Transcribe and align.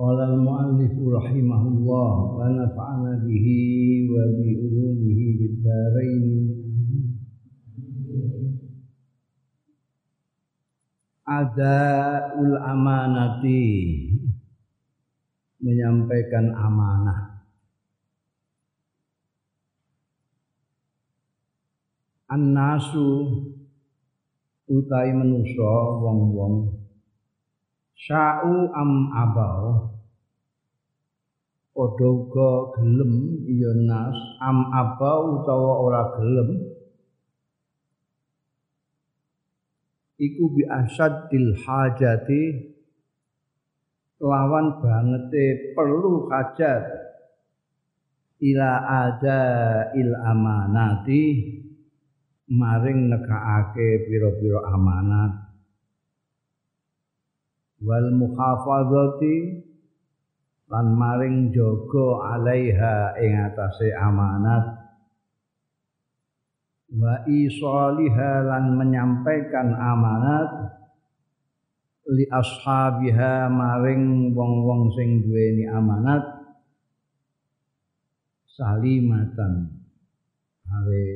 Qala 0.00 0.32
al-muallif 0.32 0.96
rahimahullah 0.96 2.12
wa 2.32 2.48
nafa'ana 2.48 3.20
bihi 3.20 4.08
wa 4.08 4.32
bi 4.32 4.48
ulumihi 4.56 5.24
bid 5.36 5.54
dharain. 5.60 6.24
Adaul 11.28 12.56
amanati 12.64 13.68
menyampaikan 15.60 16.48
amanah 16.48 17.44
annasu 22.30 23.28
utai 24.70 25.10
manusa 25.12 25.74
wong-wong 25.98 26.78
sya'u 27.98 28.70
am 28.70 29.10
abau 29.12 29.89
padha 31.74 32.08
uga 32.10 32.50
gelem 32.76 33.14
ya 33.46 33.72
nas. 33.86 34.18
Am 34.42 34.68
abau 34.74 35.40
utawa 35.40 35.72
ora 35.80 36.02
gelem. 36.18 36.50
Iku 40.20 40.44
bi 40.52 40.62
asaddil 40.68 41.56
hajati. 41.56 42.42
Lawan 44.20 44.84
bangete 44.84 45.72
perlu 45.72 46.28
hajat. 46.28 46.84
Ila 48.40 48.70
ada 49.08 49.40
il 49.96 50.12
amanati. 50.12 51.24
Maring 52.50 53.14
nekake 53.14 54.10
pira-pira 54.10 54.60
amanat. 54.74 55.54
Wal 57.80 58.12
muhafadzati 58.12 59.69
lan 60.70 60.94
maring 60.94 61.50
jaga 61.50 62.38
alaiha 62.38 63.18
ing 63.18 63.34
atase 63.50 63.90
amanat. 63.90 64.64
Wa 66.94 67.26
isaliha 67.26 68.32
lan 68.46 68.78
menyampaikan 68.78 69.74
amanat. 69.74 70.78
Li 72.10 72.26
ashabiha 72.26 73.50
maring 73.50 74.30
wong-wong 74.30 74.94
sing 74.94 75.26
duweni 75.26 75.66
amanat. 75.66 76.22
Salimatan. 78.54 79.74
Are 80.70 81.06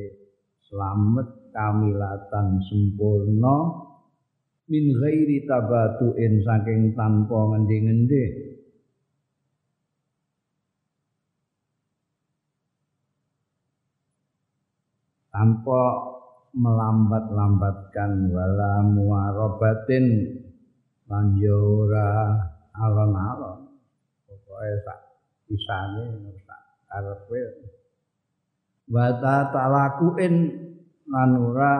selamat 0.67 1.27
kamilatan 1.55 2.59
sempurna. 2.59 3.87
Min 4.67 4.83
ghairi 4.99 5.47
tabatuin 5.47 6.43
saking 6.43 6.91
tanpa 6.97 7.37
ngendi-ngendi 7.53 8.54
tanpa 15.35 15.83
melambat-lambatkan 16.55 18.31
wala 18.31 18.79
muarabatin 18.87 20.31
lan 21.11 21.35
ora 21.43 22.39
alon-alon. 22.71 23.67
Pokoke 24.23 24.71
sak 24.87 24.99
pisane 25.43 26.31
sak 26.47 26.61
karepe 26.87 27.41
wa 28.87 29.11
talakuin 29.51 30.35
lan 31.11 31.31
ora 31.35 31.73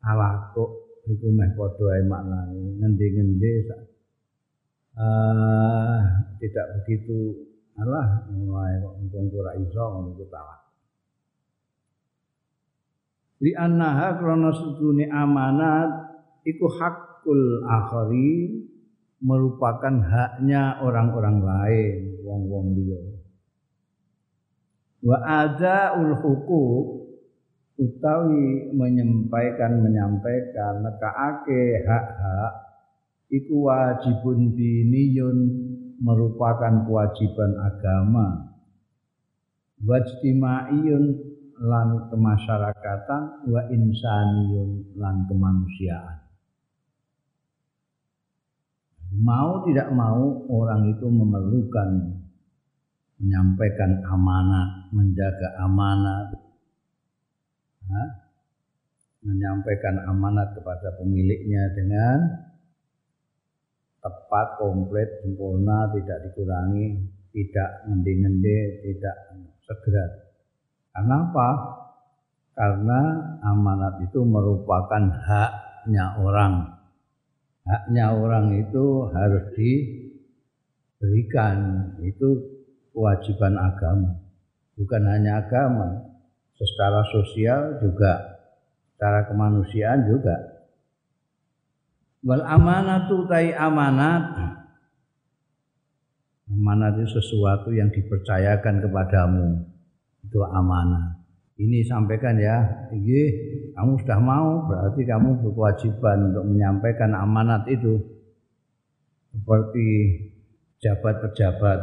alaku 0.00 0.64
iku 1.12 1.28
meh 1.28 1.52
padha 1.52 1.86
ae 1.92 2.02
maknane. 2.08 2.80
Ngendi-ngendi 2.80 3.52
uh, 4.96 6.00
tidak 6.40 6.66
begitu. 6.80 7.52
Alah 7.76 8.28
mulai 8.32 8.80
kok 8.80 8.96
mumpung 8.96 9.28
ora 9.36 9.52
iso 9.60 9.80
ngono 9.80 10.16
iku 10.16 10.24
talak 10.32 10.61
li 13.42 13.50
annaha 13.58 14.22
krana 14.22 14.54
sedune 14.54 15.10
amanat 15.10 15.90
iku 16.46 16.70
hakul 16.70 17.66
akhari 17.66 18.62
merupakan 19.22 20.02
haknya 20.02 20.78
orang-orang 20.82 21.42
lain 21.42 22.22
wong-wong 22.22 22.74
liya. 22.78 23.02
Wa 25.02 25.18
adaul 25.46 26.14
huquq 26.22 26.50
utawi 27.78 28.70
menyampaikan 28.70 29.82
menyampaikan 29.82 30.86
nekaake 30.86 31.82
hak-hak 31.82 32.52
iku 33.26 33.66
wajibun 33.66 34.54
diniyun 34.54 35.38
merupakan 35.98 36.86
kewajiban 36.86 37.58
agama. 37.58 38.54
Wajtimaiyun 39.82 41.31
lan 41.62 42.10
kemasyarakatan 42.10 43.46
wa 43.46 43.62
insaniyun 43.70 44.98
lan 44.98 45.24
kemanusiaan 45.30 46.22
mau 49.22 49.62
tidak 49.68 49.92
mau 49.94 50.42
orang 50.50 50.90
itu 50.90 51.06
memerlukan 51.06 52.22
menyampaikan 53.22 54.02
amanat, 54.10 54.90
menjaga 54.90 55.48
amanat, 55.62 56.34
ha? 57.86 58.04
menyampaikan 59.22 60.02
amanat 60.10 60.58
kepada 60.58 60.98
pemiliknya 60.98 61.70
dengan 61.78 62.18
tepat, 64.02 64.58
komplit, 64.58 65.22
sempurna, 65.22 65.86
tidak 65.94 66.18
dikurangi, 66.26 66.98
tidak 67.30 67.86
ngendi-ngendi, 67.86 68.58
tidak 68.90 69.16
segera. 69.62 70.21
Karena 70.92 71.24
apa? 71.24 71.48
Karena 72.52 73.00
amanat 73.48 74.04
itu 74.04 74.20
merupakan 74.28 75.00
haknya 75.08 76.20
orang. 76.20 76.68
Haknya 77.64 78.12
orang 78.12 78.60
itu 78.60 79.08
harus 79.08 79.48
diberikan. 81.00 81.56
Itu 82.04 82.60
kewajiban 82.92 83.56
agama. 83.56 84.20
Bukan 84.76 85.02
hanya 85.08 85.40
agama, 85.44 86.12
secara 86.56 87.04
sosial 87.08 87.80
juga, 87.80 88.44
secara 88.92 89.24
kemanusiaan 89.28 90.08
juga. 90.08 90.36
Wal 92.22 92.44
amanatu 92.46 93.26
tai 93.26 93.50
amanat 93.50 94.54
Amanat 96.52 97.00
itu 97.00 97.16
sesuatu 97.16 97.72
yang 97.72 97.88
dipercayakan 97.88 98.84
kepadamu. 98.84 99.71
Itu 100.22 100.40
amanah. 100.46 101.22
Ini 101.62 101.84
sampaikan 101.86 102.34
ya, 102.40 102.88
ini 102.90 103.20
kamu 103.76 104.02
sudah 104.02 104.18
mau, 104.18 104.66
berarti 104.66 105.04
kamu 105.04 105.44
berkewajiban 105.44 106.32
untuk 106.32 106.44
menyampaikan 106.48 107.12
amanat 107.14 107.68
itu. 107.68 108.00
Seperti 109.30 109.86
jabat-pejabat 110.82 111.80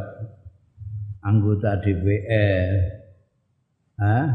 anggota 1.23 1.79
DPR, 1.79 2.69
ah, 4.03 4.27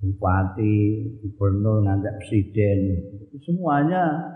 bupati, 0.00 0.76
gubernur, 1.20 1.84
nanti 1.84 2.08
presiden, 2.18 2.78
semuanya 3.44 4.34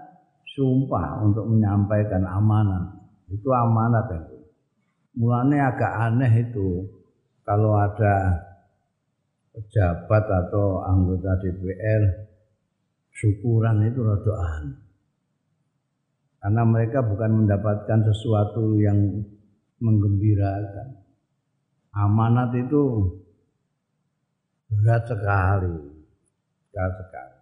sumpah 0.55 1.27
untuk 1.27 1.49
menyampaikan 1.49 2.23
amanah. 2.23 2.95
Itu 3.27 3.51
amanat 3.51 4.07
itu. 4.15 4.37
Mulanya 5.17 5.73
agak 5.73 5.93
aneh 6.13 6.33
itu 6.45 6.85
kalau 7.43 7.73
ada 7.75 8.46
pejabat 9.57 10.25
atau 10.29 10.85
anggota 10.85 11.41
DPR 11.41 12.29
syukuran 13.17 13.89
itu 13.89 14.05
rada 14.05 14.35
aneh. 14.37 14.81
Karena 16.37 16.63
mereka 16.69 17.01
bukan 17.01 17.43
mendapatkan 17.43 18.05
sesuatu 18.07 18.77
yang 18.77 19.25
menggembirakan. 19.81 21.01
Amanat 21.97 22.53
itu 22.55 23.09
berat 24.69 25.09
sekali. 25.09 25.75
Berat 26.71 26.93
sekali. 27.01 27.37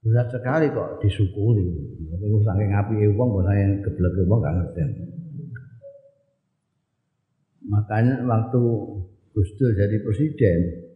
Berat 0.00 0.28
sekali 0.30 0.66
kok 0.70 1.02
disyukuri. 1.02 1.68
Itu 2.16 2.38
saking 2.46 2.70
api 2.70 3.10
wong 3.12 3.28
kok 3.34 3.44
saya 3.50 3.66
geblek 3.82 4.14
wong 4.24 4.38
gak 4.40 4.56
ngerti. 4.56 4.80
Makanya 7.66 8.24
waktu 8.24 8.62
Gus 9.36 9.50
Dur 9.58 9.76
jadi 9.76 10.00
presiden 10.00 10.89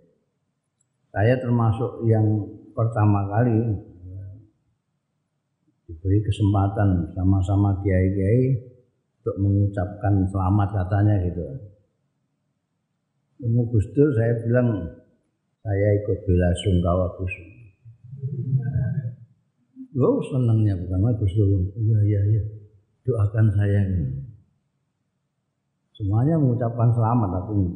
saya 1.15 1.39
termasuk 1.39 2.03
yang 2.11 2.27
pertama 2.75 3.23
kali 3.31 3.55
diberi 5.87 6.19
kesempatan 6.27 7.15
sama-sama 7.15 7.79
kiai-kiai 7.87 8.59
untuk 9.23 9.37
mengucapkan 9.39 10.27
selamat 10.27 10.69
katanya 10.75 11.15
gitu. 11.23 11.45
Temu 13.39 13.63
Gus 13.71 13.87
Dur 13.95 14.11
saya 14.19 14.43
bilang 14.43 14.91
saya 15.63 15.89
ikut 16.03 16.19
bela 16.27 16.51
sungkawa 16.67 17.07
Gus. 17.15 17.35
Wow 19.95 20.19
senangnya 20.19 20.75
bukan 20.83 21.15
Gus 21.15 21.33
Dur. 21.39 21.63
Iya 21.79 21.99
iya 22.11 22.21
iya. 22.27 22.43
Doakan 23.07 23.55
saya 23.55 23.81
ini. 23.87 24.19
Semuanya 25.95 26.43
mengucapkan 26.43 26.91
selamat 26.91 27.31
aku 27.39 27.71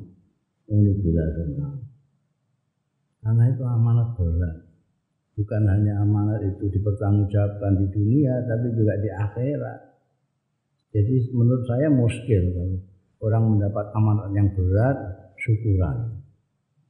ini 0.74 0.90
bela 1.06 1.24
sungkawa. 1.38 1.87
Karena 3.28 3.44
itu 3.52 3.60
amanat 3.60 4.16
berat 4.16 4.56
bukan 5.38 5.62
hanya 5.70 6.02
amanat 6.02 6.40
itu 6.42 6.66
dipertanggungjawabkan 6.72 7.76
di 7.78 7.86
dunia 7.94 8.42
tapi 8.48 8.74
juga 8.74 8.96
di 8.98 9.08
akhirat. 9.12 9.80
Jadi 10.96 11.14
menurut 11.36 11.62
saya 11.68 11.92
muskil 11.92 12.56
orang 13.20 13.44
mendapat 13.54 13.86
amanat 13.94 14.32
yang 14.32 14.48
berat 14.56 14.98
syukuran. 15.38 16.24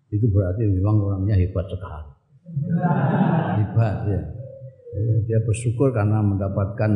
Itu 0.09 0.31
berarti 0.33 0.65
memang 0.65 0.97
orangnya 0.97 1.37
hebat 1.37 1.67
sekali. 1.69 2.13
Hebat 3.61 3.97
ya. 4.09 4.21
Dia 5.29 5.39
bersyukur 5.45 5.93
karena 5.93 6.25
mendapatkan 6.25 6.91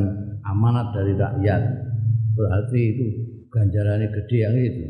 amanat 0.46 0.96
dari 0.96 1.12
rakyat. 1.18 1.62
Berarti 2.32 2.80
itu 2.94 3.04
ganjarannya 3.52 4.08
gede 4.08 4.38
yang 4.40 4.56
itu. 4.56 4.86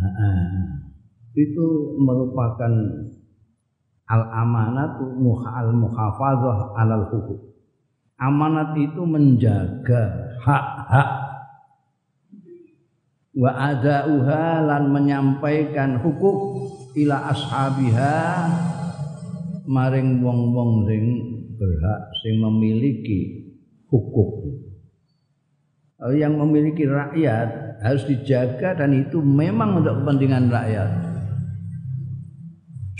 Nah, 0.00 0.79
itu 1.34 1.66
merupakan 2.00 2.72
al 4.10 4.22
amanatu 4.34 5.14
al 5.46 5.70
muhafadzah 5.70 6.74
alal 6.74 7.06
hukum 7.10 7.50
amanat 8.20 8.76
itu 8.76 9.02
menjaga 9.02 10.36
hak-hak. 10.44 11.10
Wa 13.30 13.50
adauha 13.72 14.60
lan 14.60 14.92
menyampaikan 14.92 15.96
hukum 16.04 16.68
ila 16.98 17.32
ashabiha 17.32 18.20
maring 19.64 20.20
wong-wong 20.20 20.84
sing 20.84 21.04
berhak 21.54 22.02
sing 22.20 22.42
memiliki 22.42 23.48
hukum 23.86 24.60
yang 26.10 26.34
memiliki 26.42 26.90
rakyat 26.90 27.78
harus 27.78 28.02
dijaga 28.08 28.74
dan 28.74 28.98
itu 28.98 29.22
memang 29.22 29.78
untuk 29.78 30.02
kepentingan 30.02 30.50
rakyat 30.50 30.90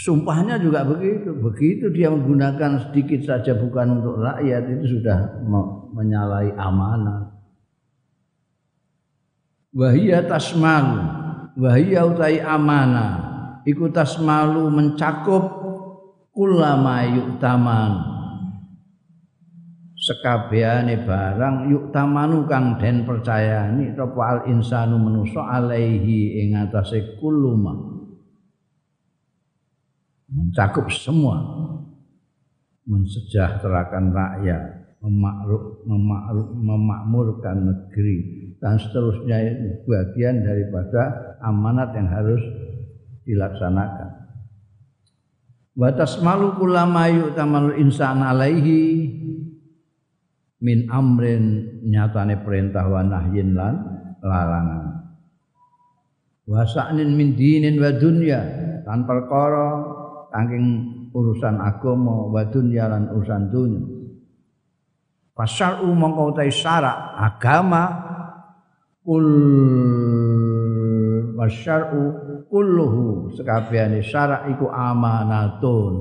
Sumpahnya 0.01 0.57
juga 0.57 0.81
begitu. 0.89 1.29
Begitu 1.37 1.93
dia 1.93 2.09
menggunakan 2.09 2.89
sedikit 2.89 3.21
saja 3.21 3.53
bukan 3.53 4.01
untuk 4.01 4.25
rakyat 4.25 4.65
itu 4.73 4.97
sudah 4.97 5.45
menyalahi 5.93 6.57
amanah. 6.57 7.37
Wahia 9.77 10.25
tasmalu, 10.25 11.05
wahia 11.61 12.09
utai 12.09 12.41
amanah. 12.41 13.13
Iku 13.69 13.93
tasmalu 13.93 14.73
mencakup 14.73 15.45
ulama 16.33 17.05
yuktaman. 17.05 17.93
Sekabiane 20.01 21.05
barang 21.05 21.69
yuktamanu 21.69 22.49
kang 22.49 22.81
den 22.81 23.05
percayani 23.05 23.93
topo 23.93 24.25
al 24.25 24.49
insanu 24.49 24.97
menuso 24.97 25.45
alaihi 25.45 26.41
ing 26.41 26.57
atase 26.57 27.21
kuluma 27.21 27.90
mencakup 30.31 30.87
semua 30.91 31.43
mensejahterakan 32.87 34.15
rakyat 34.15 34.81
memakluk, 35.01 35.81
memakluk, 35.89 36.49
memakmurkan 36.55 37.57
negeri 37.65 38.19
dan 38.61 38.77
seterusnya 38.77 39.37
itu 39.49 39.89
bagian 39.89 40.45
daripada 40.45 41.37
amanat 41.41 41.97
yang 41.97 42.09
harus 42.13 42.43
dilaksanakan. 43.25 44.21
Batas 45.73 46.21
malu 46.21 46.61
kulama 46.61 47.09
tamal 47.33 47.73
insan 47.81 48.21
alaihi 48.21 49.09
min 50.61 50.93
amrin 50.93 51.81
nyatane 51.89 52.37
perintah 52.45 52.85
wa 52.85 53.01
nahyin 53.01 53.57
lan 53.57 53.75
larangan. 54.21 54.85
Wasa'nin 56.45 57.17
min 57.17 57.33
dinin 57.33 57.81
wa 57.81 57.89
dunya 57.97 58.41
tan 58.85 59.09
perkara 59.09 59.90
saking 60.31 60.67
urusan 61.11 61.59
agama 61.59 62.31
wa 62.31 62.43
dunya 62.47 62.87
lan 62.87 63.11
urusan 63.11 63.51
dunya. 63.51 63.83
Fasyar'u 65.35 65.91
mongko 65.91 66.37
utai 66.37 66.53
syarak 66.53 67.17
agama 67.19 67.83
kul 69.03 69.27
wasyar'u 71.35 72.03
kulluhu 72.47 73.35
sekabehane 73.35 74.05
syarak 74.05 74.47
iku 74.55 74.71
amanatun. 74.71 75.95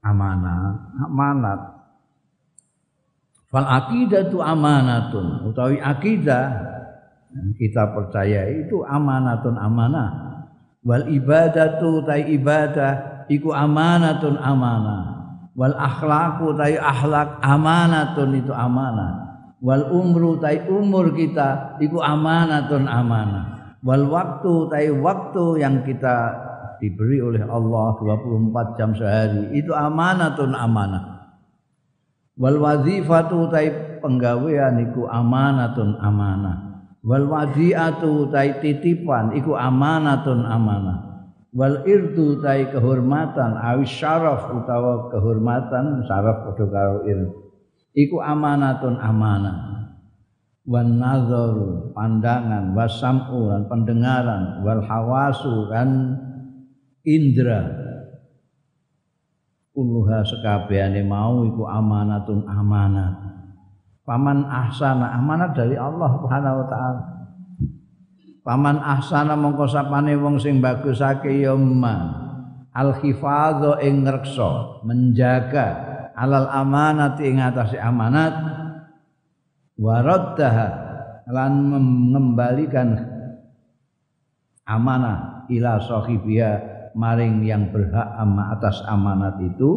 Amanah 0.00 0.96
amanat. 1.04 1.60
Fal 3.52 3.68
aqidatu 3.68 4.40
amanatun 4.40 5.44
utawi 5.44 5.76
akidah 5.76 6.56
kita 7.60 7.94
percaya 7.94 8.48
itu 8.50 8.82
amanatun 8.82 9.60
amanah. 9.60 10.10
Wal 10.80 11.12
ibadatu 11.12 12.00
tai 12.08 12.32
ibadah 12.32 13.09
iku 13.30 13.54
amanatun 13.54 14.34
amanah 14.36 15.02
wal 15.54 15.74
akhlaqu 15.78 16.50
tai 16.58 16.74
akhlak 16.74 17.38
amanatun 17.38 18.34
itu 18.34 18.50
amanah 18.50 19.30
wal 19.62 19.86
umru 19.94 20.42
tai 20.42 20.66
umur 20.66 21.14
kita 21.14 21.78
iku 21.78 22.02
amanatun 22.02 22.90
amanah 22.90 23.78
wal 23.86 24.10
waktu 24.10 24.54
tai 24.66 24.90
waktu 24.90 25.62
yang 25.62 25.86
kita 25.86 26.16
diberi 26.82 27.22
oleh 27.22 27.44
Allah 27.46 27.94
24 28.02 28.78
jam 28.80 28.90
sehari 28.98 29.54
itu 29.54 29.70
amanatun 29.70 30.50
amanah 30.50 31.30
wal 32.34 32.58
wazifatu 32.58 33.46
tai 33.52 34.00
penggawean 34.02 34.90
iku 34.90 35.06
amanatun 35.06 36.00
amanah 36.02 36.88
wal 37.04 37.28
wadiatu 37.28 38.32
tai 38.32 38.58
titipan 38.58 39.36
iku 39.36 39.54
amanatun 39.54 40.44
amanah 40.44 41.09
wal 41.54 41.82
irdu 41.86 42.38
tai 42.42 42.70
kehormatan 42.70 43.58
awi 43.58 43.86
syaraf 43.86 44.50
utawa 44.54 45.10
kehormatan 45.10 46.06
syaraf 46.06 46.46
padha 46.46 46.66
karo 46.70 46.98
irdu. 47.06 47.30
Iku 47.94 48.22
amanatun 48.22 48.98
amanah. 49.02 49.58
Wan 50.70 51.02
nazaru 51.02 51.90
pandangan 51.96 52.76
wasam'u 52.76 53.50
lan 53.50 53.66
pendengaran 53.66 54.62
wal 54.62 54.84
hawasu 54.84 55.66
kan 55.72 56.14
indra. 57.02 57.66
Kulluha 59.74 60.22
sekabehane 60.22 61.02
mau 61.02 61.42
iku 61.48 61.66
amanatun 61.66 62.46
amanat 62.46 63.30
paman 64.10 64.42
ahsana 64.50 65.14
amanat 65.14 65.54
dari 65.54 65.78
Allah 65.78 66.10
Subhanahu 66.18 66.56
wa 66.64 66.66
taala 66.66 67.02
Paman 68.40 68.80
ahsana 68.80 69.36
mongko 69.36 69.68
sapane 69.68 70.16
wong 70.16 70.40
sing 70.40 70.64
bagusake 70.64 71.44
ya 71.44 71.52
al 72.70 72.90
hifadho 73.02 73.76
ing 73.84 74.06
ngreksa 74.06 74.80
menjaga 74.86 75.66
alal 76.16 76.48
amanati 76.48 77.28
ing 77.28 77.40
atase 77.40 77.76
amanat. 77.76 78.32
Waraddaha 79.80 80.68
lan 81.32 81.52
mengembalikan 81.72 83.00
amanah 84.68 85.48
ila 85.48 85.80
sahibiya 85.80 86.50
maring 86.92 87.44
yang 87.48 87.72
berhak 87.72 88.12
ama 88.20 88.52
atas 88.52 88.84
amanat 88.84 89.40
itu 89.40 89.70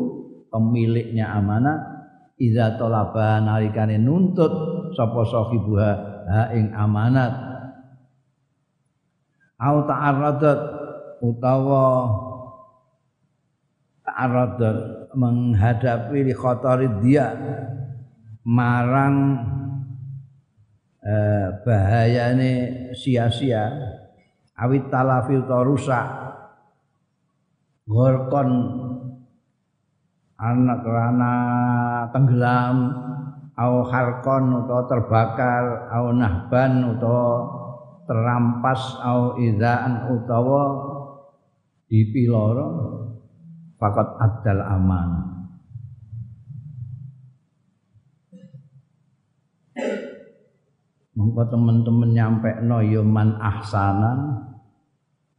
pemiliknya 0.51 1.31
amanah. 1.35 1.91
Idza 2.35 2.75
talaba 2.75 3.39
nalikane 3.39 4.01
nuntut 4.01 4.51
sapa 4.97 5.21
sahibuha 5.23 5.91
ha 6.27 6.41
ing 6.51 6.73
amanat 6.73 7.52
au 9.63 9.87
ta'arradat 9.87 10.59
utawa 11.23 11.87
ta'arradat 14.03 14.77
menghadapi 15.15 16.19
li 16.27 16.35
dia 16.99 17.31
marang 18.43 19.39
eh, 20.99 21.47
bahayane 21.63 22.51
sia-sia 22.91 23.71
awit 24.59 24.91
talafil 24.91 25.47
ta 25.47 25.63
rusak 25.63 26.07
gorkon 27.87 28.51
anak 30.35 30.83
rana 30.83 31.35
tenggelam 32.11 32.77
au 33.55 33.73
harkon 33.87 34.43
utawa 34.59 34.83
terbakar 34.91 35.87
au 35.87 36.11
nahban 36.11 36.91
utawa 36.91 37.62
terampas 38.03 38.99
au 38.99 39.39
idzaan 39.39 40.11
utawa 40.11 40.63
dipiloro 41.87 42.67
fakat 43.77 44.07
adal 44.19 44.61
aman. 44.63 45.09
Mongko 51.13 51.45
teman-teman 51.45 52.09
nyampe 52.09 52.49
no 52.65 52.81
yoman 52.81 53.37
ya 53.37 53.53
ahsanan 53.53 54.19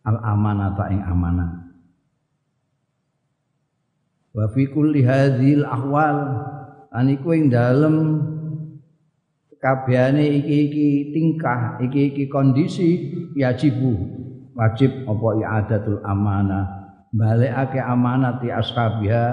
al 0.07 0.19
amanata 0.23 0.87
ing 0.95 1.03
amanah. 1.03 1.67
Wa 4.31 4.47
fi 4.55 4.71
kulli 4.71 5.03
hadhil 5.03 5.67
ahwal 5.67 6.19
aniku 6.95 7.35
kabehane 9.65 10.45
iki-iki 10.45 11.17
tingkah 11.17 11.81
iki-iki 11.81 12.29
kondisi 12.29 13.09
yajibu. 13.33 13.97
Wajib 14.53 15.09
apa 15.09 15.29
i'adatul 15.41 16.05
amanah? 16.05 16.85
Balekake 17.11 17.81
amanat 17.81 18.45
di 18.45 18.53
ashabiha 18.53 19.25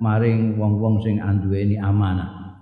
maring 0.00 0.56
wong-wong 0.56 1.04
sing 1.04 1.20
anduweni 1.20 1.76
amanah. 1.76 2.56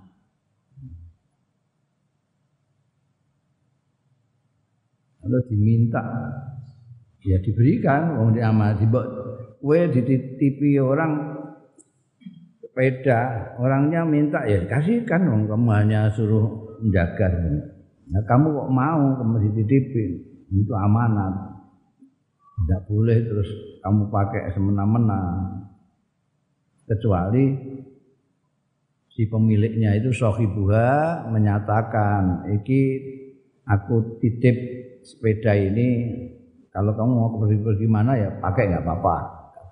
Kalau 5.23 5.39
diminta 5.47 6.03
ya 7.23 7.39
diberikan 7.39 8.19
wong 8.19 8.35
di 8.35 8.43
amanah. 8.43 8.75
Di 8.75 8.85
kowe 9.63 9.79
dititipi 9.89 10.75
orang 10.83 11.39
sepeda 12.59 13.55
orangnya 13.63 14.03
minta 14.03 14.43
ya 14.43 14.67
kasihkan 14.67 15.23
wong 15.31 15.41
kamu 15.47 15.69
hanya 15.71 16.11
suruh 16.11 16.62
menjaga. 16.83 17.27
Nah 18.11 18.21
kamu 18.27 18.47
kok 18.51 18.69
mau 18.69 19.03
kamu 19.23 19.35
dititipin 19.49 20.11
itu 20.51 20.73
amanat. 20.75 21.55
Tidak 22.63 22.81
boleh 22.85 23.17
terus 23.23 23.49
kamu 23.81 24.11
pakai 24.11 24.51
semena-mena. 24.53 25.21
Kecuali 26.83 27.45
si 29.15 29.23
pemiliknya 29.31 29.95
itu 29.95 30.11
sohibuha 30.11 31.25
menyatakan 31.31 32.51
iki 32.59 32.81
aku 33.63 34.19
titip 34.19 34.55
sepeda 35.07 35.55
ini. 35.55 36.19
Kalau 36.73 36.97
kamu 36.97 37.11
mau 37.13 37.31
pergi-pergi 37.37 37.85
mana 37.85 38.17
ya 38.17 38.29
pakai 38.41 38.73
nggak 38.73 38.83
apa-apa. 38.83 39.17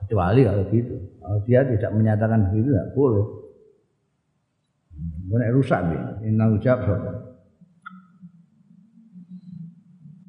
Kecuali 0.06 0.42
kalau 0.46 0.64
gitu. 0.70 0.96
Kalau 1.20 1.38
dia 1.46 1.62
tidak 1.66 1.92
menyatakan 1.98 2.50
begitu 2.50 2.70
nggak 2.72 2.92
boleh 2.94 3.41
boleh 5.32 5.50
rusak 5.56 5.80
nih 5.88 6.02
inna 6.28 6.52
ucap 6.52 6.84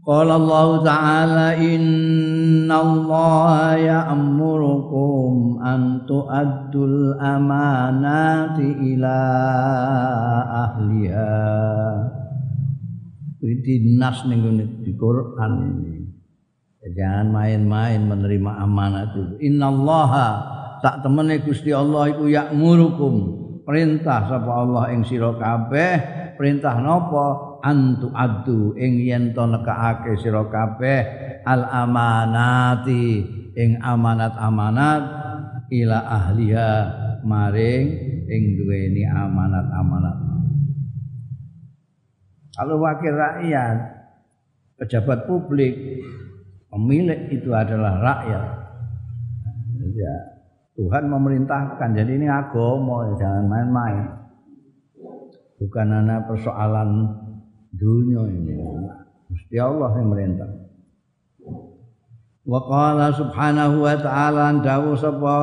Qala 0.02 0.34
Allah 0.34 0.68
Ta'ala 0.82 1.48
inna 1.62 2.74
Allah 2.74 3.78
ya'murukum 3.78 5.62
an 5.62 6.02
tu'addul 6.10 7.22
amanati 7.22 8.66
ila 8.82 9.18
ahliha. 10.66 11.38
Ini 13.46 13.94
nas 13.94 14.26
ning 14.26 14.42
di 14.82 14.90
Quran 14.98 15.52
ini. 15.70 16.02
Jangan 16.82 17.30
main-main 17.30 18.02
menerima 18.02 18.58
amanat 18.58 19.14
itu. 19.14 19.38
Innallaha 19.38 20.28
tak 20.82 21.06
temene 21.06 21.38
Gusti 21.46 21.70
Allah 21.70 22.10
iku 22.10 22.26
ya'murukum 22.26 23.41
perintah 23.62 24.26
sapa 24.26 24.50
Allah 24.50 24.90
ing 24.94 25.06
sira 25.06 25.32
kabeh 25.34 25.92
perintah 26.36 26.78
napa? 26.82 27.50
Antu 27.62 28.10
adu 28.10 28.74
ing 28.74 28.98
yen 29.06 29.30
to 29.30 29.46
nekake 29.46 30.18
sira 30.18 30.42
kabeh 30.50 31.00
al 31.46 31.62
amanati 31.62 33.22
ing 33.54 33.78
amanat-amanat 33.78 35.02
ila 35.70 35.98
ahliha 36.02 36.70
maring 37.22 37.86
ing 38.26 38.42
duweni 38.58 39.06
amanat-amanat. 39.06 40.16
Kalau 42.58 42.82
wakil 42.82 43.14
rakyat 43.14 43.78
pejabat 44.82 45.30
publik 45.30 46.02
pemilik 46.66 47.30
itu 47.30 47.50
adalah 47.54 48.02
rakyat. 48.02 48.46
Ya 49.92 50.41
Tuhan 50.72 51.04
memerintahkan. 51.08 51.88
Jadi 51.92 52.12
ini 52.16 52.28
agama 52.28 53.12
jangan 53.20 53.44
main-main. 53.44 54.04
Bukan 55.60 55.86
hanya 55.92 56.24
persoalan 56.24 57.12
dunia 57.76 58.24
ini. 58.32 58.56
Gusti 59.28 59.56
Allah 59.60 59.92
yang 60.00 60.08
merintah. 60.10 60.50
Wa 62.42 62.60
qala 62.66 63.14
subhanahu 63.14 63.86
wa 63.86 63.94
ta'ala 63.94 64.58
dawu 64.58 64.98
sapa 64.98 65.38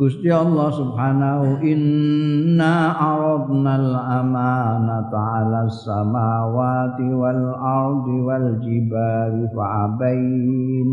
Gusti 0.00 0.32
Allah 0.32 0.72
subhanahu 0.72 1.60
inna 1.60 2.96
aradna 2.96 3.76
al-amanata 3.76 5.12
'ala 5.12 5.68
samawati 5.68 7.12
wal 7.12 7.52
ardi 7.52 8.16
wal 8.24 8.48
jibali 8.64 9.44
fa'abain 9.52 10.88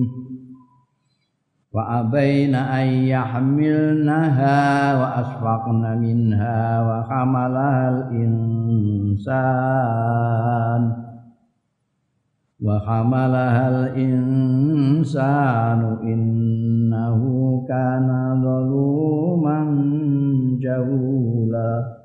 وأبين 1.73 2.55
أن 2.55 2.87
يحملنها 2.87 4.57
وأشفقن 5.01 5.97
منها 5.97 6.81
وحملها 6.89 7.89
الإنسان 7.89 9.49
وحملها 12.63 13.69
الإنسان 13.69 15.17
إنه 16.03 17.21
كان 17.67 18.41
ظلوما 18.43 19.59
جهولا 20.61 21.98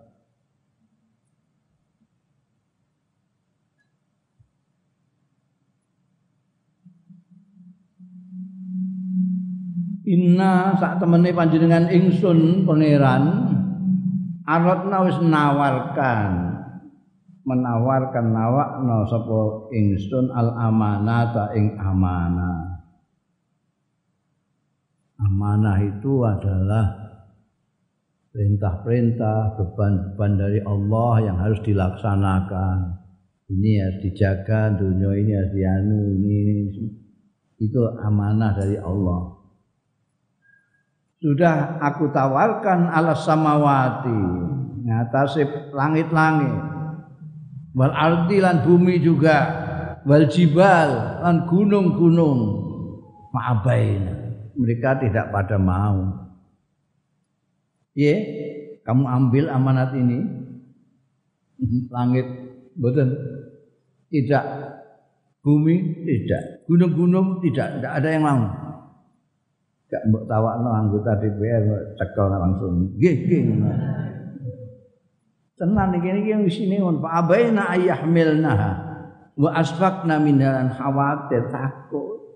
Inna 10.05 10.77
sak 10.77 11.01
temene 11.01 11.33
panjenengan 11.33 11.89
ingsun 11.89 12.69
pangeran. 12.69 13.25
Aratna 14.45 15.09
wis 15.09 15.17
nawarkan 15.25 16.31
menawarkan 17.45 18.27
nawakna 18.33 19.05
sapa 19.09 19.69
ingsun 19.73 20.29
al 20.33 20.53
amanata 20.57 21.53
ing 21.57 21.77
amanah 21.81 22.75
amanah 25.25 25.79
itu 25.81 26.25
adalah 26.25 26.85
perintah-perintah 28.35 29.55
beban-beban 29.57 30.33
dari 30.35 30.61
Allah 30.67 31.13
yang 31.23 31.37
harus 31.39 31.63
dilaksanakan. 31.63 32.99
Ini 33.45 33.71
harus 33.85 33.99
dijaga 34.03 34.75
dunia 34.75 35.11
ini 35.15 35.33
harus 35.37 35.53
dianu 35.55 35.99
ini. 36.19 36.39
Itu 37.61 37.81
amanah 38.03 38.57
dari 38.59 38.77
Allah 38.81 39.34
sudah 41.25 41.81
aku 41.81 42.12
tawarkan 42.12 42.93
alas 42.93 43.25
samawati. 43.25 44.21
Ngatasi 44.85 45.73
langit-langit. 45.73 46.52
Wal 47.73 47.97
ardi 47.97 48.45
lan 48.45 48.61
bumi 48.61 49.00
juga. 49.00 49.64
Wal 50.04 50.28
jibal 50.28 51.25
lan 51.25 51.49
gunung-gunung. 51.49 52.69
Ma'abain 53.33 54.04
mereka 54.52 55.00
tidak 55.00 55.33
pada 55.33 55.57
mau. 55.57 56.28
Ye 57.97 58.12
kamu 58.85 59.09
ambil 59.09 59.49
amanat 59.49 59.97
ini. 59.97 60.21
Langit 61.88 62.28
betul. 62.76 63.16
Tidak. 64.12 64.45
Bumi 65.40 66.04
tidak. 66.04 66.69
Gunung-gunung 66.69 67.40
tidak. 67.40 67.81
Tidak 67.81 67.93
ada 67.97 68.09
yang 68.12 68.28
mau 68.28 68.63
gak 69.95 70.11
mbok 70.11 70.27
tawakno 70.27 70.75
anggota 70.75 71.15
DPR 71.23 71.95
cekel 71.95 72.27
langsung. 72.35 72.99
Nggih 72.99 73.15
nggih 73.31 73.43
tenan 75.55 75.95
iki 75.95 76.11
iki 76.11 76.35
wis 76.43 76.59
ini 76.59 76.83
mon. 76.83 76.99
Fa 76.99 77.23
abaina 77.23 77.71
ayyahmilnaha 77.71 78.71
wa 79.39 79.51
asfaqna 79.55 80.19
minha 80.19 80.67
khawatir 80.75 81.47
takut. 81.47 82.35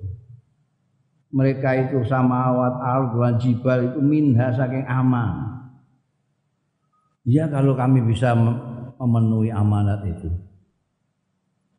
Mereka 1.34 1.90
itu 1.90 1.98
samawat 2.06 2.78
ard 2.78 3.12
wa 3.18 3.30
jibal 3.36 3.90
itu 3.90 3.98
minha 3.98 4.54
saking 4.54 4.86
aman. 4.86 5.58
Ya 7.26 7.50
kalau 7.50 7.74
kami 7.74 8.00
bisa 8.06 8.38
memenuhi 8.96 9.50
amanat 9.52 10.06
itu. 10.08 10.30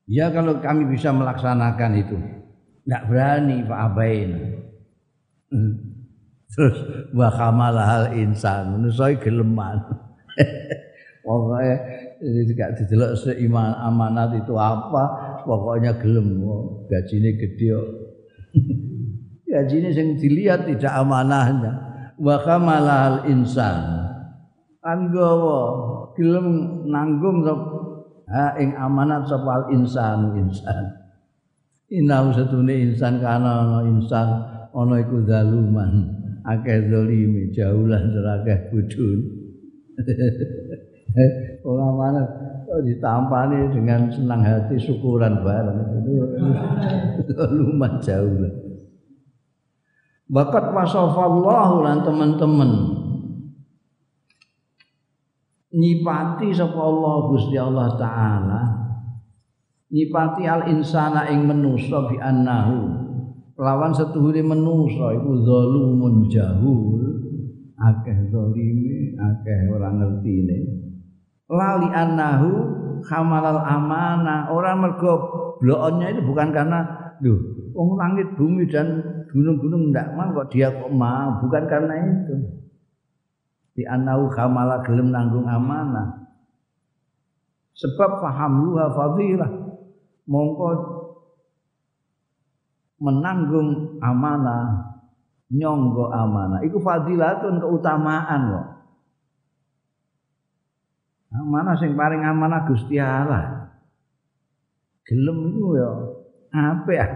Ya 0.06 0.30
kalau 0.30 0.60
kami 0.60 0.92
bisa 0.92 1.10
melaksanakan 1.16 1.92
itu. 1.98 2.18
Tidak 2.86 3.04
berani 3.10 3.66
Pak 3.66 3.80
Abain 3.90 4.59
Terus 6.50 6.78
wa 7.14 7.30
hal 7.30 8.14
insan 8.18 8.78
manusa 8.78 9.14
geleman. 9.18 9.78
Pokoke 11.20 11.74
Jadi 12.20 12.42
tidak 12.52 12.70
didelok 12.82 13.12
seiman 13.16 13.72
amanat 13.80 14.36
itu 14.36 14.52
apa, 14.60 15.04
pokoknya 15.48 15.96
gelem 16.04 16.44
gajine 16.92 17.32
gede 17.40 17.70
Gajine 19.50 19.90
sing 19.96 20.20
dilihat 20.20 20.68
tidak 20.68 20.94
amanahnya. 20.94 21.72
Wa 22.20 22.44
kamalal 22.44 23.24
insan. 23.32 24.10
Kan 24.84 25.10
gawa 25.16 25.60
gelem 26.20 26.84
nanggung 26.92 27.46
ha 28.30 28.60
ing 28.60 28.76
amanat 28.76 29.26
sapa 29.26 29.72
insan 29.72 30.36
insan. 30.38 30.98
Inau 31.90 32.30
satune 32.36 32.74
insan 32.78 33.18
kana 33.24 33.66
ana 33.66 33.80
insan 33.90 34.28
ana 34.74 34.96
iku 35.02 35.26
zaluman. 35.26 36.18
Akeh 36.48 36.90
zalimi 36.90 37.52
jauh 37.54 37.86
lah 37.86 38.02
akeh 38.42 38.74
budun. 38.74 39.20
Ora 41.68 41.88
mana 41.92 42.22
ditampani 42.86 43.74
dengan 43.74 44.08
senang 44.10 44.42
hati 44.46 44.80
syukuran 44.80 45.42
bareng. 45.42 45.80
Itu 47.22 47.34
lumayan 47.50 48.00
jauh 48.00 48.36
lah. 48.40 48.54
Bakat 50.30 50.70
wasafallahu 50.72 51.76
lan 51.82 52.06
teman-teman. 52.06 52.72
Nyipati 55.74 56.54
sapa 56.54 56.78
Allah 56.78 57.16
Gusti 57.30 57.58
Allah 57.58 57.88
taala. 57.98 58.62
Nyipati 59.90 60.46
al 60.46 60.70
insana 60.70 61.26
ing 61.34 61.50
manusa 61.50 62.06
bi 62.06 62.22
annahu 62.22 62.99
lawan 63.60 63.92
setuhure 63.92 64.40
manusa 64.40 65.20
iku 65.20 65.44
zalumun 65.44 66.32
jahul 66.32 67.04
akeh 67.76 68.32
zalime 68.32 69.20
akeh 69.20 69.60
ora 69.68 69.92
ngertine. 69.92 70.58
Lali 71.52 71.90
annahu 71.92 72.50
khamalal 73.04 73.60
amana 73.60 74.48
orang 74.48 74.80
mergo 74.80 75.14
bloonnya 75.60 76.16
itu 76.16 76.22
bukan 76.24 76.56
karena 76.56 76.88
lho 77.20 77.36
wong 77.76 78.00
langit 78.00 78.32
bumi 78.40 78.64
dan 78.72 79.04
gunung-gunung 79.28 79.92
ndak 79.92 80.16
mau 80.16 80.32
kok 80.40 80.56
dia 80.56 80.72
kok 80.72 80.92
mau. 80.96 81.44
Bukan 81.44 81.64
karena 81.68 81.96
itu. 82.00 82.36
Di 83.76 83.84
annahu 83.84 84.32
khamala 84.32 84.84
gelem 84.88 85.12
nanggung 85.12 85.48
amanah. 85.48 86.32
Sebab 87.76 88.20
faham 88.20 88.68
luha 88.68 88.92
fadilah 88.92 89.52
mongko 90.28 90.99
menanggung 93.00 93.98
amanah 94.04 94.96
nyonggo 95.50 96.14
amanah 96.14 96.62
itu 96.62 96.78
fadilatun 96.78 97.58
keutamaan 97.58 98.42
loh 98.54 98.80
Mana 101.30 101.78
sing 101.78 101.94
paling 101.94 102.26
amanah 102.26 102.66
Gusti 102.66 102.98
Allah. 102.98 103.70
Gelem 105.06 105.54
iku 105.54 105.78
ya 105.78 105.90
apik 106.50 106.98
ya. 106.98 107.08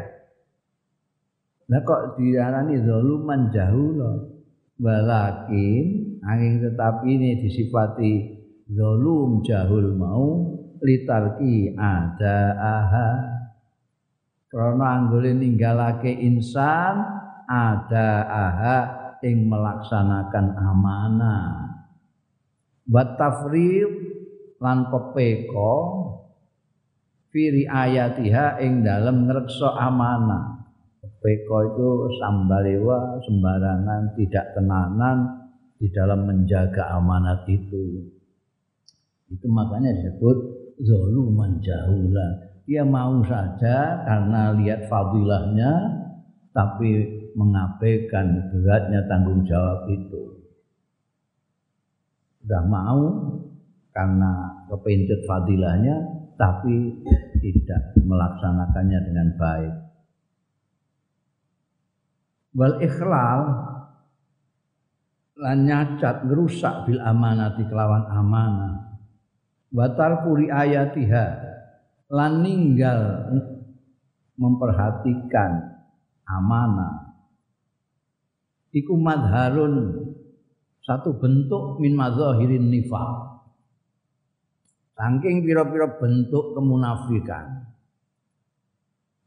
Lah 1.69 1.81
kok 1.81 2.21
diarani 2.21 2.77
zaluman 2.85 3.49
jahula. 3.49 4.29
Walakin 4.77 5.85
angin 6.25 6.61
tetapi 6.61 7.05
ini 7.07 7.41
disifati 7.45 8.13
zalum 8.73 9.45
jahul 9.45 9.93
mau 9.97 10.57
litarki 10.81 11.77
ada 11.77 12.37
aha. 12.57 13.09
Karena 14.53 15.01
anggole 15.01 15.33
ninggalake 15.33 16.13
insan 16.13 17.01
ada 17.49 18.09
aha 18.29 18.79
ing 19.25 19.49
melaksanakan 19.49 20.45
amanah. 20.53 21.73
Wa 22.85 23.17
tafriq 23.17 23.89
lan 24.61 24.93
pepeko 24.93 25.73
fi 27.33 27.65
ayatiha 27.65 28.61
ing 28.61 28.85
dalem 28.85 29.25
ngreksa 29.25 29.73
amanah. 29.73 30.69
Pepeko 31.01 31.57
itu 31.73 31.89
sambalewa 32.21 33.25
sembarangan 33.25 34.13
tidak 34.21 34.53
tenanan 34.53 35.49
di 35.81 35.89
dalam 35.89 36.29
menjaga 36.29 36.93
amanat 36.93 37.41
itu. 37.49 38.05
Itu 39.33 39.49
makanya 39.49 39.97
disebut 39.97 40.37
zaluman 40.77 41.57
jahula 41.57 42.52
dia 42.63 42.83
mau 42.87 43.19
saja 43.27 44.07
karena 44.07 44.55
lihat 44.55 44.87
fadilahnya 44.87 45.71
tapi 46.55 46.91
mengabaikan 47.35 48.53
beratnya 48.53 49.03
tanggung 49.09 49.43
jawab 49.43 49.89
itu 49.91 50.43
sudah 52.43 52.63
mau 52.67 53.03
karena 53.95 54.31
kepincut 54.67 55.23
fadilahnya 55.23 55.95
tapi 56.35 56.91
tidak 57.39 57.95
melaksanakannya 58.03 58.99
dengan 58.99 59.27
baik. 59.39 59.73
Wal 62.59 62.83
ikhlal 62.83 63.41
lan 65.39 65.57
nyacat 65.63 66.27
ngerusak 66.27 66.83
bil 66.83 66.99
amanati 66.99 67.63
kelawan 67.63 68.11
amanah. 68.11 68.99
Batal 69.71 70.27
kuri 70.27 70.51
ayatiha 70.51 71.52
lan 72.13 72.45
ninggal 72.45 73.33
memperhatikan 74.37 75.81
amanah. 76.29 77.17
Iku 78.69 78.93
madharun 78.93 80.05
satu 80.85 81.17
bentuk 81.17 81.81
min 81.81 81.97
madzahirin 81.97 82.69
nifaq. 82.69 83.33
Saking 84.93 85.41
pira-pira 85.41 85.89
bentuk 85.97 86.53
kemunafikan. 86.53 87.65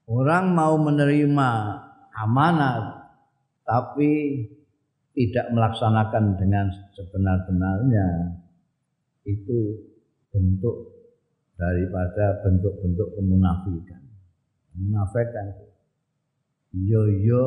Orang 0.07 0.55
mau 0.55 0.79
menerima 0.79 1.51
amanat 2.15 3.11
tapi 3.67 4.47
tidak 5.11 5.51
melaksanakan 5.51 6.39
dengan 6.39 6.71
sebenar-benarnya 6.95 8.39
itu 9.27 9.83
bentuk 10.31 10.96
daripada 11.57 12.45
bentuk-bentuk 12.45 13.17
kemunafikan. 13.17 14.01
Menafikan 14.77 15.67
yo 16.77 17.09
yo 17.09 17.47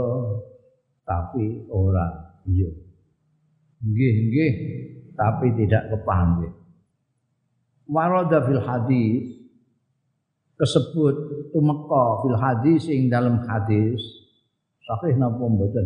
tapi 1.06 1.70
orang 1.70 2.42
yo 2.50 2.70
nggih 3.86 4.16
nggih 4.30 4.54
tapi 5.14 5.54
tidak 5.54 5.94
kepanggil 5.94 6.50
warada 7.86 8.42
fil 8.50 8.62
hadis 8.66 9.38
kesebut 10.58 11.16
tumeka 11.54 12.06
fil 12.26 12.38
hadis 12.38 12.90
ing 12.90 13.14
dalam 13.14 13.46
hadis 13.46 14.02
sahih 14.90 15.14
napa 15.18 15.46
mboten? 15.46 15.86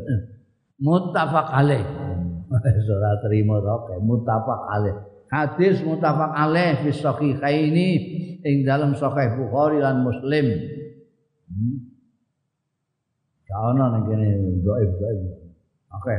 Muttafaq 0.79 1.47
alaih. 1.53 1.85
Ora 2.93 3.11
terima 3.23 3.59
rok 3.59 3.97
muttafaq 4.03 4.61
alaih 4.73 5.12
hadis 5.31 5.79
muttafaq 5.85 6.31
alaih 6.33 6.81
fi 6.83 6.89
sahihaini 6.91 7.89
ing 8.43 8.67
dalam 8.67 8.97
sahih 8.97 9.39
Bukhari 9.39 9.79
lan 9.79 10.03
Muslim 10.03 10.45
hmm. 11.47 11.93
Kaono 13.53 13.85
ning 13.93 14.03
kene 14.09 14.29
dhaif-dhaif. 14.65 15.21
Oke. 15.93 16.17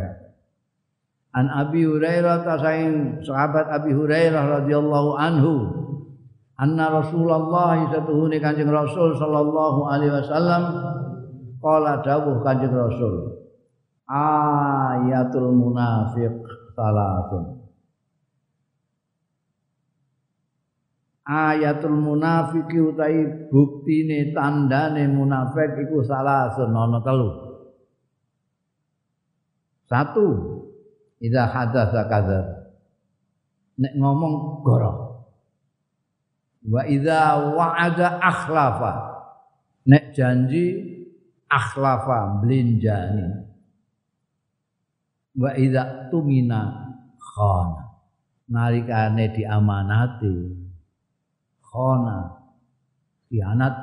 An 1.34 1.50
Abi 1.50 1.82
Hurairah 1.82 2.46
tasain 2.46 3.18
sahabat 3.26 3.66
Abi 3.74 3.90
Hurairah 3.90 4.62
radhiyallahu 4.62 5.18
anhu 5.18 5.52
anna 6.54 6.94
Rasulullah 6.94 7.74
satuhune 7.90 8.38
Kanjeng 8.38 8.70
Rasul 8.70 9.18
sallallahu 9.18 9.90
alaihi 9.90 10.14
wasallam 10.14 10.62
qala 11.58 12.06
dawuh 12.06 12.38
Kanjeng 12.46 12.70
Rasul 12.70 13.34
ayatul 14.06 15.50
munafiq 15.50 16.38
salatun 16.78 17.63
ayatul 21.24 21.96
munafiki 21.96 22.78
utai 22.80 23.48
buktine 23.48 24.30
tandane 24.36 25.08
munafik 25.08 25.88
iku 25.88 26.04
salah 26.04 26.52
ana 26.52 27.00
telu 27.00 27.30
satu 29.88 30.54
Idza 31.24 31.48
hadatsa 31.48 32.04
kadzab. 32.04 32.46
Nek 33.80 33.96
ngomong 33.96 34.60
goro. 34.60 34.92
Wa 36.68 36.84
idza 36.84 37.40
wa'ada 37.56 38.20
akhlafa. 38.20 38.92
Nek 39.88 40.12
janji 40.12 40.84
akhlafa 41.48 42.44
blinjani. 42.44 43.26
Wa 45.40 45.56
idza 45.56 46.12
tumina 46.12 46.92
khana. 47.16 47.96
Nalikane 48.44 49.32
diamanati 49.32 50.63
khana 51.74 52.46
khianat 53.26 53.74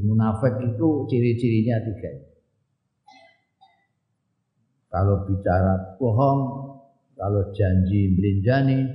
munafik 0.00 0.54
itu 0.64 0.88
ciri-cirinya 1.10 1.82
tiga 1.84 2.30
kalau 4.90 5.22
bicara 5.22 5.94
bohong, 6.02 6.40
kalau 7.14 7.54
janji 7.54 8.10
melinjani, 8.10 8.90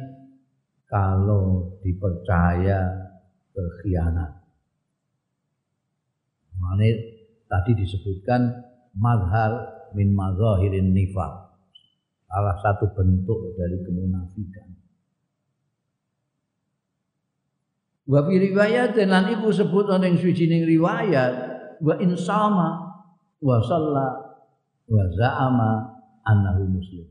kalau 0.91 1.71
dipercaya 1.79 2.83
berkhianat. 3.55 4.43
Mana 6.59 6.91
tadi 7.47 7.79
disebutkan 7.79 8.59
mazhar 8.91 9.71
min 9.95 10.11
mazahirin 10.11 10.91
nifaq. 10.91 11.47
Salah 12.27 12.59
satu 12.59 12.91
bentuk 12.91 13.55
dari 13.55 13.79
kemunafikan. 13.87 14.74
Wa 18.05 18.21
fi 18.21 18.37
riwayat 18.37 18.93
lan 19.09 19.33
iku 19.33 19.49
sebut 19.49 19.89
ana 19.89 20.05
ing 20.05 20.21
suwijining 20.21 20.61
riwayat 20.61 21.33
wa 21.81 21.97
insama 21.97 22.85
wa 23.41 23.57
shalla 23.65 24.07
wa 24.85 25.03
za'ama 25.09 25.69
annahu 26.21 26.69
muslim. 26.69 27.09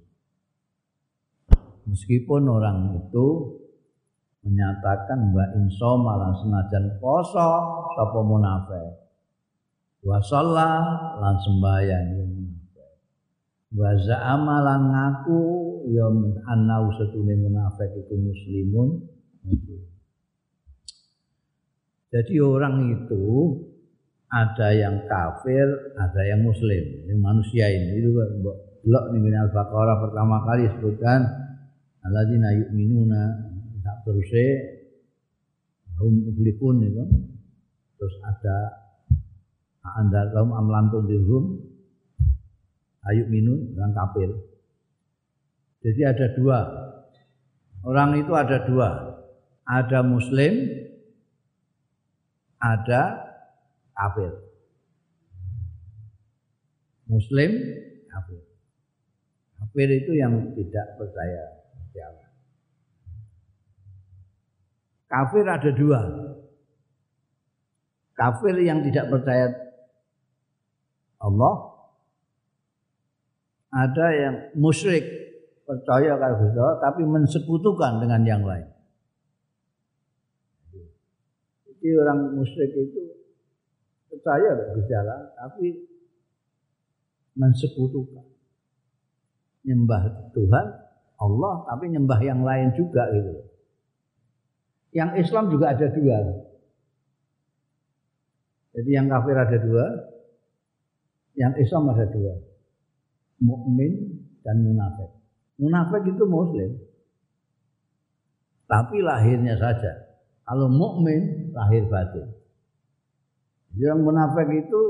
Meskipun 1.90 2.46
orang 2.46 2.94
itu 2.94 3.26
menyatakan 4.46 5.34
wa 5.34 5.44
insama 5.58 6.14
lan 6.14 6.32
senajan 6.38 6.86
poso 7.02 7.50
sapa 7.98 8.20
munafik. 8.22 9.02
Wa 10.06 10.22
shalla 10.22 10.70
lan 11.18 11.34
sembahyang 11.42 12.06
ya 12.14 12.22
munafik. 12.22 12.92
Wa 13.74 13.90
za'ama 13.98 14.62
lan 14.62 14.80
ngaku 14.94 15.42
ya 15.90 16.06
annahu 16.54 16.86
setune 17.02 17.34
munafik 17.34 17.90
iku 17.98 18.14
muslimun. 18.14 19.10
Muslim. 19.42 19.93
Jadi 22.14 22.38
orang 22.38 22.94
itu 22.94 23.26
ada 24.30 24.70
yang 24.70 25.02
kafir, 25.10 25.66
ada 25.98 26.22
yang 26.22 26.46
muslim. 26.46 27.10
Ini 27.10 27.14
manusia 27.18 27.66
ini 27.66 27.98
itu 27.98 28.14
belok 28.14 29.04
nih 29.10 29.34
Al-Baqarah 29.34 29.98
pertama 29.98 30.46
kali 30.46 30.70
sebutkan 30.78 31.26
alladzina 32.06 32.54
yu'minuna 32.54 33.22
tak 33.82 34.06
terusé 34.06 34.46
hum 35.98 36.30
muflihun 36.30 36.86
itu. 36.86 37.04
Terus 37.98 38.14
ada 38.22 38.56
anda 39.98 40.30
kaum 40.30 40.54
amlantun 40.54 41.10
dirhum 41.10 41.44
ayuk 43.10 43.26
minun 43.26 43.74
orang 43.74 43.90
kafir. 43.90 44.30
Jadi 45.84 46.00
ada 46.06 46.26
dua. 46.32 46.60
Orang 47.84 48.16
itu 48.16 48.32
ada 48.32 48.64
dua. 48.64 49.20
Ada 49.68 50.00
muslim, 50.00 50.83
ada 52.64 53.02
kafir. 53.92 54.32
Muslim 57.04 57.50
kafir. 58.08 58.40
Kafir 59.60 59.88
itu 59.92 60.12
yang 60.16 60.56
tidak 60.56 60.86
percaya 60.96 61.42
Allah. 62.08 62.28
Kafir 65.04 65.44
ada 65.44 65.70
dua. 65.76 66.00
Kafir 68.16 68.54
yang 68.64 68.80
tidak 68.80 69.10
percaya 69.12 69.52
Allah, 71.18 71.54
ada 73.74 74.06
yang 74.14 74.34
musyrik 74.54 75.02
percaya 75.66 76.14
kalau 76.14 76.78
tapi 76.78 77.02
mensekutukan 77.02 77.98
dengan 77.98 78.22
yang 78.22 78.42
lain. 78.46 78.73
Jadi 81.84 82.00
orang 82.00 82.32
musyrik 82.32 82.72
itu 82.72 83.12
percaya 84.08 84.56
berjalan, 84.72 85.20
tapi 85.36 85.84
mensekutukan. 87.36 88.24
Nyembah 89.68 90.32
Tuhan, 90.32 90.66
Allah, 91.20 91.54
tapi 91.68 91.92
nyembah 91.92 92.20
yang 92.24 92.40
lain 92.40 92.72
juga 92.72 93.04
gitu. 93.12 93.36
Yang 94.96 95.28
Islam 95.28 95.52
juga 95.52 95.76
ada 95.76 95.92
dua. 95.92 96.18
Jadi 98.80 98.88
yang 98.88 99.12
kafir 99.12 99.36
ada 99.36 99.58
dua, 99.60 99.84
yang 101.36 101.52
Islam 101.60 101.92
ada 101.92 102.08
dua. 102.08 102.32
Mukmin 103.44 104.24
dan 104.40 104.56
munafik. 104.64 105.12
Munafik 105.60 106.08
itu 106.08 106.24
muslim. 106.24 106.80
Tapi 108.72 109.04
lahirnya 109.04 109.60
saja. 109.60 110.16
Kalau 110.48 110.68
mukmin 110.72 111.33
lahir 111.54 111.86
batin. 111.86 112.26
Yang 113.78 113.98
munafik 114.02 114.48
itu 114.50 114.80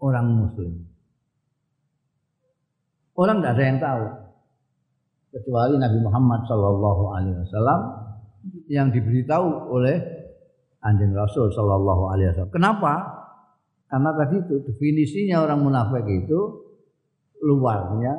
orang 0.00 0.26
muslim. 0.28 0.72
Orang 3.12 3.44
tidak 3.44 3.52
ada 3.56 3.64
yang 3.64 3.78
tahu 3.80 4.04
kecuali 5.32 5.74
Nabi 5.76 5.98
Muhammad 6.00 6.40
Shallallahu 6.48 7.02
Alaihi 7.12 7.36
Wasallam 7.44 7.80
yang 8.68 8.88
diberitahu 8.92 9.72
oleh 9.72 10.00
anjing 10.80 11.12
Rasul 11.12 11.52
Shallallahu 11.52 12.12
Alaihi 12.12 12.32
Wasallam. 12.32 12.52
Kenapa? 12.52 12.92
Karena 13.88 14.10
tadi 14.16 14.36
itu 14.40 14.56
definisinya 14.64 15.44
orang 15.44 15.60
munafik 15.60 16.08
itu 16.08 16.40
luarnya 17.44 18.16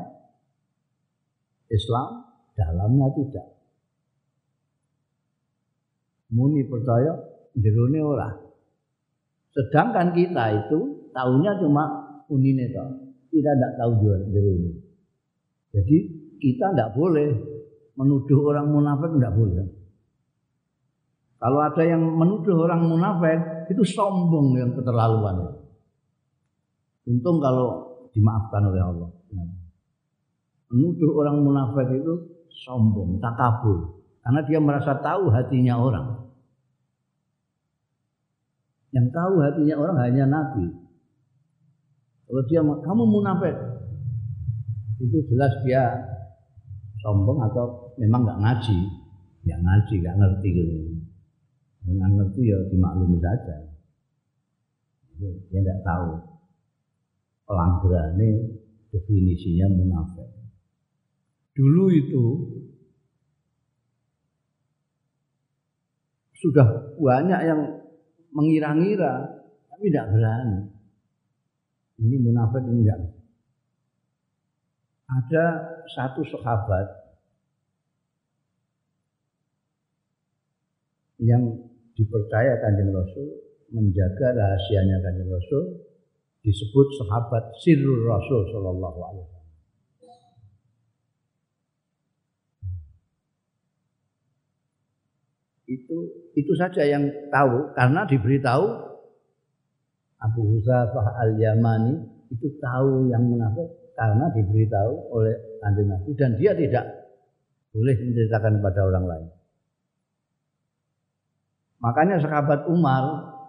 Islam, 1.73 2.29
dalamnya 2.53 3.09
tidak 3.17 3.52
muni 6.33 6.65
percaya 6.65 7.13
jerone 7.53 8.01
ora. 8.01 8.29
Sedangkan 9.53 10.17
kita 10.17 10.65
itu 10.65 11.09
tahunya 11.13 11.61
cuma 11.61 11.83
unine 12.25 12.73
toh. 12.73 12.89
Kita 13.29 13.49
tidak 13.53 13.73
tahu 13.77 13.91
jerone. 14.33 14.71
Jadi 15.73 15.97
kita 16.41 16.73
tidak 16.73 16.97
boleh 16.97 17.29
menuduh 17.93 18.39
orang 18.49 18.67
munafik 18.73 19.13
tidak 19.13 19.33
boleh. 19.37 19.65
Kalau 21.37 21.59
ada 21.59 21.83
yang 21.83 22.01
menuduh 22.01 22.55
orang 22.65 22.87
munafik 22.87 23.69
itu 23.69 23.83
sombong 23.85 24.57
yang 24.57 24.71
keterlaluan. 24.73 25.59
Untung 27.03 27.43
kalau 27.43 27.99
dimaafkan 28.15 28.63
oleh 28.63 28.81
Allah. 28.81 29.09
Menuduh 30.71 31.11
orang 31.19 31.43
munafik 31.43 31.99
itu 31.99 32.13
sombong, 32.63 33.19
takabur. 33.19 34.02
Karena 34.23 34.41
dia 34.47 34.59
merasa 34.63 34.95
tahu 35.03 35.27
hatinya 35.35 35.75
orang. 35.75 36.07
Yang 38.95 39.07
tahu 39.11 39.33
hatinya 39.43 39.75
orang 39.75 39.97
hanya 39.99 40.25
Nabi. 40.31 40.65
Kalau 42.23 42.43
dia 42.47 42.61
kamu 42.63 43.03
munafik, 43.03 43.53
itu 45.03 45.17
jelas 45.27 45.51
dia 45.67 45.83
sombong 47.03 47.43
atau 47.51 47.91
memang 47.99 48.23
nggak 48.23 48.39
ngaji, 48.39 48.79
nggak 49.43 49.59
ngaji, 49.59 49.93
nggak 49.99 50.17
ngerti 50.17 50.47
gitu. 50.55 50.75
Nggak 51.83 52.09
ngerti 52.15 52.41
ya 52.47 52.57
dimaklumi 52.71 53.19
saja. 53.19 53.55
Dia 55.19 55.59
nggak 55.59 55.83
tahu 55.83 56.09
pelanggaran 57.43 58.15
ini 58.15 58.29
definisinya 58.87 59.67
munafik. 59.67 60.29
Dulu 61.53 61.85
itu 61.91 62.23
sudah 66.43 66.99
banyak 66.99 67.39
yang 67.47 67.61
mengira-ngira 68.35 69.39
tapi 69.71 69.87
tidak 69.87 70.11
berani. 70.11 70.59
Ini 72.03 72.15
munafik 72.19 72.67
enggak. 72.67 72.99
Ada 75.07 75.45
satu 75.87 76.27
sahabat 76.27 76.87
yang 81.23 81.63
dipercaya 81.95 82.59
kanjeng 82.59 82.91
Rasul 82.91 83.39
menjaga 83.71 84.35
rahasianya 84.35 84.99
kanjeng 84.99 85.31
Rasul 85.31 85.79
disebut 86.43 86.87
sahabat 86.99 87.55
sirrul 87.63 88.03
Rasul 88.03 88.51
Shallallahu 88.51 88.99
Alaihi 88.99 89.33
itu 95.73 96.12
itu 96.33 96.53
saja 96.57 96.81
yang 96.81 97.09
tahu 97.29 97.73
karena 97.77 98.09
diberitahu 98.09 98.65
Abu 100.23 100.41
Huzafah 100.41 101.19
al-Yamani 101.27 101.99
itu 102.33 102.47
tahu 102.57 103.11
yang 103.11 103.21
munafik 103.21 103.69
karena 103.93 104.25
diberitahu 104.33 104.93
oleh 105.13 105.35
kanjeng 105.61 105.93
Nabi 105.93 106.11
dan 106.17 106.31
dia 106.39 106.57
tidak 106.57 106.85
boleh 107.73 107.95
menceritakan 108.01 108.61
kepada 108.61 108.79
orang 108.85 109.05
lain. 109.05 109.27
Makanya 111.83 112.17
sahabat 112.23 112.65
Umar 112.71 113.03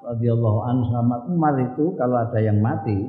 radhiyallahu 0.04 0.60
anhu 0.68 0.82
sahabat 0.90 1.20
Umar 1.30 1.54
itu 1.62 1.84
kalau 1.96 2.16
ada 2.20 2.38
yang 2.42 2.58
mati 2.60 3.08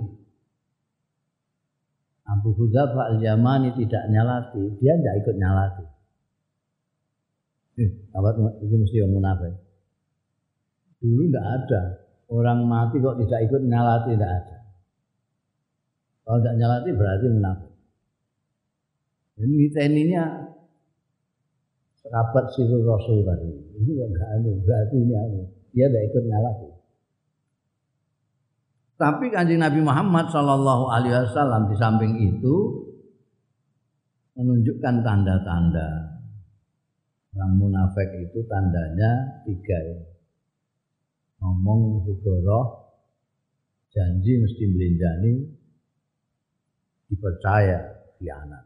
Abu 2.26 2.56
Huzafah 2.56 3.18
al-Yamani 3.18 3.76
tidak 3.76 4.08
nyalati, 4.10 4.78
dia 4.82 4.94
tidak 4.98 5.16
ikut 5.26 5.36
nyalati. 5.38 5.86
Eh, 7.76 7.90
sahabat 8.14 8.40
ini 8.64 8.76
mesti 8.82 8.98
yang 9.04 9.12
munafik. 9.12 9.65
Dulu 11.04 11.24
tidak 11.28 11.46
ada. 11.46 11.82
Orang 12.26 12.66
mati 12.66 12.98
kok 12.98 13.22
tidak 13.22 13.40
ikut 13.50 13.62
nyalati 13.66 14.18
tidak 14.18 14.32
ada. 14.32 14.58
Kalau 16.26 16.38
tidak 16.42 16.56
nyalati 16.58 16.90
berarti 16.96 17.26
munafik. 17.30 17.74
Ini 19.36 19.68
tekninya 19.76 20.24
sahabat 22.02 22.46
sirul 22.56 22.88
rasul 22.88 23.22
tadi. 23.28 23.52
Ini 23.78 23.92
kok 23.94 24.08
enggak 24.10 24.30
anu, 24.40 24.52
berarti 24.64 24.96
ini 24.96 25.14
anu. 25.14 25.42
Dia 25.76 25.86
tidak 25.92 26.04
ikut 26.10 26.24
ngalah. 26.26 26.56
Tapi 28.96 29.26
kanjeng 29.28 29.60
Nabi 29.60 29.84
Muhammad 29.84 30.32
Shallallahu 30.32 30.88
Alaihi 30.88 31.14
Wasallam 31.28 31.68
di 31.68 31.76
samping 31.76 32.16
itu 32.16 32.56
menunjukkan 34.40 35.04
tanda-tanda 35.04 36.16
orang 37.36 37.54
munafik 37.60 38.08
itu 38.16 38.40
tandanya 38.48 39.44
tiga 39.44 39.76
ya. 39.76 40.15
Ngomong 41.40 42.08
sigoro, 42.08 42.62
janji 43.92 44.40
mesti 44.40 44.64
melinjani, 44.68 45.34
dipercaya 47.12 47.80
khianat. 48.18 48.66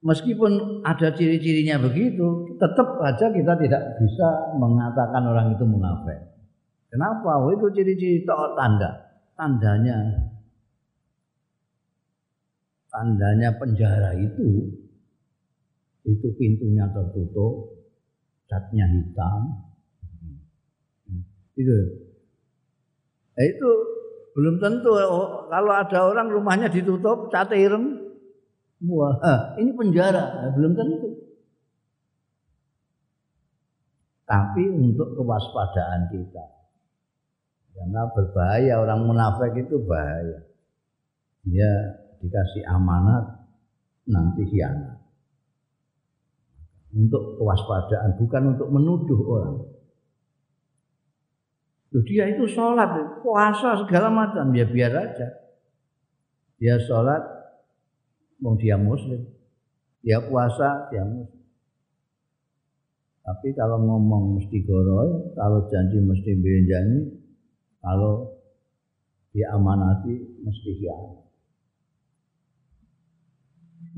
Meskipun 0.00 0.80
ada 0.80 1.12
ciri-cirinya 1.12 1.76
begitu, 1.76 2.56
tetap 2.56 2.96
saja 3.04 3.28
kita 3.36 3.52
tidak 3.60 3.82
bisa 4.00 4.28
mengatakan 4.56 5.28
orang 5.28 5.52
itu 5.52 5.64
munafik. 5.68 6.16
Kenapa? 6.88 7.36
Oh, 7.36 7.52
itu 7.52 7.68
ciri-ciri 7.68 8.24
tanda. 8.56 8.90
Tandanya 9.36 9.96
tandanya 12.90 13.54
penjara 13.56 14.12
itu 14.18 14.68
itu 16.04 16.26
pintunya 16.36 16.88
tertutup, 16.92 17.76
catnya 18.48 18.86
hitam. 18.88 19.40
Itu. 21.58 21.76
Eh, 23.36 23.46
itu 23.56 23.70
belum 24.36 24.60
tentu 24.60 24.90
oh, 24.94 25.48
kalau 25.48 25.72
ada 25.74 25.98
orang 26.08 26.28
rumahnya 26.32 26.68
ditutup, 26.72 27.28
cat 27.32 27.52
ireng, 27.52 28.10
Wah, 28.80 29.12
ini 29.60 29.76
penjara, 29.76 30.40
ya, 30.40 30.48
belum 30.56 30.72
tentu. 30.72 31.08
Tapi 34.24 34.62
untuk 34.72 35.20
kewaspadaan 35.20 36.08
kita. 36.08 36.44
Karena 37.76 38.08
berbahaya, 38.16 38.80
orang 38.80 39.04
munafik 39.04 39.52
itu 39.68 39.84
bahaya. 39.84 40.48
Dia 41.44 41.70
dikasih 42.24 42.64
amanat, 42.72 43.52
nanti 44.08 44.48
hianat. 44.48 44.99
Untuk 46.90 47.38
kewaspadaan, 47.38 48.18
bukan 48.18 48.42
untuk 48.58 48.68
menuduh 48.74 49.20
orang. 49.30 49.56
Loh, 51.90 52.02
dia 52.06 52.30
itu 52.30 52.46
sholat, 52.50 53.22
puasa 53.22 53.78
segala 53.82 54.10
macam, 54.10 54.50
ya 54.54 54.66
biar 54.66 54.94
aja. 54.94 55.28
Dia 56.58 56.78
sholat, 56.82 57.22
Wong 58.40 58.56
dia 58.56 58.80
muslim. 58.80 59.20
Dia 60.00 60.18
puasa, 60.24 60.88
dia 60.88 61.04
muslim. 61.04 61.40
Tapi 63.20 63.54
kalau 63.54 63.78
ngomong 63.84 64.40
mesti 64.40 64.64
goroy, 64.66 65.36
kalau 65.38 65.68
janji 65.70 66.02
mesti 66.02 66.34
benjani, 66.34 67.14
kalau 67.78 68.26
dia 69.30 69.54
amanati 69.54 70.18
mesti 70.42 70.70
hianat. 70.82 71.29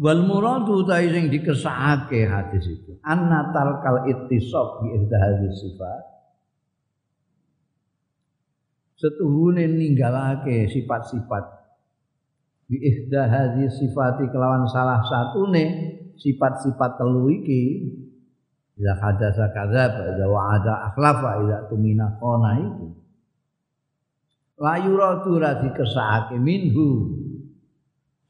Wal 0.02 0.26
muradu 0.26 0.82
ta 0.82 0.98
sing 0.98 1.30
dikersakake 1.30 2.26
hadis 2.26 2.66
itu. 2.66 2.98
Anna 3.06 3.54
talkal 3.54 4.10
ittisab 4.10 4.82
bi 4.82 4.98
hadis 4.98 5.54
sifat. 5.62 6.02
Setuhune 8.98 9.66
ninggalake 9.70 10.66
sifat-sifat 10.70 11.44
bi 12.66 12.82
ihda 12.82 13.30
hadhi 13.30 13.70
sifati 13.70 14.26
kelawan 14.30 14.66
salah 14.70 15.02
satu 15.06 15.50
nih 15.50 15.70
sifat-sifat 16.18 16.98
telu 16.98 17.30
iki 17.30 17.62
Ila 18.72 18.96
hadasa 18.96 19.52
kadzab, 19.52 20.16
idza 20.16 20.26
wa'ada 20.26 20.74
akhlafa, 20.90 21.44
idza 21.44 21.58
tumina 21.68 22.16
khona 22.16 22.56
itu. 22.56 22.88
La 24.58 24.80
yuradu 24.80 25.36
radhi 25.36 25.70
minhu. 26.40 27.20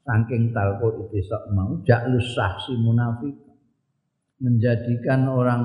Saking 0.03 0.51
talqul 0.51 1.07
sok 1.07 1.43
mau 1.55 1.79
jaklus 1.87 2.35
sahsi 2.35 2.75
munafik. 2.75 3.35
Menjadikan 4.43 5.31
orang 5.31 5.63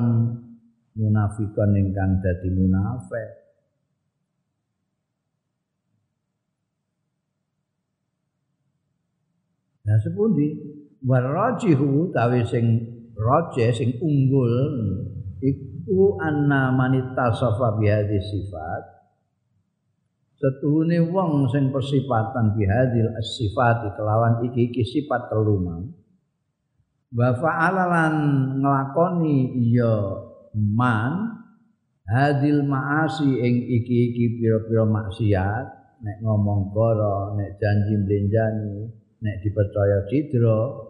munafikon 0.94 1.74
ingkang 1.74 2.22
dadi 2.22 2.50
munafik 2.50 3.48
Nah 9.88 9.96
sepundi 10.04 10.52
warajihu 11.00 12.12
tawi 12.12 12.44
sing 12.44 12.84
raja 13.16 13.72
sing 13.72 13.96
unggul 14.04 14.52
iku 15.40 16.20
anna 16.20 16.68
manita 16.76 17.32
bihadhi 17.80 18.20
sifat 18.20 18.97
setuhune 20.38 21.02
wong 21.10 21.50
sing 21.50 21.74
persifatan 21.74 22.54
bihadil 22.54 23.10
sifat 23.18 23.90
kelawan 23.98 24.46
iki-iki 24.46 24.86
sifat 24.86 25.26
telu 25.26 25.58
mau. 25.58 25.82
Wa 27.08 27.34
fa'alalan 27.34 28.14
nglakoni 28.62 29.58
iya 29.58 29.96
man 30.54 31.42
hadil 32.06 32.62
ma'asi 32.62 33.42
ing 33.42 33.54
iki-iki 33.66 34.38
pira-pira 34.38 34.84
maksiat 34.86 35.66
nek 35.98 36.16
ngomong 36.22 36.70
koro 36.70 37.34
nek 37.34 37.58
janji 37.58 37.98
mlenjani 37.98 38.86
nek 39.18 39.36
dipercaya 39.42 40.06
cidra. 40.06 40.86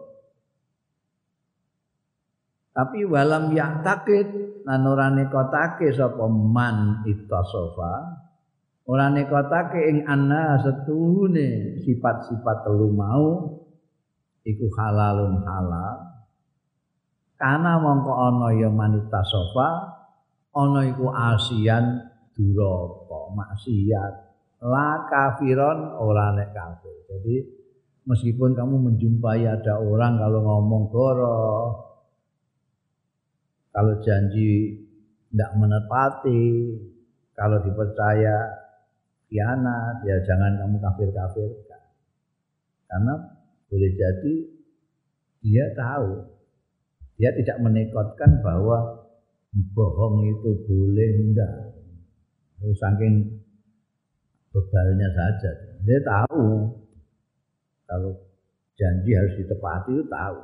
Tapi 2.69 3.01
walam 3.01 3.49
yak 3.57 3.81
takit 3.81 4.27
lan 4.63 4.85
ora 4.85 5.09
nekotake 5.09 5.89
sapa 5.89 6.29
man 6.29 7.01
ittasofa 7.09 8.18
ora 8.89 9.13
nekotake 9.13 9.85
ing 9.85 9.97
anna 10.09 10.57
setuhune 10.65 11.77
sifat-sifat 11.85 12.57
telu 12.65 12.89
mau 12.89 13.53
iku 14.41 14.65
halalun 14.73 15.45
halal. 15.45 16.09
Karena 17.37 17.77
mongko 17.79 18.11
ana 18.11 18.49
ya 18.57 18.67
manita 18.73 19.21
sofa 19.21 19.69
ana 20.57 20.89
iku 20.89 21.13
asian 21.13 22.01
duraka 22.33 23.21
maksiat. 23.37 24.13
La 24.65 25.05
kafiron 25.07 25.95
ora 26.01 26.35
nek 26.35 26.51
kafir 26.51 26.99
jadi 27.07 27.35
meskipun 28.09 28.57
kamu 28.57 28.75
menjumpai 28.89 29.45
ada 29.45 29.79
orang 29.79 30.17
kalau 30.17 30.39
ngomong 30.43 30.83
goro, 30.91 31.45
kalau 33.71 33.95
janji 34.03 34.81
tidak 35.31 35.51
menepati, 35.55 36.75
kalau 37.37 37.63
dipercaya 37.63 38.58
kianat, 39.29 40.03
ya 40.03 40.17
jangan 40.25 40.57
kamu 40.57 40.77
kafir-kafir. 40.81 41.49
Karena 42.89 43.13
boleh 43.69 43.91
jadi 43.93 44.33
dia 45.45 45.65
tahu, 45.77 46.25
dia 47.21 47.29
tidak 47.37 47.57
menekotkan 47.61 48.41
bahwa 48.41 49.05
bohong 49.77 50.25
itu 50.25 50.49
boleh 50.65 51.09
enggak. 51.21 51.53
Saking 52.59 53.39
bebalnya 54.51 55.07
saja. 55.15 55.51
Dia 55.85 55.99
tahu 56.03 56.67
kalau 57.87 58.11
janji 58.75 59.15
harus 59.15 59.33
ditepati 59.39 59.95
itu 59.95 60.03
tahu. 60.11 60.37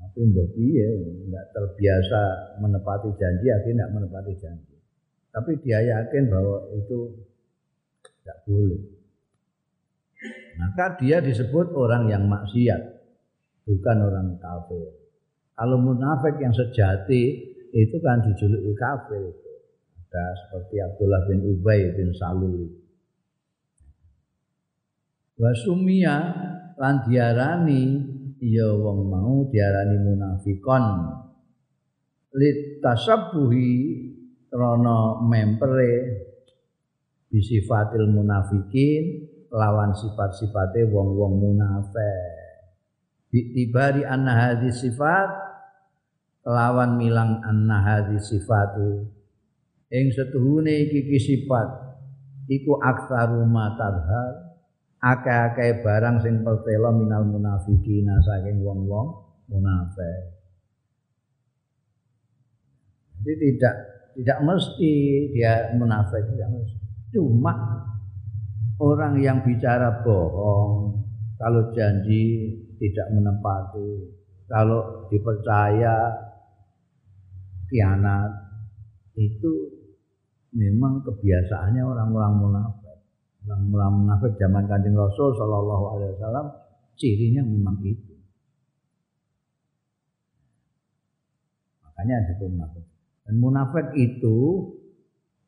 Tapi 0.00 0.18
mbok 0.26 0.56
ya 0.56 0.88
nggak 1.28 1.46
terbiasa 1.52 2.20
menepati 2.62 3.10
janji, 3.20 3.46
akhirnya 3.52 3.84
nggak 3.84 3.94
menepati 4.00 4.32
janji. 4.38 4.74
Tapi 5.30 5.50
dia 5.62 5.78
yakin 5.82 6.30
bahwa 6.30 6.66
itu 6.74 6.98
tidak 8.20 8.38
boleh. 8.44 8.82
Maka 10.60 11.00
dia 11.00 11.24
disebut 11.24 11.72
orang 11.72 12.12
yang 12.12 12.28
maksiat, 12.28 12.82
bukan 13.64 13.96
orang 14.04 14.36
kafir. 14.36 14.84
Kalau 15.56 15.80
munafik 15.80 16.36
yang 16.40 16.52
sejati 16.52 17.22
itu 17.72 17.96
kan 18.04 18.20
dijuluki 18.20 18.72
kafir. 18.76 19.24
Ada 20.10 20.26
seperti 20.42 20.76
Abdullah 20.82 21.22
bin 21.30 21.40
Ubay 21.54 21.94
bin 21.94 22.10
Salul 22.18 22.80
wasumia 25.40 26.16
lan 26.76 26.94
diarani 27.08 27.82
ya 28.44 28.68
wong 28.76 29.08
mau 29.08 29.48
diarani 29.48 29.96
munafikon 30.04 30.84
litasabbuhi 32.36 33.72
krana 34.52 35.24
mempere 35.24 35.92
bisifatil 37.30 38.10
munafikin 38.10 39.30
lawan 39.54 39.94
sifat-sifate 39.94 40.86
wong-wong 40.90 41.38
munafik 41.38 42.38
Bitibari 43.30 44.02
anna 44.02 44.34
hadis 44.34 44.82
sifat 44.82 45.30
lawan 46.42 46.98
milang 46.98 47.38
anna 47.46 47.78
hadis 47.78 48.26
sifati 48.26 49.06
ing 49.94 50.10
setuhune 50.10 50.90
iki 50.90 51.14
sifat 51.14 51.94
iku 52.50 52.82
aktsaru 52.82 53.46
ma 53.46 53.70
akeh-akeh 55.00 55.80
barang 55.80 56.20
sing 56.20 56.44
pertelo 56.44 56.92
minal 56.92 57.24
munafikina 57.24 58.20
saking 58.20 58.60
wong-wong 58.60 59.16
munafik. 59.48 60.36
Jadi 63.20 63.32
tidak 63.56 63.74
tidak 64.16 64.38
mesti 64.44 64.94
dia 65.32 65.72
munafik, 65.76 66.20
tidak 66.36 66.48
mesti. 66.52 66.79
Cuma 67.10 67.54
orang 68.78 69.18
yang 69.18 69.42
bicara 69.42 70.02
bohong, 70.06 70.94
kalau 71.36 71.74
janji 71.74 72.54
tidak 72.78 73.10
menepati, 73.12 73.90
kalau 74.46 75.06
dipercaya 75.10 75.94
kianat 77.70 78.30
itu 79.18 79.52
memang 80.54 81.02
kebiasaannya 81.06 81.82
orang-orang 81.82 82.32
munafik. 82.38 82.98
Orang-orang 83.46 83.92
munafik 84.04 84.32
zaman 84.38 84.64
Kanjeng 84.66 84.94
Rasul 84.98 85.32
Shallallahu 85.38 85.84
alaihi 85.96 86.12
wasallam 86.18 86.46
cirinya 86.98 87.42
memang 87.46 87.78
itu. 87.86 88.14
Makanya 91.86 92.26
disebut 92.26 92.48
munafik. 92.54 92.84
Dan 93.24 93.34
munafik 93.38 93.86
itu 93.96 94.38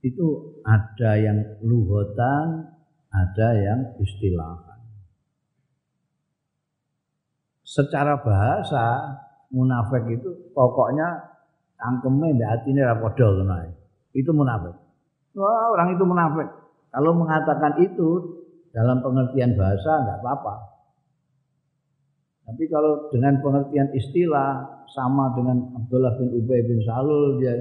itu 0.03 0.59
ada 0.67 1.15
yang 1.15 1.39
luhotan, 1.63 2.75
ada 3.09 3.49
yang 3.55 3.81
istilahan. 4.03 4.83
Secara 7.63 8.19
bahasa 8.19 8.85
munafik 9.55 10.05
itu 10.11 10.51
pokoknya 10.53 11.07
cangkeme 11.79 12.35
ndak 12.37 12.61
atine 12.61 12.83
ra 12.83 12.99
padha 12.99 13.31
Itu 14.13 14.35
munafik. 14.35 14.75
Wah, 15.39 15.73
orang 15.73 15.97
itu 15.97 16.05
munafik. 16.05 16.51
Kalau 16.93 17.17
mengatakan 17.17 17.81
itu 17.81 18.09
dalam 18.75 19.01
pengertian 19.01 19.57
bahasa 19.57 20.05
enggak 20.05 20.19
apa-apa. 20.21 20.55
Tapi 22.43 22.65
kalau 22.69 23.09
dengan 23.09 23.39
pengertian 23.41 23.89
istilah 23.97 24.83
sama 24.91 25.33
dengan 25.33 25.73
Abdullah 25.79 26.19
bin 26.21 26.37
Ubay 26.37 26.61
bin 26.67 26.85
Salul 26.85 27.41
dia 27.41 27.55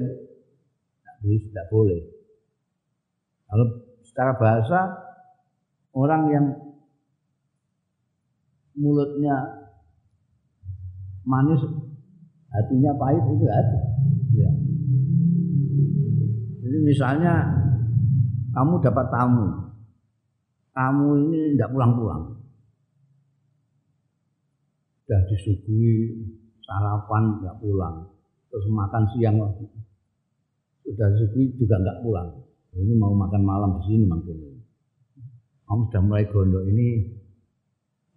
tidak 1.21 1.65
boleh. 1.71 2.20
Kalau 3.51 3.67
secara 4.07 4.31
bahasa 4.39 4.79
orang 5.91 6.23
yang 6.31 6.45
mulutnya 8.79 9.35
manis 11.27 11.59
hatinya 12.51 12.91
pahit 12.95 13.23
itu 13.27 13.45
ada. 13.51 13.79
Ya. 14.31 14.51
Jadi 16.63 16.77
misalnya 16.87 17.33
kamu 18.55 18.79
dapat 18.79 19.05
tamu, 19.11 19.47
tamu 20.71 21.07
ini 21.27 21.55
tidak 21.55 21.71
pulang-pulang, 21.75 22.23
sudah 25.03 25.21
disuguhi 25.27 26.23
sarapan 26.63 27.43
nggak 27.43 27.59
pulang, 27.59 28.07
terus 28.47 28.65
makan 28.71 29.03
siang 29.11 29.39
lagi, 29.39 29.67
sudah 30.87 31.07
disuguhi 31.15 31.51
juga 31.59 31.75
nggak 31.79 31.99
pulang. 32.03 32.50
Ini 32.71 32.93
mau 32.95 33.11
makan 33.11 33.43
malam 33.43 33.69
di 33.79 33.81
sini 33.91 34.05
mungkin. 34.07 34.63
Kamu 35.67 35.87
sudah 35.87 36.01
mulai 36.03 36.27
gondok 36.27 36.63
ini 36.67 36.87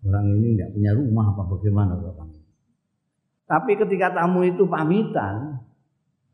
orang 0.05 0.27
ini 0.39 0.59
nggak 0.59 0.71
punya 0.75 0.91
rumah 0.95 1.35
apa 1.35 1.43
bagaimana 1.47 1.95
kamu? 1.99 2.39
Tapi 3.45 3.73
ketika 3.77 4.15
tamu 4.15 4.47
itu 4.47 4.65
pamitan, 4.67 5.59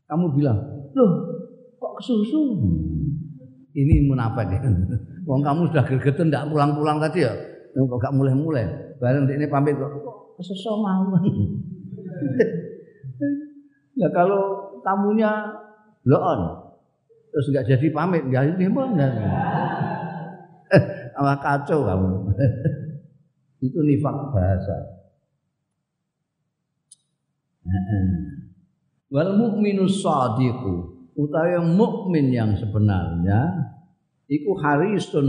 kamu 0.07 0.31
bilang, 0.37 0.57
loh 0.95 1.11
kok 1.77 1.93
kesusu? 2.01 2.61
Ini 3.71 4.05
munafik 4.05 4.47
ya. 4.53 4.59
Wong 5.29 5.41
kamu 5.45 5.69
sudah 5.69 5.83
gergeten 5.85 6.29
tidak 6.29 6.49
pulang-pulang 6.49 6.97
tadi 6.97 7.25
ya, 7.25 7.33
kok 7.73 7.97
gak 8.01 8.13
mulai-mulai. 8.15 8.65
Bareng 9.01 9.25
ini 9.29 9.45
pamit 9.49 9.77
kok 9.77 10.37
kesusu 10.37 10.77
mawon. 10.77 11.21
Nah 13.97 14.11
kalau 14.17 14.73
tamunya 14.81 15.57
loon, 16.05 16.39
terus 17.31 17.47
nggak 17.49 17.67
jadi 17.71 17.87
pamit, 17.95 18.23
nggak 18.27 18.55
jadi 18.55 18.65
mana? 18.75 19.07
Alah 21.15 21.37
kacau 21.39 21.87
kamu. 21.87 22.11
Itu 23.65 23.79
nifak 23.81 24.35
bahasa. 24.35 24.77
Wal 29.11 29.31
mukminus 29.37 30.01
sadiqu 30.01 30.91
utawi 31.13 31.59
mukmin 31.61 32.31
yang 32.31 32.55
sebenarnya 32.55 33.69
iku 34.31 34.55
harisun 34.57 35.27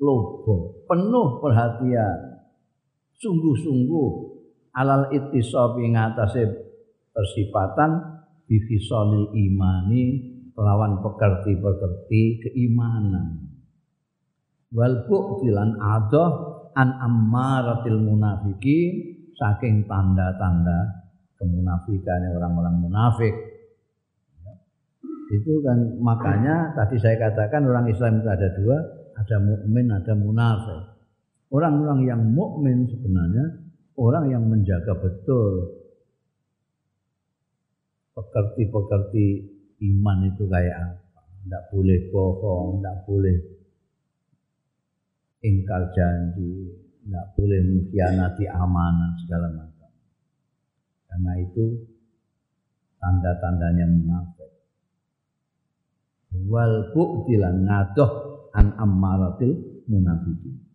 lobo 0.00 0.82
penuh 0.88 1.38
perhatian 1.38 2.42
sungguh-sungguh 3.16 4.10
alal 4.76 5.12
ittisabi 5.12 5.92
ngatasé 5.92 6.48
persifatan 7.12 8.20
bifisolil 8.48 9.32
imani 9.36 10.35
lawan 10.56 11.04
pekerti-pekerti 11.04 12.22
keimanan 12.48 13.56
wal 14.72 15.04
bu'dilan 15.04 15.76
adoh 15.78 16.32
an 16.72 16.96
ammaratil 16.96 18.00
munafikin 18.00 19.16
saking 19.36 19.84
tanda-tanda 19.84 21.06
kemunafikan 21.36 22.32
orang-orang 22.32 22.76
munafik. 22.80 23.34
Itu 25.26 25.58
kan 25.60 26.00
makanya 26.00 26.72
tadi 26.72 26.96
saya 27.02 27.18
katakan 27.18 27.66
orang 27.66 27.90
Islam 27.90 28.22
itu 28.22 28.28
ada 28.30 28.48
dua, 28.56 28.78
ada 29.18 29.36
mukmin, 29.42 29.86
ada 29.90 30.12
munafik. 30.14 30.82
Orang-orang 31.50 32.00
yang 32.06 32.22
mukmin 32.32 32.86
sebenarnya 32.88 33.60
orang 33.98 34.30
yang 34.30 34.44
menjaga 34.46 34.96
betul 34.98 35.82
pekerti-pekerti 38.16 39.55
iman 39.80 40.18
itu 40.28 40.44
kayak 40.48 40.76
apa. 40.76 41.20
Tidak 41.46 41.62
boleh 41.70 41.98
bohong, 42.10 42.80
tidak 42.80 42.96
boleh 43.06 43.36
ingkar 45.46 45.82
janji, 45.94 46.74
tidak 47.06 47.26
boleh 47.38 47.60
mengkhianati 47.62 48.44
amanah 48.50 49.14
segala 49.22 49.46
macam. 49.54 49.90
Karena 51.06 51.32
itu 51.38 51.64
tanda-tandanya 52.98 53.86
munafik. 53.86 54.50
Wal 56.50 56.92
bu'dilan 56.92 57.64
ngadoh 57.64 58.10
an 58.52 58.74
ammaratil 58.76 59.84
munafikin. 59.86 60.66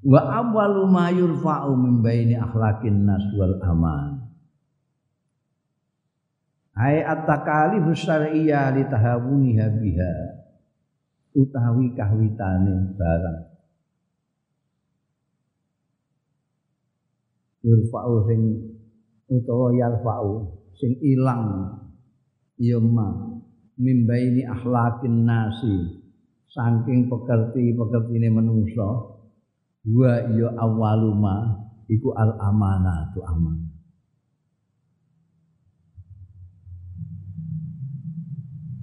Wa 0.00 0.20
awwalu 0.40 0.88
ma 0.88 1.12
yurfa'u 1.12 1.76
min 1.76 2.00
baini 2.00 2.36
akhlaqin 2.36 3.04
nas 3.04 3.24
wal 3.36 3.56
aman. 3.64 4.19
Ai 6.80 7.04
at-takalif 7.04 7.84
syar'iyyah 7.92 8.72
li 8.72 8.88
tahawuniha 8.88 9.66
biha. 9.76 10.14
Utawi 11.36 11.92
kahwitane 11.92 12.96
barang. 12.96 13.40
Yurfa'u 17.60 18.24
sing 18.24 18.40
utawa 19.28 19.76
yarfa'u 19.76 20.32
sing 20.80 20.96
ilang. 21.04 21.76
Ya 22.56 22.80
ma 22.80 23.28
mimbaini 23.76 24.48
akhlaqin 24.48 25.28
nasi. 25.28 26.00
Saking 26.50 27.12
pekerti-pekertine 27.12 28.32
menungso 28.32 29.20
wa 29.86 30.14
ya 30.34 30.50
awaluma 30.58 31.62
iku 31.86 32.10
al 32.16 32.34
amanatu 32.42 33.22
amanah 33.22 33.69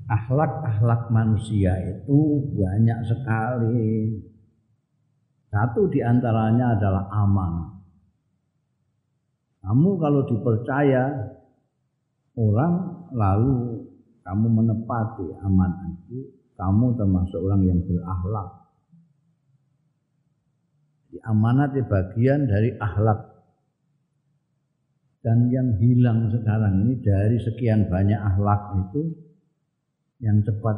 akhlak-akhlak 0.07 1.11
manusia 1.11 1.75
itu 1.83 2.47
banyak 2.55 2.99
sekali. 3.03 4.15
Satu 5.51 5.87
di 5.91 5.99
antaranya 5.99 6.79
adalah 6.79 7.11
aman. 7.11 7.53
Kamu 9.63 9.89
kalau 9.99 10.23
dipercaya 10.27 11.11
orang 12.39 13.03
lalu 13.11 13.83
kamu 14.23 14.47
menepati 14.47 15.27
aman 15.43 15.71
itu, 15.91 16.31
kamu 16.55 16.95
termasuk 16.95 17.39
orang 17.43 17.63
yang 17.67 17.79
berakhlak. 17.83 18.49
Di 21.11 21.19
amanat 21.23 21.75
itu 21.75 21.87
bagian 21.87 22.47
dari 22.47 22.75
akhlak. 22.75 23.35
Dan 25.23 25.51
yang 25.51 25.75
hilang 25.79 26.31
sekarang 26.31 26.87
ini 26.87 27.03
dari 27.03 27.35
sekian 27.39 27.91
banyak 27.91 28.15
akhlak 28.15 28.79
itu 28.87 29.26
yang 30.21 30.41
cepat 30.41 30.77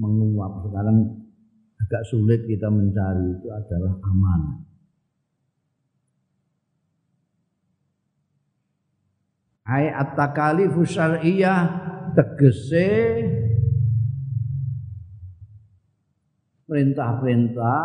menguap 0.00 0.64
sekarang 0.64 1.28
agak 1.76 2.02
sulit 2.08 2.40
kita 2.48 2.72
mencari 2.72 3.36
itu 3.36 3.48
adalah 3.52 3.92
amanah. 4.00 4.58
Ai 9.62 9.88
at-takalifu 9.92 10.82
syar'iyyah 10.82 11.60
tegese 12.18 12.90
perintah-perintah 16.66 17.84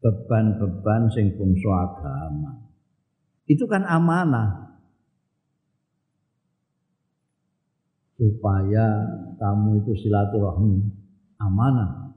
beban-beban 0.00 1.12
sing 1.12 1.36
bangsa 1.36 1.70
agama. 1.86 2.52
Itu 3.44 3.68
kan 3.68 3.84
amanah. 3.84 4.69
Supaya 8.20 8.84
kamu 9.40 9.80
itu 9.80 9.96
silaturahmi 9.96 10.84
amanah. 11.40 12.12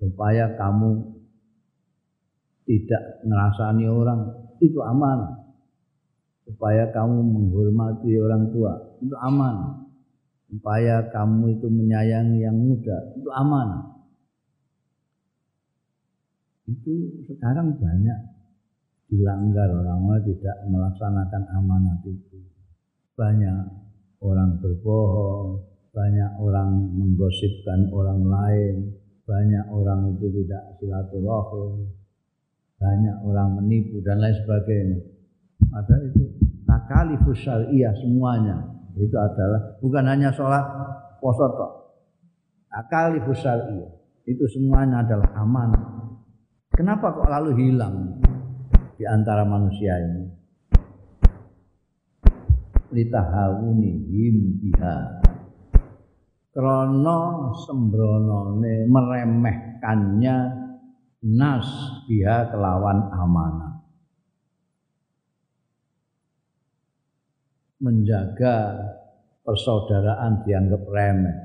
Supaya 0.00 0.56
kamu 0.56 1.20
tidak 2.64 3.20
ngerasani 3.28 3.84
orang 3.92 4.20
itu 4.64 4.80
amanah. 4.80 5.52
Supaya 6.48 6.88
kamu 6.96 7.20
menghormati 7.20 8.08
orang 8.16 8.48
tua 8.48 8.72
itu 9.04 9.12
amanah 9.20 9.86
supaya 10.46 11.10
kamu 11.10 11.58
itu 11.58 11.66
menyayangi 11.66 12.38
yang 12.46 12.54
muda 12.54 12.96
itu 13.18 13.30
aman 13.34 13.68
itu 16.66 16.92
sekarang 17.30 17.74
banyak 17.78 18.18
dilanggar 19.10 19.70
orang-orang 19.70 20.22
tidak 20.26 20.56
melaksanakan 20.70 21.42
amanat 21.50 21.98
itu 22.06 22.46
banyak 23.18 23.85
orang 24.20 24.60
berbohong 24.60 25.60
banyak 25.92 26.30
orang 26.40 26.70
menggosipkan 26.92 27.88
orang 27.92 28.20
lain 28.24 28.74
banyak 29.24 29.64
orang 29.72 30.16
itu 30.16 30.28
tidak 30.44 30.62
silaturahim 30.78 31.88
banyak 32.76 33.16
orang 33.24 33.48
menipu 33.56 34.04
dan 34.04 34.20
lain 34.20 34.36
sebagainya 34.36 34.98
ada 35.72 35.94
itu 36.04 36.24
takalifus 36.68 37.40
syariah 37.40 37.94
semuanya 37.96 38.76
itu 38.96 39.12
adalah 39.12 39.76
bukan 39.84 40.04
hanya 40.08 40.32
sholat 40.32 40.64
poso 41.20 41.46
tok. 41.52 41.72
Akal 42.72 43.20
syar'i 43.32 43.80
itu 44.28 44.44
semuanya 44.48 45.04
adalah 45.04 45.32
aman. 45.40 45.70
Kenapa 46.72 47.12
kok 47.12 47.28
lalu 47.28 47.56
hilang 47.56 48.20
di 49.00 49.04
antara 49.08 49.44
manusia 49.48 49.96
ini? 49.96 50.25
Litahawuni 52.96 53.92
him 54.08 54.36
biha. 54.56 55.20
Krono 56.56 57.52
sembronone 57.68 58.88
meremehkannya 58.88 60.36
nas 61.36 61.68
biha 62.08 62.48
kelawan 62.48 63.12
amanah. 63.12 63.76
menjaga 67.80 68.72
persaudaraan 69.44 70.42
dianggap 70.42 70.82
remeh. 70.88 71.38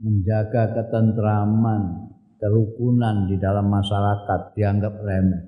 Menjaga 0.00 0.72
ketentraman, 0.80 2.08
kerukunan 2.40 3.28
di 3.28 3.36
dalam 3.36 3.68
masyarakat 3.68 4.56
dianggap 4.56 4.94
remeh. 5.04 5.44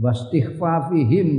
Wastighfafihim 0.00 1.30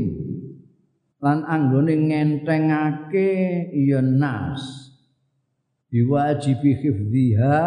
lan 1.24 1.48
anggone 1.48 1.96
ngentengake 2.10 3.32
ya 3.72 4.04
nas 4.04 4.92
biwajibi 5.94 6.74
hifdhiha 6.82 7.62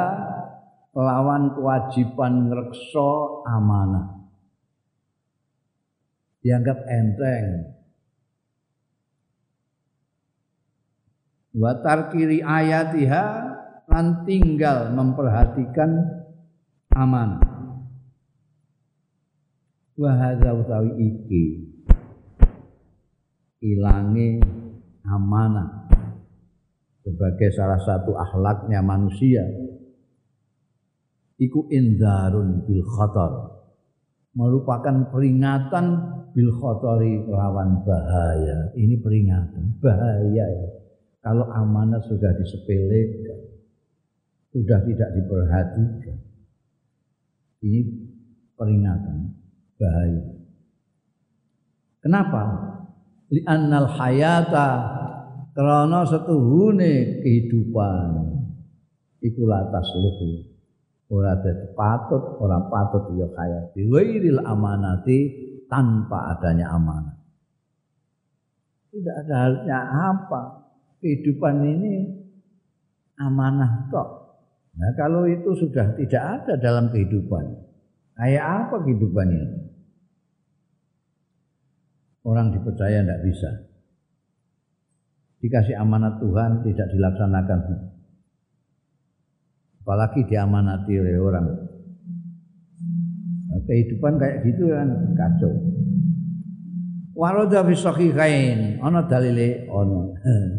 lawan 0.96 1.54
kewajiban 1.54 2.50
ngreksa 2.50 3.12
amanah. 3.46 4.26
Dianggap 6.42 6.78
enteng. 6.90 7.76
Watar 11.56 12.12
kiri 12.12 12.42
ayatiha 12.42 13.24
lan 13.88 14.26
tinggal 14.26 14.90
memperhatikan 14.92 15.90
amanah. 16.92 17.45
Wahada 19.96 20.52
utawi 20.52 20.92
iki? 21.00 21.44
Ilangi 23.64 24.44
amanah 25.08 25.88
sebagai 27.00 27.48
salah 27.56 27.80
satu 27.80 28.12
akhlaknya 28.12 28.84
manusia. 28.84 29.40
Iku 31.40 31.68
inzarun 31.72 32.64
bil 32.68 32.84
khatar 32.84 33.56
merupakan 34.36 35.08
peringatan 35.08 35.86
bil 36.36 36.52
khatari 36.52 37.24
lawan 37.24 37.80
bahaya. 37.80 38.76
Ini 38.76 39.00
peringatan 39.00 39.80
bahaya 39.80 40.44
ya. 40.44 40.68
Kalau 41.24 41.48
amanah 41.48 42.04
sudah 42.04 42.36
disepelekan 42.36 43.40
sudah 44.52 44.80
tidak 44.84 45.10
diperhatikan. 45.16 46.16
Ini 47.64 47.80
peringatan 48.56 49.45
bahaya. 49.76 50.24
Kenapa? 52.00 52.42
Li'annal 53.32 53.90
hayata 53.90 54.68
karena 55.56 56.06
setuhune 56.06 57.24
kehidupan. 57.24 58.36
Iku 59.24 59.42
latas 59.48 59.90
luhur 59.96 60.54
ora 61.06 61.38
dadi 61.38 61.72
patut 61.74 62.38
ora 62.38 62.62
patut 62.68 63.10
ya 63.16 63.26
kaya. 63.34 63.72
Biwairil 63.74 64.42
amanati 64.44 65.18
tanpa 65.66 66.36
adanya 66.36 66.70
amanah 66.70 67.16
tidak 68.96 69.16
ada 69.28 69.34
halnya 69.44 69.78
apa. 70.08 70.42
Kehidupan 70.96 71.54
ini 71.60 71.94
amanah 73.20 73.88
kok 73.92 74.08
nah 74.76 74.92
kalau 74.92 75.24
itu 75.24 75.56
sudah 75.56 75.96
tidak 75.96 76.20
ada 76.20 76.52
dalam 76.60 76.92
kehidupan 76.92 77.44
kayak 78.16 78.44
apa 78.44 78.76
kehidupan 78.84 79.28
ini 79.28 79.65
orang 82.26 82.50
dipercaya 82.50 83.06
tidak 83.06 83.22
bisa. 83.22 83.50
Dikasih 85.38 85.78
amanat 85.78 86.18
Tuhan 86.18 86.66
tidak 86.66 86.90
dilaksanakan. 86.90 87.60
Apalagi 89.86 90.26
diamanati 90.26 90.92
oleh 90.98 91.16
orang. 91.22 91.46
Nah, 93.46 93.60
kehidupan 93.70 94.18
kayak 94.18 94.42
gitu 94.42 94.74
kan 94.74 94.88
kacau. 95.14 95.54
Waroda 97.14 97.62
fi 97.62 97.74
sahihain. 97.78 98.82
Ana 98.82 99.06
dalile? 99.06 99.70
Ana 99.70 100.00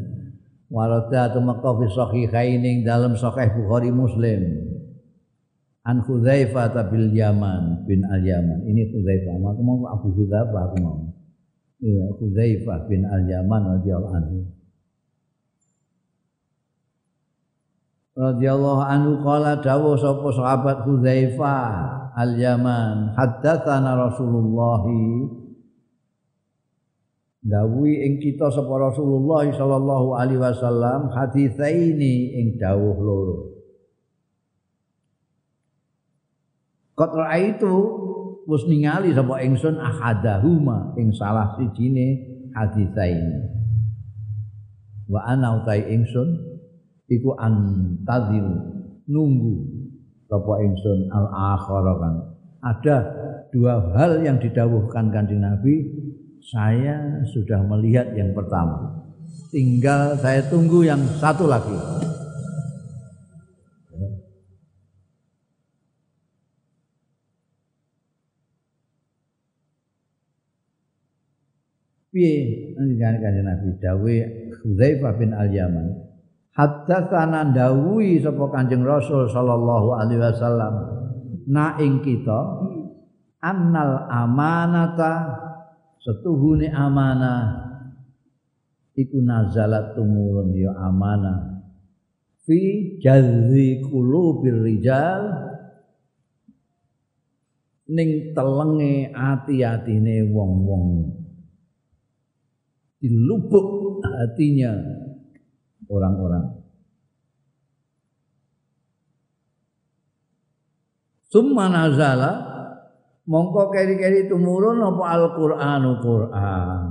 Waroda 0.74 1.36
tumeka 1.36 1.72
fi 1.84 1.86
sahihain 1.92 2.64
ing 2.64 2.78
dalam 2.88 3.20
sahih 3.20 3.52
Bukhari 3.52 3.92
Muslim. 3.92 4.72
An 5.84 6.04
Hudzaifah 6.04 6.72
bil 6.88 7.12
Yaman 7.12 7.84
bin 7.84 8.08
Al 8.08 8.24
Yaman. 8.24 8.64
Ini 8.64 8.96
Hudzaifah. 8.96 9.36
Aku 9.36 9.62
mau 9.68 9.84
Abu 9.92 10.16
Hudzaifah 10.16 10.62
aku 10.72 10.78
mau 10.80 11.07
Hudzaifah 11.84 12.90
bin 12.90 13.06
Al 13.06 13.24
Yaman 13.30 13.78
radhiyallahu 13.78 14.16
anhu. 14.18 14.58
Radhiyallahu 18.18 18.82
anhu 18.82 19.22
qala 19.22 19.62
dawuh 19.62 19.94
sapa 19.94 20.26
sahabat 20.34 20.90
Hudzaifah 20.90 21.70
al-Yaman 22.18 23.14
haddatsana 23.14 23.94
Rasulullah 23.94 24.82
dawuhi 27.46 27.94
ing 28.10 28.14
kita 28.18 28.50
sapa 28.50 28.74
Rasulullah 28.74 29.46
sallallahu 29.46 30.18
alaihi 30.18 30.42
wasallam 30.42 31.14
haditsaini 31.14 32.42
ing 32.42 32.48
dawuh 32.58 32.98
loro. 32.98 33.40
Qad 36.98 37.14
itu 37.38 37.76
wis 38.48 38.64
ningali 38.66 39.12
sapa 39.12 39.44
ingsun 39.44 39.76
ahadahuma 39.76 40.96
ing 40.96 41.12
salah 41.12 41.60
sijine 41.60 42.24
haditsaini 42.56 43.44
wa 45.12 45.20
ana 45.28 45.60
utai 45.60 45.84
ingsun 45.92 46.48
iku 47.12 47.36
antazir 47.36 48.44
nunggu 49.08 49.56
sapa 50.28 50.54
ingsun 50.64 51.08
al 51.12 51.28
akhara 51.32 51.94
kan. 51.98 52.16
Ada 52.58 52.98
dua 53.54 53.96
hal 53.96 54.20
yang 54.26 54.42
didawuhkan 54.44 55.08
kanjeng 55.14 55.40
Nabi 55.40 55.88
saya 56.44 57.24
sudah 57.32 57.64
melihat 57.64 58.12
yang 58.16 58.36
pertama. 58.36 59.08
Tinggal 59.52 60.20
saya 60.20 60.44
tunggu 60.48 60.84
yang 60.84 61.00
satu 61.20 61.48
lagi 61.48 61.76
piye? 72.18 72.74
Kanjeng 72.74 73.46
Nabi 73.46 73.78
dawe 73.78 74.16
Hudzaifah 74.66 75.14
bin 75.22 75.38
Al-Yaman. 75.38 75.88
Haddatsana 76.58 77.54
dawuhi 77.54 78.18
sapa 78.18 78.50
Kanjeng 78.50 78.82
Rasul 78.82 79.30
sallallahu 79.30 79.94
alaihi 79.94 80.18
wasallam. 80.18 80.74
Na 81.46 81.78
ing 81.78 82.02
kita 82.02 82.42
annal 83.46 84.10
amanata 84.10 85.38
setuhune 86.02 86.74
amanah. 86.74 87.70
Iku 88.98 89.22
nazalat 89.22 89.94
tumurun 89.94 90.58
ya 90.58 90.74
amanah. 90.74 91.62
Fi 92.42 92.98
jazzi 92.98 93.86
qulubil 93.86 94.66
rijal. 94.66 95.54
Ning 97.88 98.36
telenge 98.36 99.16
ati-atine 99.16 100.28
wong-wong 100.28 101.18
dilubuk 102.98 104.02
hatinya 104.02 104.74
orang-orang 105.86 106.58
Summa 111.28 111.68
nazala 111.68 112.40
mongko 113.28 113.68
keri-keri 113.76 114.32
tumurun 114.32 114.80
apa 114.80 115.04
Al-Qur'anu 115.12 115.92
Qur'an. 116.00 116.84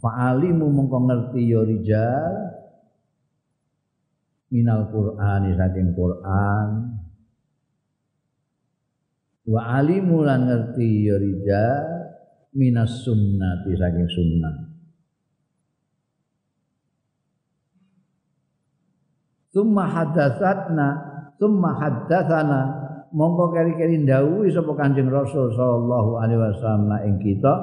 Fa'alimu 0.00 0.66
mongko 0.72 0.98
ngerti 1.12 1.42
ya 1.44 1.60
rijal 1.60 2.34
minal 4.48 4.88
Qur'ani 4.88 5.60
saking 5.60 5.92
Qur'an. 5.92 6.96
Wa 9.44 9.60
alimu 9.76 10.24
lan 10.24 10.48
ngerti 10.48 10.88
ya 11.04 11.16
rijal 11.20 11.91
minas 12.56 13.04
sunnati 13.04 13.72
saking 13.76 14.08
sunnah. 14.08 14.54
Summa 19.52 19.84
hadatsatna 19.84 21.12
Summa 21.42 21.74
haddatsana. 21.74 22.60
Mongko 23.12 23.50
keri-keri 23.50 24.06
ndawuhi 24.06 24.54
sapa 24.54 24.78
Kanjeng 24.78 25.10
Rasul 25.10 25.50
sallallahu 25.52 26.22
alaihi 26.22 26.38
wasallam 26.38 27.02
ing 27.02 27.18
kita. 27.18 27.54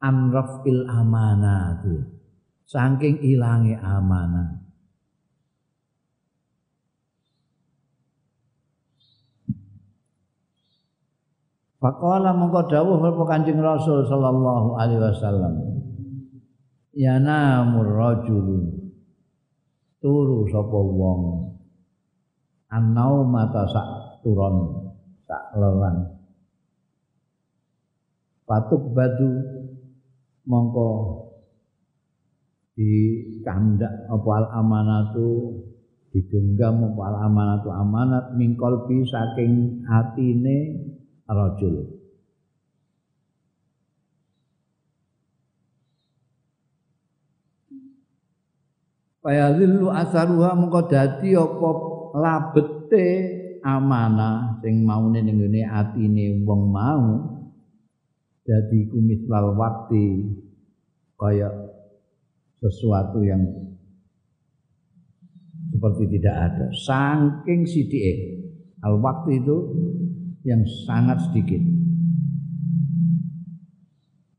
Amrafil 0.00 0.88
amanati. 0.88 2.00
Saking 2.64 3.20
ilangi 3.20 3.76
amanah 3.76 4.59
Faqala 11.80 12.36
mongko 12.36 12.68
dawuh 12.68 13.00
sapa 13.00 13.22
Kanjeng 13.24 13.64
Rasul 13.64 14.04
sallallahu 14.04 14.76
alaihi 14.76 15.00
wasallam. 15.00 15.54
Ya 16.92 17.16
namur 17.16 17.88
rajul 17.88 18.68
turu 20.04 20.44
sapa 20.52 20.76
wong. 20.76 21.56
Anau 22.68 23.24
mata 23.24 23.64
sak 23.64 24.20
turon 24.20 24.92
sak 25.24 25.56
lelan. 25.56 26.20
Patuk 28.44 28.92
badu 28.92 29.40
mongko 30.44 30.88
di 32.76 32.92
kandak 33.40 34.04
apa 34.04 34.30
al 34.36 34.46
amanatu 34.52 35.56
digenggam 36.12 36.92
apa 36.92 37.02
al 37.08 37.16
amanatu 37.24 37.72
amanat 37.72 38.36
mingkol 38.36 38.84
bi 38.84 39.00
saking 39.00 39.80
atine 39.88 40.76
rajul 41.30 42.00
Fayadhillu 49.20 49.92
asaruha 49.92 50.56
mongko 50.56 50.88
dadi 50.88 51.36
apa 51.36 51.70
labete 52.16 53.06
amanah 53.60 54.56
sing 54.64 54.80
maune 54.80 55.20
ning 55.20 55.36
ngene 55.36 55.68
atine 55.68 56.40
wong 56.40 56.72
mau 56.72 57.04
dadi 58.48 58.88
kumis 58.88 59.28
lal 59.28 59.52
wakti 59.60 60.24
kaya 61.20 61.52
sesuatu 62.64 63.20
yang 63.20 63.44
seperti 65.70 66.16
tidak 66.16 66.36
ada. 66.50 66.66
Saking 66.72 67.68
sidike 67.68 68.14
al 68.80 69.04
waktu 69.04 69.44
itu 69.44 69.56
yang 70.44 70.64
sangat 70.88 71.20
sedikit 71.28 71.60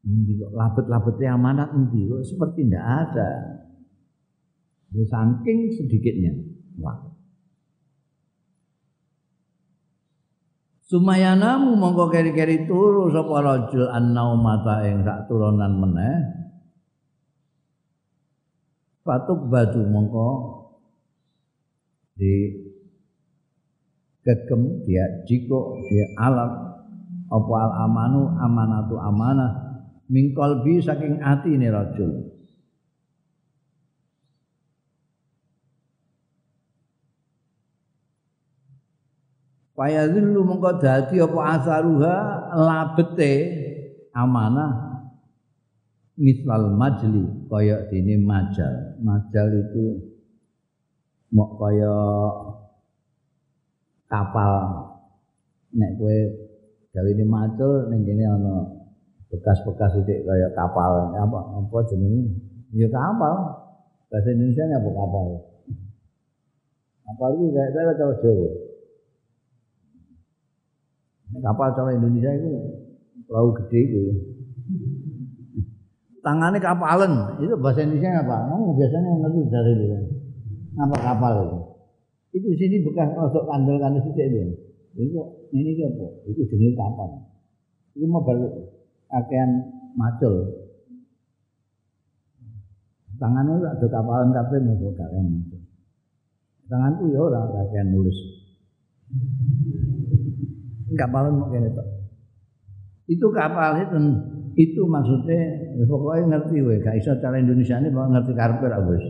Nanti 0.01 0.33
kok 0.33 0.51
labet-labetnya 0.51 1.37
amanat 1.37 1.69
nanti 1.71 2.09
kok 2.09 2.25
seperti 2.25 2.67
tidak 2.67 2.85
ada. 2.85 3.31
Saking 4.91 5.71
sedikitnya 5.71 6.35
waktu. 6.81 7.09
Sumayanamu 10.91 11.79
mongko 11.79 12.11
keri-keri 12.11 12.67
turu 12.67 13.07
sapa 13.07 13.39
rajul 13.39 13.87
annaumata 13.87 14.83
ing 14.83 15.07
sak 15.07 15.31
turunan 15.31 15.79
meneh. 15.79 16.17
Patuk 19.07 19.47
batu 19.47 19.79
mongko 19.87 20.29
di 22.19 22.60
gegem 24.21 24.85
dia 24.85 25.25
jiko 25.25 25.81
dia 25.89 26.05
alat 26.21 26.71
apa 27.31 27.53
al 27.55 27.71
amanu 27.87 28.21
amanatu 28.37 28.95
amanah. 28.99 29.51
Mingkol 30.11 30.67
bi 30.67 30.83
saking 30.83 31.23
ati 31.23 31.55
ini 31.55 31.71
rajul. 31.71 32.27
Fayazillu 39.71 40.43
mengko 40.43 40.83
dadi 40.83 41.23
apa 41.23 41.39
asaruha 41.55 42.15
labete 42.59 43.33
amanah. 44.11 44.91
Mislal 46.19 46.75
majli 46.75 47.23
kaya 47.47 47.87
dene 47.87 48.19
majal. 48.19 48.99
Majal 48.99 49.47
itu 49.63 50.11
mok 51.31 51.55
kaya 51.55 51.95
kapal 54.11 54.51
nek 55.71 55.95
kowe 55.95 56.19
ini 56.99 57.23
macul 57.23 57.87
ning 57.87 58.03
kene 58.03 58.27
ana 58.27 58.55
bekas-bekas 59.31 59.95
sithik 59.95 60.27
kaya 60.27 60.51
kapal 60.51 61.15
apa 61.15 61.39
apa 61.55 61.77
jenenge 61.87 62.35
ya 62.75 62.91
kapal 62.91 63.63
bahasa 64.11 64.35
Indonesia 64.35 64.67
apa 64.75 64.89
kapal 64.91 65.25
kapal 67.07 67.29
itu 67.39 67.55
kayak 67.55 67.71
saya 67.71 67.95
cara 67.95 68.13
Jawa 68.19 68.49
kapal 71.39 71.67
cara 71.71 71.89
Indonesia 71.95 72.31
itu 72.35 72.51
perahu 73.31 73.55
gede 73.63 73.79
itu. 73.87 74.01
Tangannya 76.21 76.59
kapalan, 76.61 77.41
itu 77.41 77.55
bahasa 77.57 77.81
Indonesia 77.81 78.21
apa? 78.21 78.45
Kamu 78.51 78.77
biasanya 78.77 79.09
ngerti 79.25 79.41
dari 79.49 79.71
itu. 79.73 79.97
Apa 80.77 80.95
kapal 81.01 81.33
itu? 81.49 81.59
Itu 82.31 82.47
sini 82.55 82.79
bekas 82.83 83.11
masuk 83.15 83.43
kandel-kandel 83.47 84.01
sih 84.07 84.13
itu. 84.15 84.55
Itu 84.95 85.21
ini 85.51 85.71
apa? 85.83 86.07
Itu 86.31 86.47
jenis 86.47 86.75
kapal. 86.79 87.27
Itu 87.95 88.07
mau 88.07 88.23
balik 88.23 88.51
pakaian 89.11 89.49
macul. 89.99 90.47
Tangannya 93.19 93.61
ada 93.61 93.85
kapalan 93.85 94.33
kape 94.33 94.55
mau 94.63 94.75
kakek 94.95 95.21
macul. 95.21 95.61
Tanganku 96.71 97.03
ya 97.11 97.19
orang 97.19 97.51
kakek 97.51 97.83
nulis 97.91 98.17
kapal 100.95 101.31
mungkin 101.31 101.67
itu. 101.67 101.83
Itu 103.11 103.27
kapal 103.35 103.83
itu 103.83 103.97
itu 104.59 104.81
maksudnya 104.83 105.39
pokoknya 105.87 106.35
ngerti 106.35 106.59
we 106.59 106.75
gak 106.83 106.99
iso 106.99 107.15
cara 107.23 107.39
Indonesia 107.39 107.79
ini 107.79 107.87
mau 107.87 108.07
ngerti 108.11 108.35
karpet 108.35 108.67
lah 108.71 108.83
bos. 108.83 109.05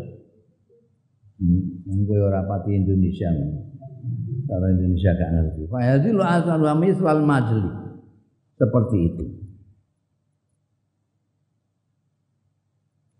Hmm, 1.42 2.06
gue 2.06 2.20
orang 2.22 2.46
pati 2.46 2.78
Indonesia 2.78 3.34
cara 4.46 4.68
Indonesia 4.70 5.12
gak 5.18 5.32
ngerti. 5.32 5.62
Pak 5.72 5.82
Yadi 5.82 6.10
lo 6.14 6.24
asal 6.28 6.60
wa 6.62 6.76
miswal 6.78 7.22
majli 7.26 7.72
seperti 8.62 8.98
itu. 9.10 9.26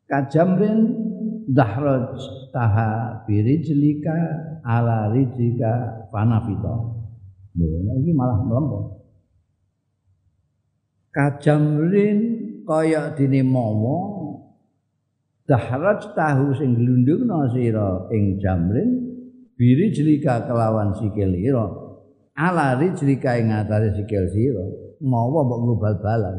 Kajamrin 0.06 0.80
dahraj 1.48 2.20
taha 2.52 3.24
birijlika 3.26 4.14
ala 4.62 5.10
rijlika 5.16 6.06
fanafito. 6.12 7.00
Lho, 7.56 7.68
nek 7.88 7.96
iki 8.06 8.12
malah 8.12 8.40
mlempet. 8.44 8.86
Kajamrin 11.16 12.20
kaya 12.68 13.16
dene 13.16 13.42
mawa 13.44 14.21
dahraj 15.52 16.16
tahu 16.16 16.56
sing 16.56 16.80
glundungna 16.80 17.52
sira 17.52 18.08
ing 18.16 18.40
jamrin 18.40 18.90
biri 19.60 19.92
jelika 19.92 20.48
kelawan 20.48 20.96
sikil 20.96 21.36
ira 21.36 21.68
ala 22.40 22.80
rijlika 22.80 23.36
ing 23.36 23.52
atase 23.52 24.00
sikil 24.00 24.32
sira. 24.32 24.64
Mawa 25.04 25.44
mbok 25.44 25.60
nggo 25.60 25.76
bal-balan. 25.82 26.38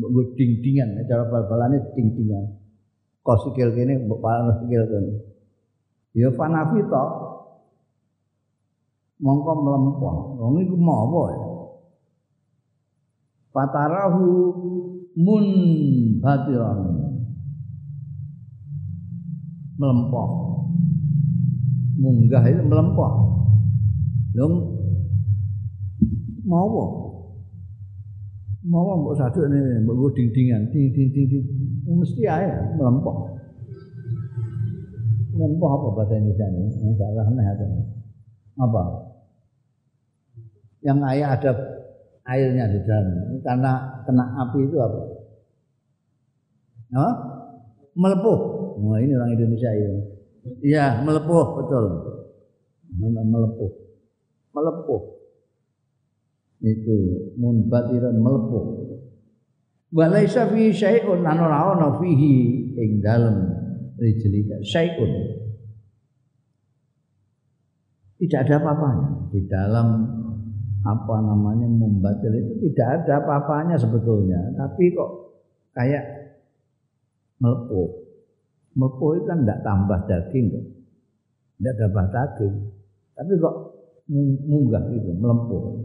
Mbok 0.00 0.10
nggo 0.10 0.22
cara 1.04 1.24
bal-balane 1.28 1.78
ding-dingan. 1.92 2.46
Kok 3.20 3.38
sikil 3.44 3.76
kene 3.76 4.08
mbok 4.08 4.24
palan 4.24 4.56
sikil 4.64 4.84
kene. 4.88 5.12
Ya 6.16 6.32
fanafi 6.32 6.80
tok 6.88 7.10
mongko 9.20 9.52
mlempon. 9.52 10.16
Wong 10.40 10.54
iku 10.64 10.76
mawa 10.80 11.24
ya. 11.28 11.48
Fatarahu 13.52 14.24
munbatiran 15.16 17.05
melempoh 19.76 20.28
munggah 21.96 22.44
itu 22.48 22.62
melempoh 22.64 23.12
dong 24.36 24.54
mau 26.46 26.62
apa? 26.68 26.84
Mau 28.66 28.82
apa? 28.82 28.92
Mbok 29.02 29.14
saduk 29.18 29.46
ini 29.50 29.82
mbok 29.82 30.14
ding-dingan 30.14 30.70
ding 30.70 30.94
ding 30.94 31.08
ding 31.10 31.26
ding 31.30 31.44
mesti 31.86 32.22
aja 32.26 32.76
melempoh 32.78 33.36
melempoh 35.36 35.68
apa 35.68 35.86
bahasa 35.92 36.16
Indonesia 36.16 36.46
ini? 36.48 36.68
Enggak 36.80 37.28
aneh 37.28 37.46
apa? 38.56 38.82
Yang 40.80 40.98
ayah 41.12 41.28
ada 41.36 41.52
airnya 42.26 42.64
di 42.72 42.80
dalam. 42.88 43.40
Karena 43.44 43.72
kena 44.08 44.24
api 44.46 44.58
itu 44.64 44.76
apa? 44.80 45.00
Apa? 46.96 47.10
Melepuh. 47.96 48.38
Wah 48.76 49.00
ini 49.00 49.12
orang 49.16 49.32
Indonesia 49.32 49.70
ini. 49.72 50.00
Iya 50.62 51.00
melepuh 51.02 51.46
betul. 51.60 51.84
Melepuh. 53.00 53.72
Melepuh. 54.52 55.02
Itu 56.60 56.96
munbatiran 57.40 58.16
melepuh. 58.20 58.64
Wa 59.96 60.06
laisa 60.12 60.48
fi 60.52 60.68
syai'un 60.70 61.24
an 61.24 61.38
ora 61.40 61.72
ana 61.72 61.96
fihi 61.96 62.34
ing 62.76 63.00
dalem 63.00 63.36
rijlika 63.96 64.60
syai'un. 64.60 65.12
Tidak 68.16 68.40
ada 68.48 68.54
apa-apanya 68.60 69.08
di 69.28 69.40
dalam 69.44 69.88
apa 70.86 71.16
namanya 71.18 71.66
membatil 71.66 72.30
itu 72.32 72.70
tidak 72.70 73.02
ada 73.02 73.18
apa-apanya 73.18 73.74
sebetulnya 73.74 74.38
tapi 74.54 74.94
kok 74.94 75.10
kayak 75.74 76.04
melepuh 77.42 78.05
itu 78.76 79.24
kan 79.24 79.38
tidak 79.42 79.64
tambah 79.64 79.98
daging 80.04 80.52
kok. 80.52 80.64
Tidak 81.56 81.74
tambah 81.80 82.06
daging. 82.12 82.54
Tapi 83.16 83.32
kok 83.40 83.54
munggah 84.46 84.86
gitu 84.92 85.10
melempuh 85.18 85.82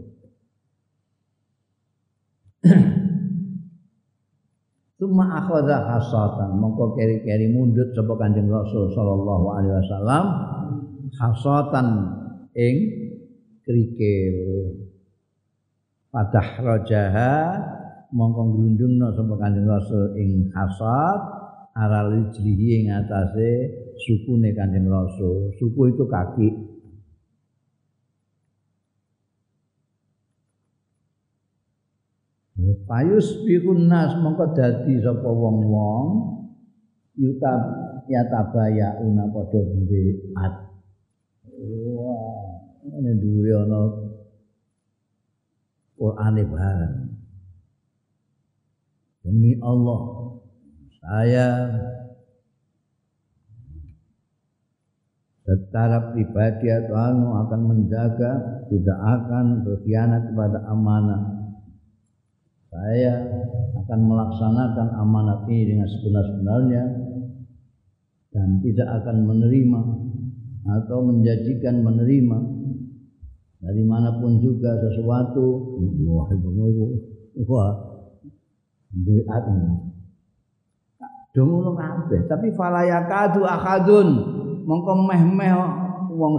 Tuma 5.02 5.26
akhadha 5.42 5.82
hasatan. 5.82 6.62
Mongko 6.62 6.94
keri-keri 6.94 7.50
mundut 7.50 7.90
sapa 7.90 8.14
Kanjeng 8.14 8.46
Rasul 8.46 8.86
sallallahu 8.94 9.50
alaihi 9.50 9.74
wasallam 9.82 10.24
hasatan 11.18 11.86
ing 12.54 12.76
krikil 13.66 14.36
Padah 16.12 16.60
rojaha 16.60 17.34
mongko 18.14 18.54
ngrundungna 18.54 19.10
sapa 19.16 19.34
Kanjeng 19.42 19.66
Rasul 19.66 20.14
ing 20.20 20.54
hasad 20.54 21.41
aral 21.72 22.12
rijlihi 22.12 22.84
ing 22.84 22.86
atase 22.92 23.50
sukune 24.04 24.52
Kanjeng 24.52 24.88
Rasul. 24.88 25.56
Suku 25.56 25.96
itu 25.96 26.04
kaki. 26.08 26.48
Payus 32.86 33.42
bihun 33.48 33.88
nas 33.88 34.12
mongko 34.20 34.52
dadi 34.52 35.00
sapa 35.00 35.26
wong-wong 35.26 36.06
yuta 37.16 37.52
yatabaya 38.06 39.00
una 39.00 39.26
padha 39.32 39.60
mbeat. 39.64 40.54
Wah, 41.62 42.58
ini 42.86 43.10
dhuwure 43.18 43.52
ana 43.54 43.80
Quran 45.96 46.36
bareng. 46.50 46.96
Demi 49.22 49.54
Allah, 49.62 50.02
saya 51.02 51.46
secara 55.42 56.14
pribadi 56.14 56.70
atau 56.70 56.94
anu 56.94 57.28
akan 57.42 57.60
menjaga, 57.66 58.62
tidak 58.70 58.98
akan 59.02 59.66
berkhianat 59.66 60.30
kepada 60.30 60.62
amanah. 60.70 61.22
Saya 62.70 63.18
akan 63.84 64.00
melaksanakan 64.08 64.88
amanat 64.96 65.44
ini 65.50 65.76
dengan 65.76 65.88
sebenar-benarnya 65.90 66.84
dan 68.32 68.48
tidak 68.64 68.88
akan 69.02 69.16
menerima 69.28 69.82
atau 70.62 70.98
menjanjikan 71.04 71.82
menerima 71.82 72.38
dari 73.60 73.82
mana 73.84 74.22
pun 74.22 74.40
juga 74.40 74.78
sesuatu. 74.78 75.76
Wah 76.06 76.30
wah 77.44 77.72
biat 81.32 81.48
dong 81.48 81.76
kabeh. 81.76 82.20
Tapi 82.28 82.52
falayakadu 82.52 83.40
akadun. 83.48 84.08
Mongko 84.62 84.92
meh-meh 85.08 85.52
wong 86.12 86.34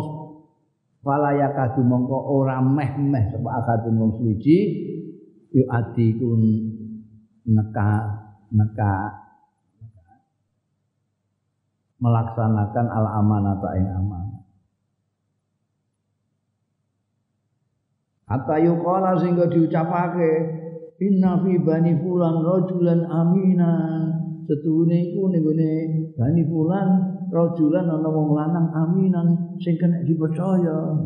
falayakadu 1.03 1.83
mongko 1.83 2.17
ora 2.31 2.63
meh-meh 2.63 3.27
sapa 3.33 3.49
akadun 3.59 3.99
wong 3.99 4.11
suci 4.15 4.57
yu 5.51 5.67
adikun 5.67 6.41
neka 7.43 7.91
neka 8.55 8.93
melaksanakan 11.99 12.87
al 12.87 13.07
amanata 13.19 13.69
ing 13.75 13.87
amanah. 13.91 14.41
Hatta 18.23 18.55
yuqala 18.63 19.19
sehingga 19.19 19.51
diucapake 19.51 20.31
inna 21.03 21.43
fi 21.43 21.59
bani 21.59 21.91
fulan 21.99 22.39
rajulan 22.39 23.03
aminan. 23.03 24.22
Setuhune 24.43 25.15
iku 25.15 25.31
ning 25.31 25.43
bani 26.19 26.43
fulan 26.43 26.89
rajulan 27.31 27.87
ana 27.87 28.09
wong 28.11 28.35
lanang 28.35 28.67
aminan 28.75 29.57
sing 29.63 29.79
kena 29.79 30.03
dipercaya. 30.03 30.99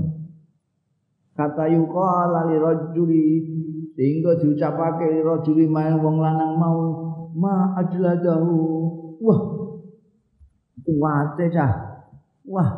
Kata 1.37 1.69
yuqala 1.69 2.49
li 2.49 2.57
rajuli 2.57 3.25
sehingga 3.93 4.41
diucapake 4.41 5.05
li 5.13 5.21
rajuli 5.21 5.69
main 5.69 6.01
wong 6.01 6.17
lanang 6.17 6.57
mau 6.57 6.81
ma 7.37 7.77
ajladahu. 7.77 8.57
Wah. 9.21 9.41
Kuwate 10.81 11.45
cah. 11.53 11.73
Wah. 12.47 12.69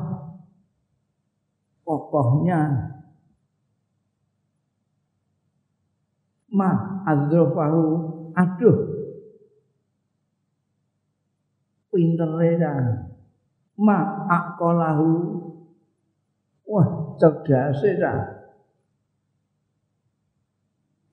Kokohnya 1.88 2.60
ma 6.50 7.02
adzrafahu 7.06 7.84
aduh 8.34 8.89
pintere 12.00 12.56
ma 13.76 14.24
aqalahu 14.32 15.12
wah 16.64 16.88
cerdase 17.20 18.00
dah 18.00 18.40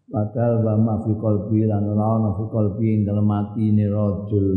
Padahal 0.07 0.63
wa 0.63 0.75
ma 0.79 0.95
fi 1.03 1.11
qalbi 1.19 1.67
lan 1.67 1.91
ora 1.91 2.31
fi 2.39 2.45
qalbi 2.47 3.03
dalam 3.03 3.27
hati 3.27 3.75
ini 3.75 3.91
rajul. 3.91 4.49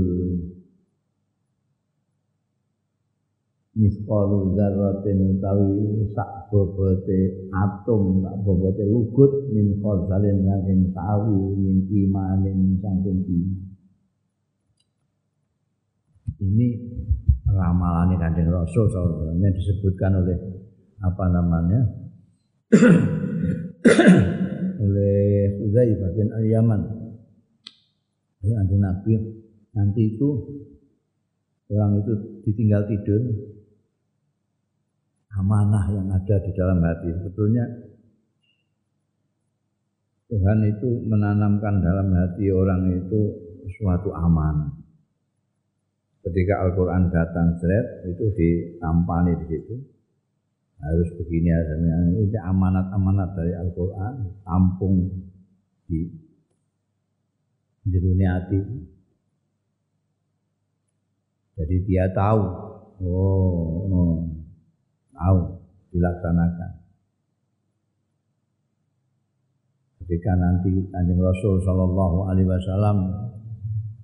Misqalu 3.74 4.54
dzarratin 4.54 5.42
sak 6.14 6.54
bobote 6.54 7.50
atom 7.50 8.22
sak 8.22 8.36
bobote 8.46 8.84
lugut 8.86 9.50
min 9.50 9.82
khardalin 9.82 10.46
saking 10.46 10.94
sawi 10.94 11.38
min 11.58 11.78
imanin 11.98 12.78
saking 12.78 13.26
iman 13.26 13.69
ini 16.40 16.68
ramalan 17.48 18.16
kanjeng 18.20 18.50
Rasul 18.52 18.88
yang 19.40 19.54
disebutkan 19.54 20.24
oleh 20.24 20.38
apa 21.00 21.26
namanya 21.32 21.82
oleh 24.84 25.20
Uzaifah 25.64 26.12
bin 26.16 26.28
Al-Yaman 26.32 26.82
ya 28.44 28.56
Nabi 28.64 29.14
nanti 29.76 30.02
itu 30.16 30.30
orang 31.70 32.00
itu 32.02 32.14
ditinggal 32.48 32.88
tidur 32.88 33.22
amanah 35.38 35.86
yang 35.94 36.08
ada 36.10 36.36
di 36.42 36.52
dalam 36.58 36.82
hati. 36.82 37.10
Sebetulnya 37.14 37.66
Tuhan 40.30 40.60
itu 40.66 40.90
menanamkan 41.10 41.82
dalam 41.82 42.08
hati 42.14 42.50
orang 42.50 42.82
itu 42.98 43.22
suatu 43.80 44.14
amanah. 44.14 44.79
Ketika 46.30 46.62
Al-Quran 46.62 47.10
datang 47.10 47.58
seret, 47.58 48.06
itu 48.06 48.30
ditampani 48.38 49.34
di 49.42 49.46
situ. 49.50 49.76
Harus 50.78 51.10
begini 51.18 51.50
harusnya. 51.50 52.22
Ini 52.22 52.38
amanat-amanat 52.46 53.34
dari 53.34 53.58
Al-Quran, 53.58 54.46
tampung 54.46 55.10
di 55.90 56.06
jerunya 57.90 58.38
hati. 58.38 58.62
Jadi 61.58 61.76
dia 61.90 62.06
tahu, 62.14 62.42
oh, 63.10 63.90
oh 63.90 64.16
tahu 65.18 65.40
dilaksanakan. 65.90 66.72
Ketika 70.06 70.32
nanti 70.38 70.78
Kanjeng 70.94 71.22
Rasul 71.22 71.58
Shallallahu 71.66 72.30
Alaihi 72.30 72.48
Wasallam 72.48 72.98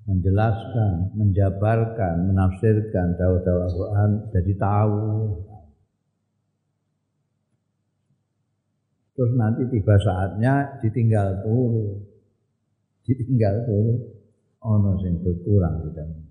menjelaskan, 0.06 1.18
menjabarkan, 1.18 2.30
menafsirkan 2.30 3.18
dakwah-dakwah 3.18 3.66
Al-Quran 3.66 4.12
jadi 4.30 4.54
tahu. 4.62 5.02
Terus 9.16 9.32
nanti 9.40 9.66
tiba 9.72 9.96
saatnya 9.98 10.78
ditinggal 10.84 11.42
turu. 11.42 12.06
Ditinggal 13.08 13.66
turu. 13.66 13.96
Ono 14.66 14.98
sing 15.02 15.22
berkurang 15.22 15.86
di 15.86 15.90
dalam. 15.94 16.22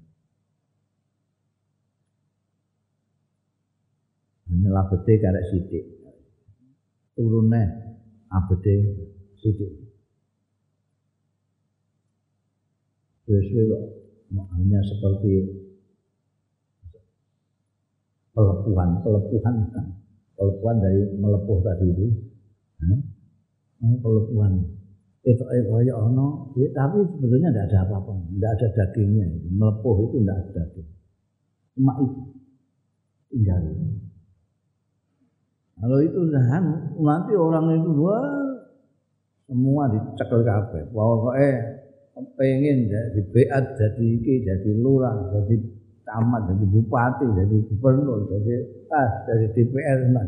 Ini 4.55 4.69
labete 4.71 5.15
karek 5.23 5.45
sidik. 5.55 5.85
Turunnya 7.15 7.63
abete 8.31 8.75
sidik. 9.39 9.84
Kok 13.25 14.47
hanya 14.59 14.81
seperti 14.85 15.33
pelepuhan, 18.35 18.89
pelepuhan 19.01 19.55
kan. 19.73 19.87
Pelepuhan 20.35 20.77
dari 20.83 21.01
melepuh 21.17 21.59
tadi 21.63 21.87
itu. 21.89 22.07
Hmm? 22.83 23.01
Pelepuhan. 24.03 24.53
Itu 25.25 25.41
kaya 25.41 25.95
ono, 25.97 26.53
ya, 26.53 26.69
tapi 26.77 27.01
sebetulnya 27.17 27.49
tidak 27.49 27.65
ada 27.73 27.79
apa-apa, 27.89 28.13
tidak 28.29 28.51
ada 28.61 28.67
dagingnya. 28.77 29.27
Melepuh 29.57 29.95
itu 30.05 30.17
tidak 30.21 30.37
ada 30.37 30.51
daging. 30.61 30.89
Cuma 31.79 31.93
itu 32.05 32.21
tinggal. 33.33 33.63
Kalau 35.81 35.99
itu 36.05 36.21
nanti 37.01 37.33
orang 37.35 37.67
itu 37.73 37.91
wah 38.05 38.45
semua 39.49 39.83
dicekel 39.91 40.45
kafe. 40.45 40.81
Pokoknya 40.93 41.74
pengen 42.15 42.87
jadi 42.87 43.21
beat, 43.35 43.65
jadi 43.75 44.05
iki, 44.19 44.35
jadi 44.47 44.71
lurah, 44.79 45.35
jadi 45.35 45.59
camat, 46.07 46.55
jadi 46.55 46.65
bupati, 46.71 47.27
jadi 47.27 47.57
gubernur, 47.71 48.31
jadi 48.31 48.55
ah, 48.95 49.11
jadi 49.27 49.47
DPR 49.51 49.99
nah. 50.15 50.27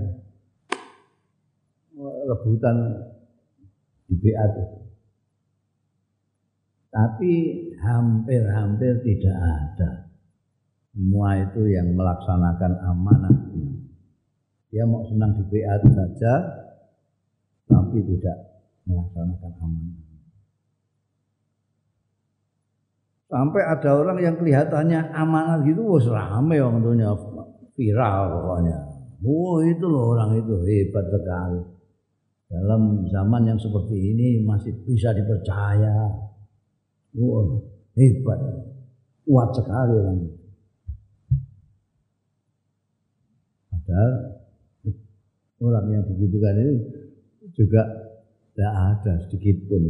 rebutan 2.26 2.76
di 4.10 4.14
beat 4.18 4.50
itu. 4.56 4.64
Tapi 6.90 7.32
hampir-hampir 7.76 9.04
tidak 9.04 9.36
ada. 9.36 9.90
Semua 10.96 11.36
itu 11.44 11.68
yang 11.68 11.92
melaksanakan 11.92 12.72
amanahnya 12.88 13.46
dia 14.76 14.84
mau 14.84 15.00
senang 15.08 15.32
di 15.38 15.44
BA 15.48 15.74
saja, 15.88 16.34
tapi 17.64 17.96
tidak 18.02 18.38
melaksanakan 18.84 19.52
amanah. 19.62 20.05
Sampai 23.26 23.62
ada 23.66 23.90
orang 23.90 24.22
yang 24.22 24.34
kelihatannya 24.38 25.10
amanah 25.10 25.58
gitu, 25.66 25.82
wah 25.82 25.98
rame 25.98 26.62
orang 26.62 26.78
tuanya 26.78 27.10
viral 27.74 28.22
pokoknya. 28.38 28.76
Wah 29.26 29.58
itu 29.66 29.86
loh 29.90 30.14
orang 30.14 30.38
itu 30.38 30.54
hebat 30.62 31.06
sekali. 31.10 31.60
Dalam 32.46 33.02
zaman 33.10 33.42
yang 33.50 33.58
seperti 33.58 33.98
ini 33.98 34.46
masih 34.46 34.70
bisa 34.86 35.10
dipercaya. 35.10 36.06
Wah 37.18 37.46
hebat, 37.98 38.40
kuat 39.26 39.48
sekali 39.58 39.92
orang 39.98 40.16
itu. 40.22 40.38
Padahal 43.74 44.12
orang 45.66 45.86
yang 45.90 46.02
digitukan 46.14 46.54
ini 46.62 46.74
juga 47.58 47.82
tidak 48.54 48.74
ada 48.74 49.12
sedikit 49.26 49.66
pun 49.66 49.82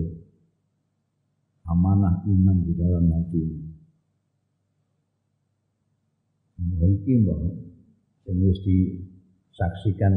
amanah 1.67 2.23
iman 2.27 2.57
di 2.63 2.73
dalam 2.79 3.05
hati. 3.11 3.45
Baiki 6.57 7.13
mbak, 7.21 7.41
yang 8.27 8.39
disaksikan 8.43 10.15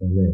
oleh 0.00 0.30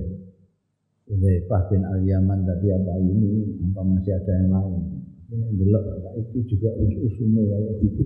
oleh 1.07 1.34
Pak 1.47 1.70
bin 1.70 1.82
Al 1.87 2.03
Yaman 2.03 2.43
tadi 2.47 2.66
apa 2.70 2.99
ini, 2.99 3.62
apa 3.70 3.80
masih 3.82 4.12
ada 4.14 4.32
yang 4.43 4.51
lain. 4.51 4.82
Ini 5.26 5.45
adalah 5.59 6.14
itu 6.18 6.39
juga 6.51 6.70
us-usume 6.78 7.43
kayak 7.47 7.74
gitu. 7.82 8.05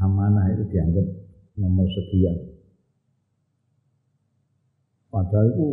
Amanah 0.00 0.48
itu 0.56 0.64
dianggap 0.72 1.06
nomor 1.60 1.88
sekian. 1.88 2.36
Padahal 5.08 5.52
itu 5.52 5.68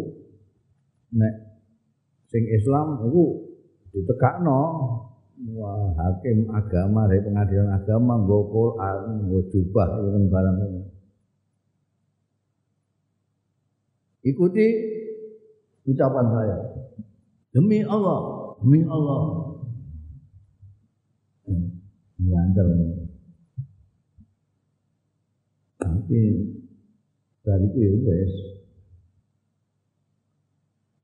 nek 1.16 1.34
sing 2.32 2.44
Islam 2.52 3.04
itu 3.08 3.24
ditekakno 3.96 4.60
wah 5.44 5.92
hakim 6.00 6.48
agama 6.48 7.12
dari 7.12 7.20
pengadilan 7.20 7.76
agama 7.76 8.24
nggo 8.24 8.40
Quran, 8.52 8.98
nggo 9.28 9.40
jubah 9.52 9.88
ireng 10.00 10.32
barang. 10.32 10.58
Ikuti 14.26 14.66
ucapan 15.86 16.28
saya. 16.34 16.58
Demi 17.54 17.86
Allah, 17.86 18.20
demi 18.64 18.82
Allah. 18.88 19.22
Banter. 22.16 22.68
Tapi 25.78 26.22
dari 27.46 27.66
itu 27.70 27.78
ya 27.78 27.94
wes 28.02 28.34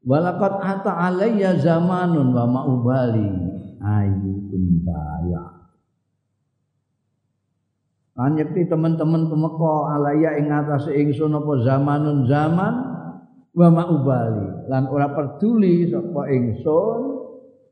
Walakat 0.01 0.57
ata 0.65 0.97
alayya 0.97 1.61
zamanun 1.61 2.33
wa 2.33 2.49
ma'ubali 2.49 3.50
ayyukum 3.81 4.85
baya. 4.85 5.43
Anyekti 8.21 8.69
teman-teman 8.69 9.27
pemeko 9.33 9.89
alaya 9.89 10.37
ing 10.37 10.53
atase 10.53 10.93
ingsun 10.93 11.33
apa 11.33 11.53
zamanun 11.65 12.29
zaman 12.29 12.73
wa 13.51 13.67
ma'ubali 13.67 14.69
lan 14.69 14.87
ora 14.87 15.09
peduli 15.11 15.89
sapa 15.89 16.29
ingsun 16.29 17.01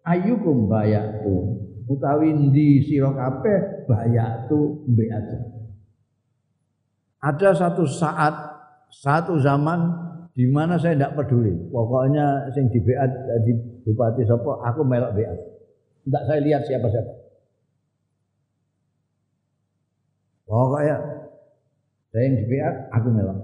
ayyukum 0.03 0.67
bayatu 0.67 1.59
utawi 1.89 2.33
ndi 2.33 2.85
sira 2.85 3.13
kabeh 3.13 3.85
bayatu 3.85 4.85
mbek 4.89 5.09
aja. 5.09 5.37
Ada 7.19 7.49
satu 7.51 7.83
saat 7.83 8.35
satu 8.89 9.37
zaman 9.43 9.91
di 10.39 10.47
mana 10.47 10.79
saya 10.79 10.95
tidak 10.95 11.19
peduli. 11.19 11.51
Pokoknya 11.67 12.47
sing 12.55 12.71
di 12.71 12.79
BA 12.79 13.05
di 13.43 13.51
bupati 13.83 14.23
sopo, 14.23 14.63
aku 14.63 14.87
melok 14.87 15.11
BA. 15.19 15.58
Tidak 16.05 16.23
saya 16.27 16.39
lihat 16.43 16.63
siapa 16.67 16.87
siapa. 16.87 17.13
Pokoknya 20.49 20.97
saya 22.09 22.23
yang 22.25 22.35
di 22.41 22.57
aku 22.89 23.07
melok. 23.13 23.39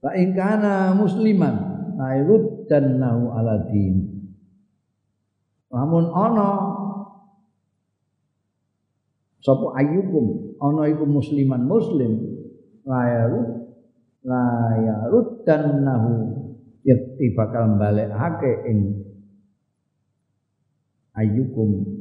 Fa 0.00 0.10
kana 0.14 0.96
musliman 0.96 1.54
nairud 1.96 2.68
dan 2.70 2.96
nahu 2.96 3.32
ala 3.36 3.68
din. 3.68 4.16
Namun 5.68 6.08
ono 6.08 6.50
sapa 9.44 9.76
ayyukum 9.76 10.56
ono 10.56 10.82
iku 10.88 11.04
musliman 11.04 11.62
muslim 11.68 12.18
layarut 12.88 13.76
layarut 14.24 15.44
dan 15.44 15.84
nahu 15.84 16.14
yakti 16.86 17.34
bakal 17.36 17.76
hake 17.78 18.52
ing 18.66 18.78
ayyukum. 21.16 21.96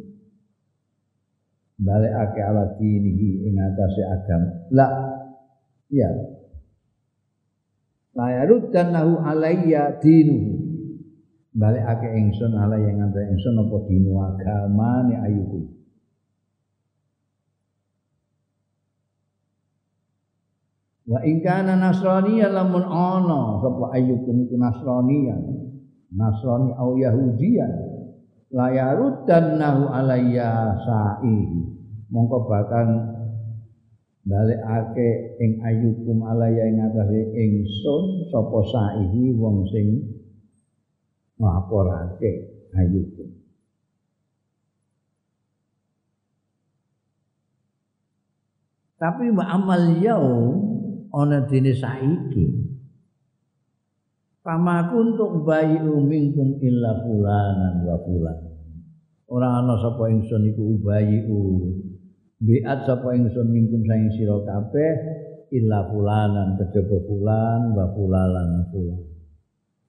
Ake 1.75 2.39
ala 2.39 2.79
dinihi 2.79 3.51
ing 3.51 3.55
atase 3.59 4.03
agam 4.07 4.41
la. 4.71 4.87
Ya. 5.91 6.07
Layarut 8.15 8.71
dan 8.71 8.95
nahu 8.95 9.19
alayya 9.19 9.99
dinuhu. 9.99 10.55
Ake 11.55 12.07
ingsun 12.15 12.55
ala 12.55 12.79
yang 12.79 12.99
ngantara 12.99 13.27
ingsun 13.31 13.59
apa 13.59 13.77
dinu 13.87 14.11
agamane 14.19 15.15
ayyukum. 15.19 15.63
Wa 21.05 21.21
in 21.21 21.45
kana 21.45 21.77
nasraniyan 21.77 22.49
lamun 22.49 22.81
ana 22.81 23.61
sapa 23.61 23.93
ayyukum 23.93 24.47
iku 24.47 24.55
nasraniyan. 24.57 25.41
Nasrani 26.15 26.71
au 26.79 26.97
yahudiyan. 26.97 27.94
La 28.55 28.71
yaruddannahu 28.71 29.91
alayya 29.91 30.79
sa'i. 30.79 31.39
Mongko 32.07 32.47
bakal 32.47 32.87
balekake 34.23 35.35
ing 35.43 35.59
ayyukum 35.59 36.23
alayya 36.23 36.71
ing 36.71 36.79
atase 36.79 37.35
ingsun 37.35 38.31
sapa 38.31 38.59
sa'ihi 38.63 39.35
wong 39.35 39.67
sing 39.67 40.07
nglaporake 41.35 42.31
ayyukum. 42.71 43.27
Tapi 48.95 49.35
amal 49.35 49.99
yaum 49.99 50.55
ana 51.11 51.43
dene 51.43 51.75
saiki 51.75 52.64
Pama 54.45 54.93
kuntuk 54.93 55.41
bayi 55.41 55.81
minkum 55.81 56.61
illa 56.61 57.01
fulanan 57.01 57.81
wa 57.81 57.97
fulan. 57.97 58.37
ora 59.25 59.57
ana 59.57 59.73
sapa 59.81 60.05
ingsun 60.05 60.53
iku 60.53 60.77
ubayiu 60.77 61.73
biat 62.45 62.85
sapa 62.85 63.17
mingkum 63.17 63.81
saing 63.89 64.13
sira 64.13 64.37
kabeh 64.45 64.93
illa 65.49 65.89
fulanan 65.89 66.61
kejaba 66.61 66.97
fulan 67.09 67.73
wa 67.73 67.89
fulalan 67.97 68.69
fulan. 68.69 69.01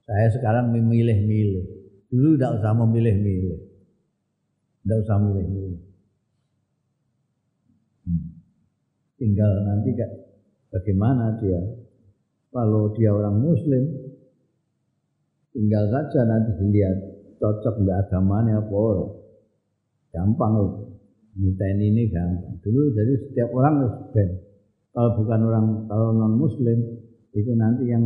Saya 0.09 0.33
sekarang 0.33 0.73
memilih-milih. 0.73 1.67
Dulu 2.09 2.41
tidak 2.41 2.57
usah 2.57 2.73
memilih-milih. 2.81 3.61
Tidak 4.81 4.99
usah 5.05 5.19
milih-milih. 5.21 5.83
Hmm. 8.09 8.41
tinggal 9.21 9.53
nanti 9.69 9.93
bagaimana 10.73 11.37
dia. 11.45 11.61
Kalau 12.55 12.95
dia 12.97 13.13
orang 13.13 13.37
muslim 13.43 14.06
tinggal 15.57 15.89
saja 15.89 16.21
nanti 16.29 16.53
dilihat 16.61 16.97
cocok 17.41 17.81
dengan 17.81 18.05
agamanya 18.05 18.61
apa 18.61 18.85
gampang 20.13 20.53
itu 20.61 20.69
niten 21.37 21.81
ini 21.81 22.13
gampang. 22.13 22.61
Dulu 22.61 22.93
jadi 22.93 23.13
setiap 23.25 23.49
orang 23.57 23.89
ben. 24.13 24.41
Kalau 24.93 25.11
bukan 25.21 25.41
orang 25.45 25.67
kalau 25.89 26.09
non 26.13 26.37
muslim 26.37 26.77
itu 27.37 27.53
nanti 27.57 27.89
yang 27.89 28.05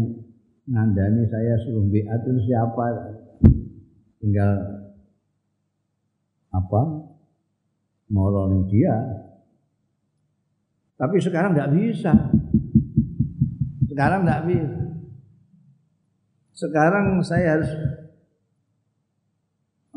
ngandani 0.67 1.27
saya 1.31 1.59
suruh 1.63 1.87
biat 1.87 2.21
itu 2.27 2.51
siapa? 2.51 2.87
Tinggal 4.23 4.51
apa? 6.51 6.83
Moronin 8.11 8.67
dia. 8.67 8.95
Tapi 10.99 11.23
sekarang 11.23 11.55
nggak 11.55 11.73
bisa. 11.79 12.11
Sekarang 13.87 14.27
nggak 14.27 14.43
bisa 14.51 14.80
sekarang 16.61 17.25
saya 17.25 17.57
harus 17.57 17.73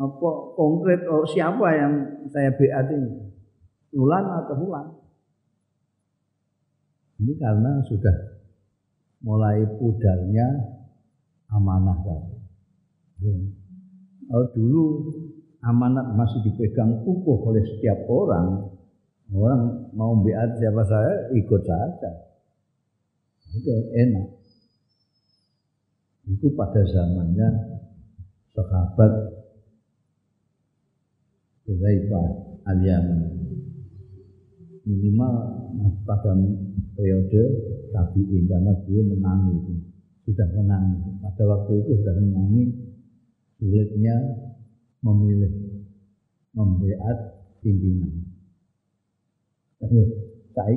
apa 0.00 0.30
konkret 0.56 1.04
oh, 1.06 1.28
siapa 1.28 1.66
yang 1.76 1.92
saya 2.32 2.50
BAT 2.56 2.88
ini? 2.88 3.12
Ulan 3.94 4.24
atau 4.26 4.56
Fulan? 4.58 4.86
Ini 7.22 7.32
karena 7.38 7.78
sudah 7.86 8.16
mulai 9.22 9.62
pudarnya 9.78 10.48
amanah 11.52 11.94
tadi. 12.02 12.34
Oh, 14.34 14.44
dulu 14.50 15.14
amanat 15.62 16.16
masih 16.16 16.42
dipegang 16.48 17.06
kukuh 17.06 17.54
oleh 17.54 17.62
setiap 17.62 18.02
orang 18.10 18.72
orang 19.30 19.94
mau 19.94 20.16
BAT 20.18 20.58
siapa 20.58 20.82
saya 20.88 21.28
ikut 21.38 21.62
saja. 21.62 22.10
Oke 23.54 23.76
enak 23.94 24.43
itu 26.24 26.46
pada 26.56 26.80
zamannya 26.88 27.48
sahabat 28.56 29.12
Hudzaifah 31.64 32.26
al-Yaman. 32.68 33.20
Minimal 34.84 35.32
pada 36.04 36.36
periode 36.92 37.42
tabi'in 37.88 38.44
karena 38.44 38.72
beliau 38.84 39.16
menangi 39.16 39.80
sudah 40.28 40.44
menangi 40.52 41.24
pada 41.24 41.42
waktu 41.48 41.72
itu 41.80 42.04
sudah 42.04 42.14
menangi 42.20 42.64
sulitnya 43.56 44.16
memilih 45.00 45.52
membeat 46.52 47.18
pimpinan. 47.64 48.28
Megedat 49.80 50.68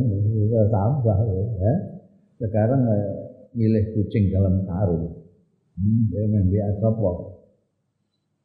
ini 0.00 0.16
sudah 0.32 0.64
tambah 0.72 1.18
ya. 1.60 1.74
Sekarang 2.40 2.88
milih 3.54 3.84
kucing 3.96 4.30
dalam 4.30 4.62
karung. 4.66 5.26
Hmm, 5.78 6.10
dia 6.12 6.26
membeat 6.28 6.78
sapa? 6.78 7.12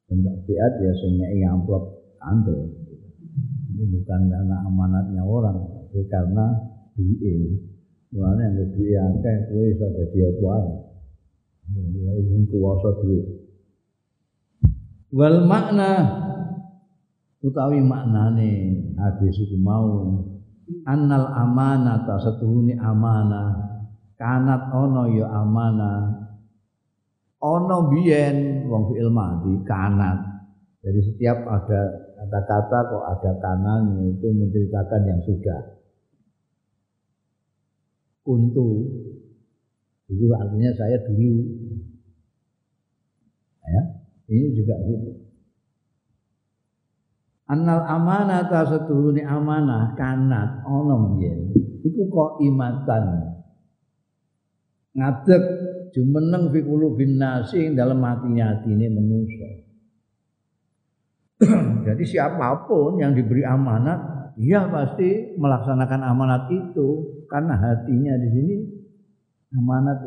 Sing 0.07 0.21
biat 0.21 0.73
ya 0.81 0.91
sing 1.01 1.17
ngeki 1.17 1.41
amplop 1.49 1.83
kantor. 2.21 2.71
Ini 3.75 3.83
bukan 3.91 4.21
karena 4.31 4.55
amanatnya 4.63 5.23
orang, 5.25 5.57
tapi 5.91 6.07
karena 6.07 6.45
duit. 6.95 7.59
Mulane 8.15 8.55
yang 8.55 8.71
duit 8.71 8.95
akeh 8.95 9.35
kowe 9.51 9.63
iso 9.67 9.85
dadi 9.91 10.19
apa 10.23 10.47
ae. 10.55 10.71
Ya 11.75 12.11
ingin 12.21 12.47
kuwasa 12.47 12.89
duit. 13.03 13.25
Wal 15.11 15.43
makna 15.43 15.91
utawi 17.43 17.83
maknane 17.83 18.51
hadis 18.95 19.37
iku 19.43 19.57
mau 19.59 20.23
annal 20.87 21.29
amanata 21.29 22.17
setuhuni 22.23 22.73
amanah 22.79 23.74
kanat 24.25 24.73
ono 24.73 25.05
ya 25.13 25.29
amanah 25.29 26.25
ono 27.45 27.93
biyen 27.93 28.65
wong 28.65 28.89
fi'il 28.89 29.13
madhi 29.13 29.53
kanat. 29.61 30.17
Jadi 30.81 30.99
setiap 31.01 31.45
ada 31.45 31.81
kata-kata 32.17 32.77
kok 32.89 33.05
ada 33.05 33.31
kanan 33.37 34.01
itu 34.09 34.27
menceritakan 34.33 35.01
yang 35.05 35.21
sudah. 35.21 35.61
Kuntu 38.25 38.69
itu 40.09 40.25
artinya 40.33 40.73
saya 40.73 40.97
dulu. 41.05 41.45
Ya, 43.65 43.81
ini 44.29 44.53
juga 44.57 44.77
gitu. 44.85 45.09
Annal 47.45 47.81
amanah 47.85 48.45
ta 48.49 48.65
seturuni 48.65 49.21
amanah 49.21 49.93
kanat 49.97 50.65
ono 50.65 51.13
biyen. 51.13 51.53
Iku 51.85 52.09
kok 52.09 52.41
imatan. 52.41 53.34
Ngadeg 54.95 55.43
jumeneng 55.91 56.55
fi 56.55 56.59
qulubin 56.63 57.19
nasi 57.19 57.71
dalam 57.75 57.99
hatinya 57.99 58.63
ini 58.63 58.87
manusia. 58.87 59.49
Jadi 61.87 62.03
siapa 62.07 62.63
pun 62.63 62.99
yang 63.03 63.11
diberi 63.11 63.43
amanat, 63.43 64.31
dia 64.39 64.63
pasti 64.71 65.35
melaksanakan 65.35 66.01
amanat 66.03 66.47
itu 66.51 67.23
karena 67.27 67.59
hatinya 67.59 68.15
di 68.19 68.29
sini 68.31 68.55
amanat 69.55 69.99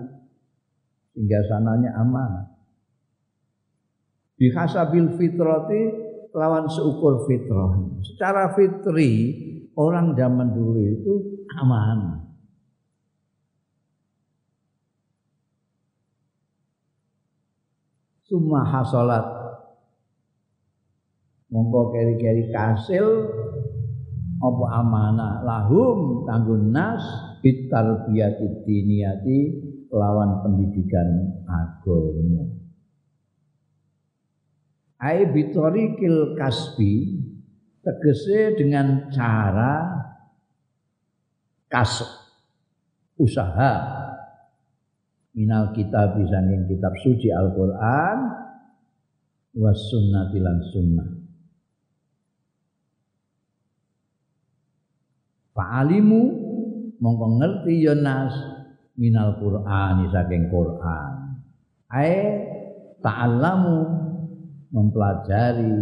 hingga 1.17 1.41
sananya 1.49 1.91
amanat. 2.01 2.47
Bihasabil 4.41 5.19
fitrati 5.19 5.83
lawan 6.33 6.71
seukur 6.71 7.27
fitrah. 7.27 7.77
Secara 8.05 8.55
fitri 8.55 9.13
orang 9.75 10.15
zaman 10.17 10.53
dulu 10.53 10.81
itu 10.81 11.13
amanah. 11.59 12.28
Summa 18.29 18.63
hasolat. 18.63 19.25
Mongko 21.49 21.97
keri-keri 21.97 22.53
kasil 22.53 23.05
apa 24.39 24.65
amanah 24.85 25.43
lahum 25.43 26.29
kanggo 26.29 26.61
nas 26.61 27.03
bitarbiyati 27.41 28.69
diniyati 28.69 29.39
lawan 29.89 30.45
pendidikan 30.45 31.41
agama 31.49 32.45
ai 35.03 35.27
bitorikil 35.31 36.39
kasbi 36.39 37.23
tegese 37.83 38.59
dengan 38.59 39.11
cara 39.11 40.05
kas 41.67 42.03
usaha 43.19 43.98
minal 45.37 45.73
kitab 45.77 46.17
sanging 46.29 46.65
kitab 46.69 46.93
suci 47.05 47.29
Al-Qur'an 47.29 48.19
was 49.59 49.79
sunnah 49.91 50.31
lan 50.33 50.59
sunnah. 50.71 51.09
Fa'alimu 55.59 56.23
mongko 57.03 57.27
ngerti 57.43 57.83
ya 57.83 57.99
nas 57.99 58.31
minal 58.95 59.35
Qur'ani 59.43 60.07
saking 60.15 60.47
Qur'an. 60.47 61.43
Ae 61.91 62.19
ta'allamu 63.03 63.79
mempelajari 64.71 65.75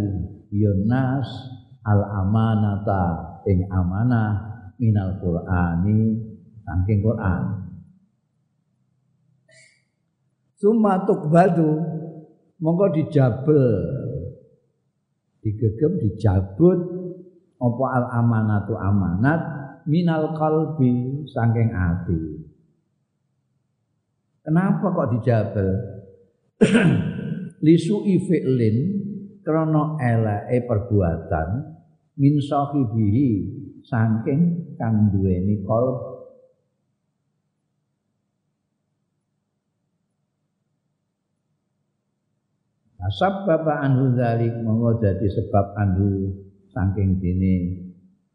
ya 0.49 0.73
nas 0.87 1.27
al 1.85 2.01
amanata 2.25 3.37
ing 3.45 3.69
amanah 3.69 4.31
minal 4.81 5.21
Qur'ani 5.21 5.99
saking 6.65 6.99
Qur'an 7.05 7.66
Suma 10.57 11.05
tukbadu 11.05 11.77
mongko 12.57 12.85
dijabel. 12.97 13.65
Digegem 15.45 16.01
dijabut. 16.01 16.79
Apa 17.57 17.85
al 17.89 18.05
amanatu 18.21 18.73
amanat? 18.77 19.41
Minal 19.89 20.33
kalbi 20.37 21.25
saking 21.29 21.73
ati. 21.73 22.21
Kenapa 24.45 24.93
kok 24.93 25.09
dijabel? 25.17 25.69
Lisu 27.65 28.05
fi'lin 28.05 28.77
krana 29.41 29.97
eleke 29.97 30.65
perbuatan 30.69 31.49
min 32.17 32.33
sahibihi 32.41 33.29
saking 33.85 34.73
kang 34.77 35.09
duweni 35.13 35.61
kalb 35.65 36.16
Asab 42.97 43.45
bapak 43.45 43.77
anhu 43.85 44.17
zalik 44.17 44.57
monggo 44.65 44.97
jadi 44.97 45.21
sebab 45.29 45.77
anhu 45.77 46.33
saking 46.73 47.21
dini 47.21 47.85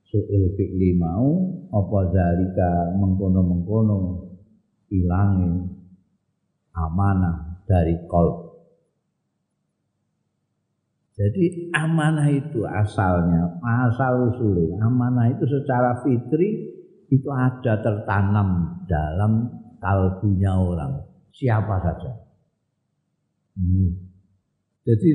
suil 0.07 0.55
fi'li 0.55 0.95
mau 0.95 1.51
apa 1.75 1.99
zalika 2.15 2.95
mengkono-mengkono 2.95 4.31
ilangi 4.95 5.67
amanah 6.79 7.65
dari 7.67 7.97
kol. 8.07 8.55
Jadi 11.13 11.69
amanah 11.77 12.25
itu 12.33 12.65
asalnya, 12.65 13.61
asal 13.61 14.33
usulnya, 14.33 14.81
amanah 14.81 15.29
itu 15.29 15.45
secara 15.45 16.01
fitri 16.01 16.73
itu 17.13 17.29
ada 17.29 17.85
tertanam 17.85 18.81
dalam 18.89 19.45
kalbunya 19.77 20.57
orang, 20.57 21.05
siapa 21.37 21.85
saja. 21.85 22.17
Hmm. 23.61 24.12
Jadi 24.83 25.11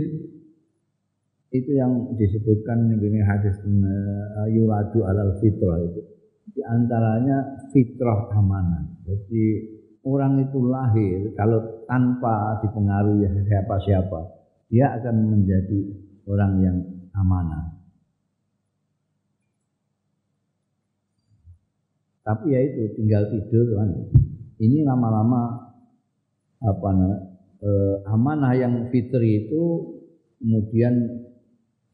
itu 1.51 1.71
yang 1.75 2.15
disebutkan 2.15 2.91
ini 2.99 3.19
hadis 3.23 3.55
uh, 3.63 4.47
yuladu 4.51 5.03
alal 5.03 5.35
fitrah 5.39 5.79
itu. 5.83 6.01
Di 6.55 6.63
antaranya 6.63 7.67
fitrah 7.75 8.31
amanah. 8.35 8.87
Jadi 9.03 9.45
orang 10.07 10.39
itu 10.43 10.59
lahir 10.63 11.35
kalau 11.35 11.83
tanpa 11.83 12.63
dipengaruhi 12.63 13.27
siapa-siapa, 13.47 14.19
dia 14.71 14.95
akan 14.95 15.15
menjadi 15.35 15.79
orang 16.27 16.53
yang 16.63 16.77
amanah. 17.15 17.75
Tapi 22.23 22.51
ya 22.51 22.59
itu 22.59 22.91
tinggal 22.99 23.23
tidur 23.31 23.79
kan. 23.79 23.89
Ini 24.59 24.83
lama-lama 24.83 25.71
apa 26.59 26.89
namanya 26.91 27.36
eh, 27.61 27.95
amanah 28.09 28.53
yang 28.57 28.89
fitri 28.93 29.47
itu 29.47 29.63
kemudian 30.37 31.25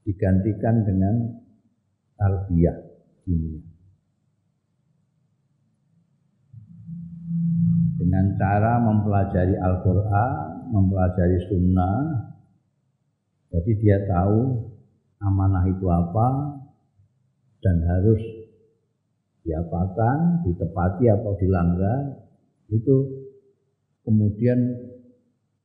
digantikan 0.04 0.84
dengan 0.84 1.16
tarbiyah 2.20 2.78
dunia. 3.24 3.64
Dengan 8.04 8.26
cara 8.36 8.84
mempelajari 8.84 9.56
Al-Quran, 9.56 10.70
mempelajari 10.76 11.40
Sunnah, 11.48 12.00
jadi 13.48 13.72
dia 13.80 13.98
tahu 14.12 14.70
amanah 15.24 15.64
itu 15.72 15.88
apa 15.88 16.60
dan 17.64 17.78
harus 17.88 18.22
diapakan, 19.48 20.44
ditepati 20.44 21.06
atau 21.08 21.32
dilanggar, 21.40 22.28
itu 22.72 22.96
kemudian 24.04 24.60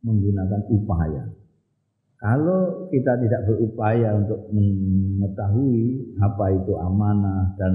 menggunakan 0.02 0.62
upaya. 0.70 1.24
Kalau 2.18 2.90
kita 2.90 3.14
tidak 3.22 3.46
berupaya 3.46 4.18
untuk 4.18 4.50
mengetahui 4.50 6.18
apa 6.18 6.44
itu 6.50 6.72
amanah 6.74 7.54
dan 7.54 7.74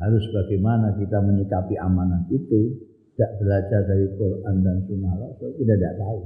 harus 0.00 0.24
bagaimana 0.32 0.96
kita 0.96 1.20
menyikapi 1.20 1.76
amanah 1.76 2.24
itu, 2.32 2.72
tidak 3.16 3.32
belajar 3.40 3.80
dari 3.84 4.06
Quran 4.16 4.56
dan 4.64 4.76
Sunnah 4.88 5.14
Rasul, 5.20 5.50
kita 5.60 5.72
tidak 5.76 5.94
tahu. 6.00 6.20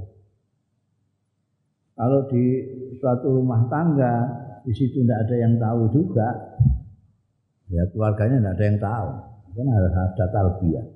Kalau 1.98 2.20
di 2.30 2.44
suatu 3.02 3.28
rumah 3.34 3.66
tangga, 3.66 4.14
di 4.62 4.72
situ 4.74 5.02
tidak 5.02 5.26
ada 5.26 5.36
yang 5.38 5.54
tahu 5.58 5.90
juga, 5.90 6.28
ya 7.70 7.82
keluarganya 7.90 8.42
tidak 8.42 8.54
ada 8.58 8.64
yang 8.64 8.78
tahu. 8.78 9.08
Karena 9.50 9.72
ada 9.74 10.26
tarbiyah. 10.30 10.86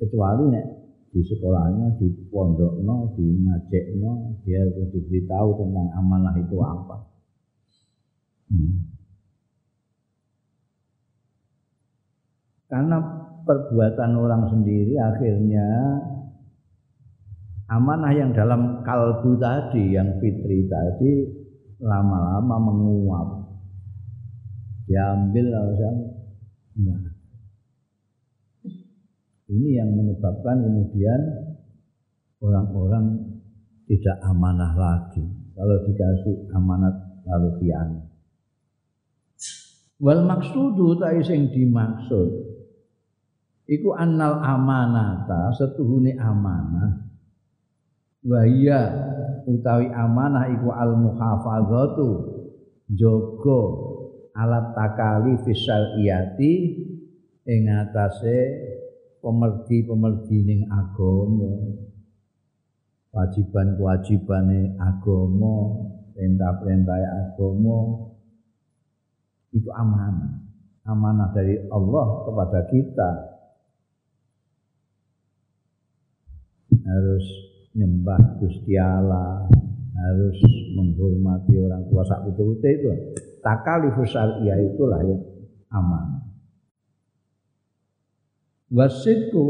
Kecuali 0.00 0.44
nek 0.50 0.66
di 1.14 1.22
sekolahnya, 1.22 1.94
di 2.02 2.10
pondokno, 2.26 3.14
di 3.14 3.22
ngajekno, 3.46 4.42
dia 4.42 4.66
diberitahu 4.66 5.48
tentang 5.62 5.88
amanah 5.94 6.34
itu 6.42 6.58
apa. 6.58 6.96
Hmm. 8.50 8.74
Karena 12.66 12.98
perbuatan 13.46 14.10
orang 14.18 14.42
sendiri 14.50 14.98
akhirnya 14.98 15.68
amanah 17.70 18.10
yang 18.10 18.34
dalam 18.34 18.82
kalbu 18.82 19.38
tadi, 19.38 19.94
yang 19.94 20.18
fitri 20.18 20.66
tadi 20.66 21.30
lama-lama 21.78 22.58
menguap. 22.58 23.28
Diambil 24.90 25.46
lalu 25.46 25.74
enggak 26.74 27.13
ini 29.50 29.76
yang 29.76 29.92
menyebabkan 29.92 30.64
kemudian 30.64 31.20
orang-orang 32.40 33.34
tidak 33.84 34.16
amanah 34.24 34.72
lagi. 34.72 35.24
Kalau 35.54 35.76
dikasih 35.86 36.50
amanat 36.56 36.94
lalu 37.28 37.50
khianat. 37.60 38.04
Wal 40.02 40.26
maksudu 40.26 40.98
ta 40.98 41.14
sing 41.22 41.54
dimaksud 41.54 42.28
iku 43.70 43.94
annal 43.96 44.42
amanata 44.42 45.54
setuhune 45.54 46.18
amanah 46.18 47.08
wahia 48.26 48.80
utawi 49.46 49.88
amanah 49.94 50.50
iku 50.50 50.68
al 50.74 50.98
muhafazatu 50.98 52.08
jaga 52.90 53.62
alat 54.34 54.74
takali 54.74 55.38
fisal 55.46 55.96
iyati 56.02 56.52
ing 57.46 57.70
atase 57.70 58.38
pemerdi-pemerdi 59.24 60.38
ning 60.44 60.60
agama 60.68 61.80
wajiban-kewajibane 63.16 64.76
agama 64.76 65.80
perintah-perintah 66.12 66.98
agama 67.00 67.78
itu 69.54 69.70
amanah. 69.70 70.44
Amanah 70.84 71.30
dari 71.32 71.56
Allah 71.70 72.06
kepada 72.28 72.60
kita. 72.68 73.10
Harus 76.84 77.24
nyembah 77.72 78.20
Gusti 78.42 78.76
Allah 78.76 79.48
harus 79.94 80.36
menghormati 80.76 81.54
orang 81.64 81.86
tua 81.88 82.02
sak 82.04 82.28
betul 82.28 82.60
itu. 82.60 82.92
Takalifus 83.40 84.10
syariah 84.12 84.58
itulah 84.68 85.00
yang 85.00 85.22
amanah 85.72 86.23
Wasidku 88.72 89.46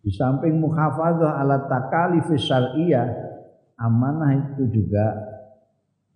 di 0.00 0.10
samping 0.14 0.62
muhafadzah 0.62 1.42
ala 1.42 1.66
takalif 1.66 2.30
syar'iyah 2.38 3.08
amanah 3.80 4.54
itu 4.54 4.68
juga 4.70 5.06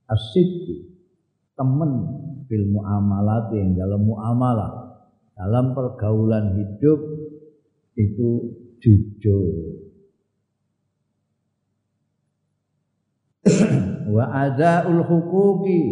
asidku 0.09 0.95
teman 1.57 1.93
bil 2.45 2.65
muamalat 2.71 3.51
yang 3.57 3.73
dalam 3.75 4.05
muamalah 4.05 4.85
dalam 5.35 5.75
pergaulan 5.75 6.55
hidup 6.55 7.01
itu 7.99 8.31
jujur. 8.79 9.83
Wa 14.15 14.25
adaul 14.47 15.03
hukuki 15.05 15.83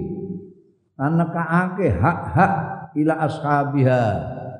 karena 0.94 1.24
kaake 1.34 1.88
hak-hak 1.90 2.52
ila 2.94 3.14
ashabiha 3.26 4.04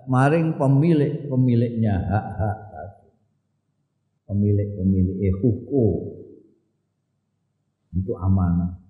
maring 0.07 0.57
pemilik-pemiliknya 0.57 1.95
hak-hak 1.99 2.73
pemilik-pemilik 4.33 5.21
eh, 5.21 5.35
hukum. 5.45 6.25
Itu 7.93 8.17
amanah. 8.17 8.81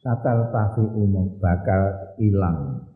Satal 0.00 0.48
tafi 0.48 0.80
umum 0.96 1.36
bakal 1.36 2.16
hilang. 2.16 2.88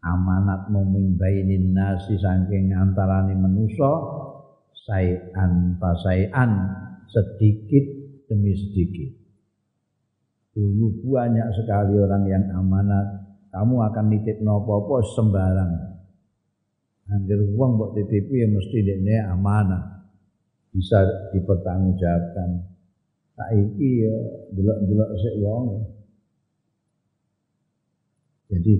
Amanat 0.00 0.72
mimbainin 0.72 1.76
nasi 1.76 2.16
saking 2.16 2.72
antarane 2.72 3.36
manusa 3.36 3.92
sayan 4.88 5.76
pasayan 5.76 6.72
sedikit 7.12 7.84
demi 8.24 8.56
sedikit 8.56 9.19
Dulu 10.50 11.06
banyak 11.06 11.48
sekali 11.54 11.94
orang 11.94 12.26
yang 12.26 12.44
amanat. 12.58 13.06
Kamu 13.50 13.82
akan 13.86 14.04
nitip 14.10 14.42
nopo-nopo 14.42 15.02
sembarang. 15.14 15.90
Angger 17.10 17.42
uang 17.42 17.70
buat 17.74 17.90
titip 17.98 18.30
ya 18.30 18.46
mesti 18.46 18.78
ini 18.86 19.18
amanah. 19.26 20.06
Bisa 20.70 21.02
dipertanggungjawabkan. 21.34 22.66
Saiki 23.34 23.90
ya 24.06 24.14
delok-delok 24.54 25.10
sik 25.18 25.34
wong. 25.42 25.66
Jadi 28.50 28.74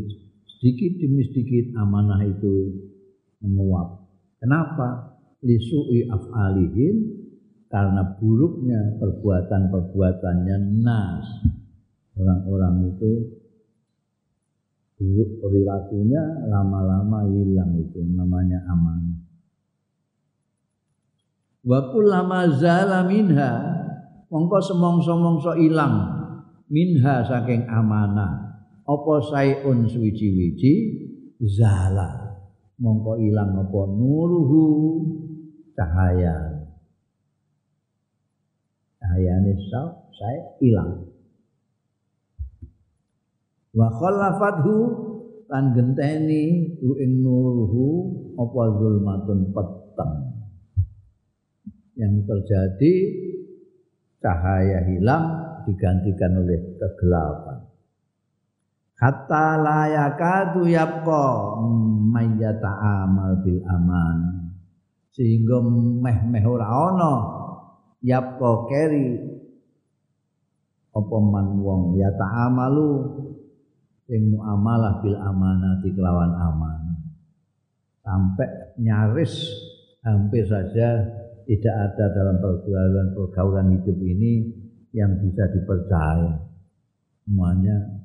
sedikit 0.47 0.93
demi 1.03 1.23
sedikit 1.27 1.75
amanah 1.79 2.23
itu 2.27 2.55
menguap. 3.43 4.07
Kenapa? 4.43 5.19
Lisu'i 5.41 6.07
af'alihim 6.07 6.97
karena 7.73 8.03
buruknya 8.19 9.01
perbuatan-perbuatannya 9.01 10.57
nas 10.85 11.27
orang-orang 12.21 12.93
itu 12.93 13.11
buruk 15.01 15.41
perilakunya 15.41 16.21
lama-lama 16.53 17.25
hilang 17.33 17.73
itu 17.81 18.05
namanya 18.05 18.61
amanah. 18.69 19.19
Wa 21.65 21.89
kullama 21.93 22.61
zala 22.61 23.09
minha 23.09 23.53
mongko 24.29 24.61
semongso-mongso 24.61 25.57
ilang 25.57 26.21
minha 26.69 27.25
saking 27.25 27.65
amanah. 27.65 28.61
Apa 28.85 29.15
sayun 29.25 29.89
suwiji-wiji? 29.89 30.73
Zala. 31.41 32.37
Mongko 32.77 33.17
ilang 33.23 33.57
apa? 33.57 33.81
Nuruhu 33.89 34.65
cahaya. 35.73 36.37
Cahayane 39.01 39.53
saya 40.13 40.43
ilang 40.61 41.10
wa 43.71 43.87
khallafathu 43.95 44.75
lan 45.51 45.75
genteni 45.75 46.79
hu 46.79 46.95
ing 46.99 47.27
nuruhu 47.27 47.87
apa 48.39 48.63
zulmatun 48.79 49.51
peteng. 49.51 50.15
Yang 51.99 52.15
terjadi 52.25 52.95
cahaya 54.23 54.87
hilang 54.89 55.25
digantikan 55.69 56.33
oleh 56.39 56.79
kegelapan. 56.79 57.67
Hatta 58.97 59.59
layakadu 59.61 60.69
yapqa 60.71 61.57
mayyata 62.09 62.71
amal 63.05 63.43
bil 63.45 63.61
aman. 63.65 64.49
Sehingga 65.11 65.61
meh-meh 66.05 66.45
ora 66.47 66.69
ana 66.69 67.15
yapqa 68.01 68.51
keri. 68.71 69.19
Apa 70.91 71.17
man 71.23 71.63
wong 71.63 71.97
ya 71.99 72.11
ta'amalu 72.13 72.91
sing 74.11 74.35
muamalah 74.35 74.99
bil 74.99 75.15
amanati 75.15 75.95
kelawan 75.95 76.35
aman. 76.35 76.99
Sampai 78.03 78.75
nyaris 78.83 79.31
hampir 80.03 80.43
saja 80.51 80.99
tidak 81.47 81.75
ada 81.79 82.05
dalam 82.11 82.43
pergaulan 82.43 83.15
pergaulan 83.15 83.67
hidup 83.79 83.99
ini 84.03 84.51
yang 84.91 85.15
bisa 85.23 85.47
dipercaya. 85.55 86.43
Semuanya 87.23 88.03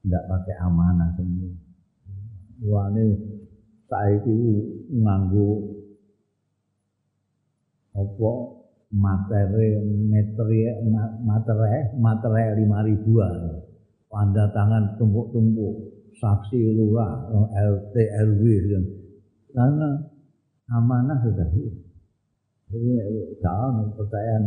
tidak 0.00 0.24
pakai 0.32 0.56
amanah 0.64 1.12
semua. 1.20 1.52
Wah 2.64 2.88
ini 2.96 3.04
saiki 3.84 4.36
nganggu 4.96 5.76
apa 8.00 8.32
materi 8.96 9.76
materi 10.08 10.60
materi 11.20 11.80
materi 12.00 12.44
lima 12.64 12.78
ribuan 12.86 13.69
tanda 14.10 14.50
tangan 14.50 14.98
tumpuk-tumpuk. 14.98 15.96
Saksi 16.20 16.76
lurah 16.76 17.30
LT 17.54 17.94
RW 17.96 18.44
kan. 18.68 18.84
Karena 19.56 19.88
amanah 20.74 21.16
sudah 21.24 21.48
hilang. 21.54 21.80
Jadi 22.70 22.86
jangan 23.42 23.90
percayaan 23.98 24.42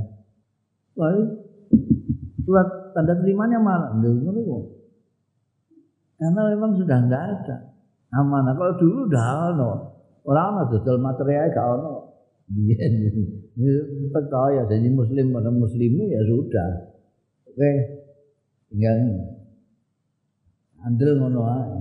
lalu 0.96 1.22
surat 2.46 2.68
tanda 2.96 3.18
terimanya 3.20 3.60
malah 3.60 3.92
karena 6.24 6.42
memang 6.56 6.72
sudah 6.80 7.04
tidak 7.04 7.24
ada 7.36 7.58
amanah. 8.16 8.56
Kalau 8.56 8.74
dulu 8.80 9.02
dah 9.12 9.52
ada 9.52 9.72
orang 10.24 10.64
ada 10.64 10.72
dodol 10.72 11.04
material 11.04 11.52
gak 11.52 11.68
ada 11.68 11.94
dia 12.54 13.76
percaya 14.12 14.64
jadi 14.72 14.88
muslim 14.88 15.36
orang 15.36 15.58
muslim 15.60 15.92
ya 16.08 16.22
sudah. 16.24 16.72
Oke 17.52 17.72
tinggal 18.72 18.96
andel 20.84 21.12
ngono 21.20 21.42
ae. 21.48 21.80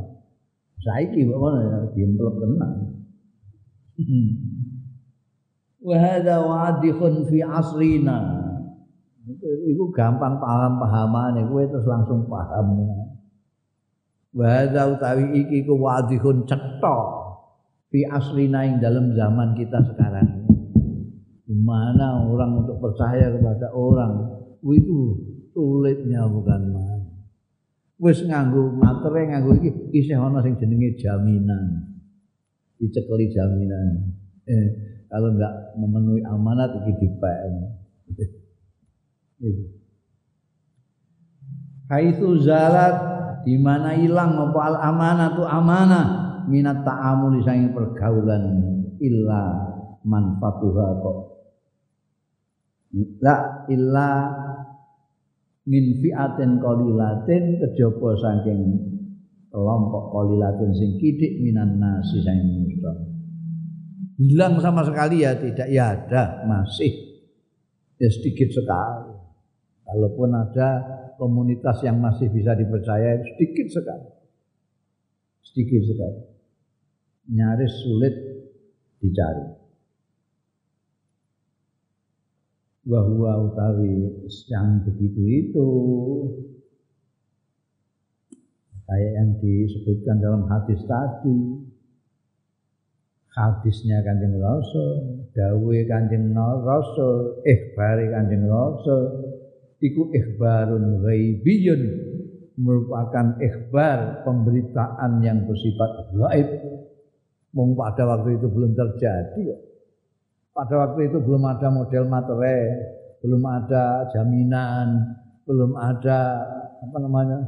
Saiki 0.82 1.26
kok 1.26 1.38
ngono 1.38 1.58
ya 1.62 1.78
diemplok 1.94 2.34
tenan. 2.42 2.72
Wa 5.86 5.96
hadza 5.98 6.36
wadihun 6.42 7.26
fi 7.26 7.38
asrina. 7.42 8.18
Iku 9.42 9.94
gampang 9.94 10.42
paham 10.42 10.82
pahamane 10.82 11.46
kowe 11.46 11.62
terus 11.66 11.86
langsung 11.86 12.26
paham. 12.26 12.66
Wa 14.34 14.46
hadza 14.46 14.90
utawi 14.90 15.42
iki 15.42 15.66
ku 15.66 15.78
wadihun 15.78 16.46
cetha 16.46 16.98
fi 17.90 18.06
asrina 18.06 18.66
ing 18.66 18.82
dalam 18.82 19.14
zaman 19.14 19.54
kita 19.54 19.78
sekarang. 19.94 20.46
Di 21.46 21.54
mana 21.58 22.26
orang 22.26 22.62
untuk 22.66 22.78
percaya 22.78 23.30
kepada 23.30 23.70
orang 23.74 24.42
itu 24.62 25.18
sulitnya 25.52 26.24
bukan 26.30 26.62
main 26.70 26.91
wis 28.02 28.18
nganggo 28.26 28.74
materi 28.74 29.30
nganggo 29.30 29.62
iki 29.62 29.70
isih 29.94 30.18
ana 30.18 30.42
sing 30.42 30.58
jenenge 30.58 30.98
jaminan. 30.98 31.94
Dicekeli 32.82 33.30
jaminan. 33.30 34.18
Eh, 34.50 34.66
kalau 35.06 35.30
enggak 35.38 35.78
memenuhi 35.78 36.26
amanat 36.26 36.82
iki 36.82 36.98
dipek 36.98 37.38
Haitsu 41.92 42.42
zalat 42.42 42.96
di 43.46 43.54
mana 43.60 43.94
hilang 43.94 44.34
apa 44.34 44.60
al 44.64 44.76
amanah 44.80 45.28
tu 45.36 45.44
amanah 45.44 46.06
minat 46.48 46.82
ta'amuli 46.82 47.44
sange 47.44 47.70
pergaulan 47.70 48.42
illa 48.98 49.42
manfatuha 50.02 50.86
kok. 51.04 51.18
La 53.22 53.66
illa 53.68 54.08
min 55.68 55.84
fi'atin 56.02 56.58
qalilatin 56.58 57.62
kejaba 57.62 58.10
saking 58.18 58.62
kelompok 59.52 60.04
qalilatin 60.10 60.70
sing 60.74 60.90
kidik 60.98 61.38
minan 61.42 61.78
nasi 61.78 62.18
saking 62.22 62.48
manusia 62.50 63.12
hilang 64.22 64.60
sama 64.62 64.86
sekali 64.86 65.26
ya 65.26 65.34
tidak. 65.34 65.68
Ya 65.70 65.94
ada 65.96 66.44
masih. 66.46 66.92
Ya 67.98 68.08
sedikit 68.10 68.50
sekali. 68.54 69.14
Kalaupun 69.82 70.30
ada 70.32 70.68
komunitas 71.18 71.82
yang 71.84 72.00
masih 72.00 72.30
bisa 72.32 72.54
dipercaya 72.54 73.20
sedikit 73.34 73.66
sekali. 73.70 74.08
Sedikit 75.42 75.82
sekali. 75.84 76.20
Nyaris 77.32 77.72
sulit 77.86 78.14
dicari 78.98 79.61
bahwa 82.82 83.46
utawi 83.46 84.10
yang 84.50 84.82
begitu 84.82 85.22
itu 85.46 85.68
kayak 88.90 89.12
yang 89.14 89.30
disebutkan 89.38 90.18
dalam 90.18 90.42
hadis 90.50 90.82
tadi 90.84 91.38
hadisnya 93.32 94.02
kanjeng 94.02 94.34
rasul 94.36 95.24
dawe 95.30 95.78
kanjeng 95.86 96.34
rasul 96.34 97.40
ikhbari 97.46 98.10
kanjeng 98.10 98.50
rasul 98.50 99.02
iku 99.78 100.10
ikhbarun 100.10 101.06
ghaibiyun 101.06 101.82
merupakan 102.60 103.40
ikhbar 103.40 104.22
pemberitaan 104.28 105.24
yang 105.24 105.48
bersifat 105.48 106.12
gaib. 106.12 106.48
Mung 107.52 107.76
pada 107.76 108.08
waktu 108.08 108.40
itu 108.40 108.48
belum 108.48 108.72
terjadi 108.72 109.71
pada 110.52 110.74
waktu 110.84 111.08
itu 111.08 111.18
belum 111.20 111.42
ada 111.48 111.72
model 111.72 112.04
materai, 112.12 112.60
belum 113.24 113.42
ada 113.48 114.12
jaminan, 114.12 115.16
belum 115.48 115.72
ada 115.80 116.20
apa 116.82 116.96
namanya 117.00 117.40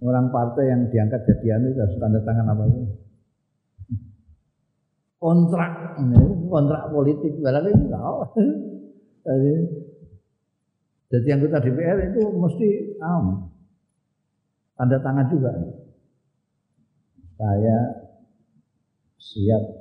orang 0.00 0.26
partai 0.32 0.64
yang 0.72 0.82
diangkat 0.88 1.20
jadi 1.28 1.60
anu 1.60 1.76
harus 1.76 1.96
tanda 2.00 2.20
tangan 2.24 2.46
apa 2.56 2.62
itu? 2.72 2.82
Kontrak 5.20 5.72
kontrak 6.48 6.82
politik 6.92 7.32
barang 7.40 7.66
itu 7.72 8.44
jadi 9.26 9.52
jadi 11.06 11.28
anggota 11.38 11.62
DPR 11.62 11.98
itu 12.14 12.22
mesti 12.32 12.68
um, 13.02 13.50
tanda 14.78 14.98
tangan 15.02 15.26
juga. 15.28 15.52
Saya 17.36 17.78
siap 19.20 19.75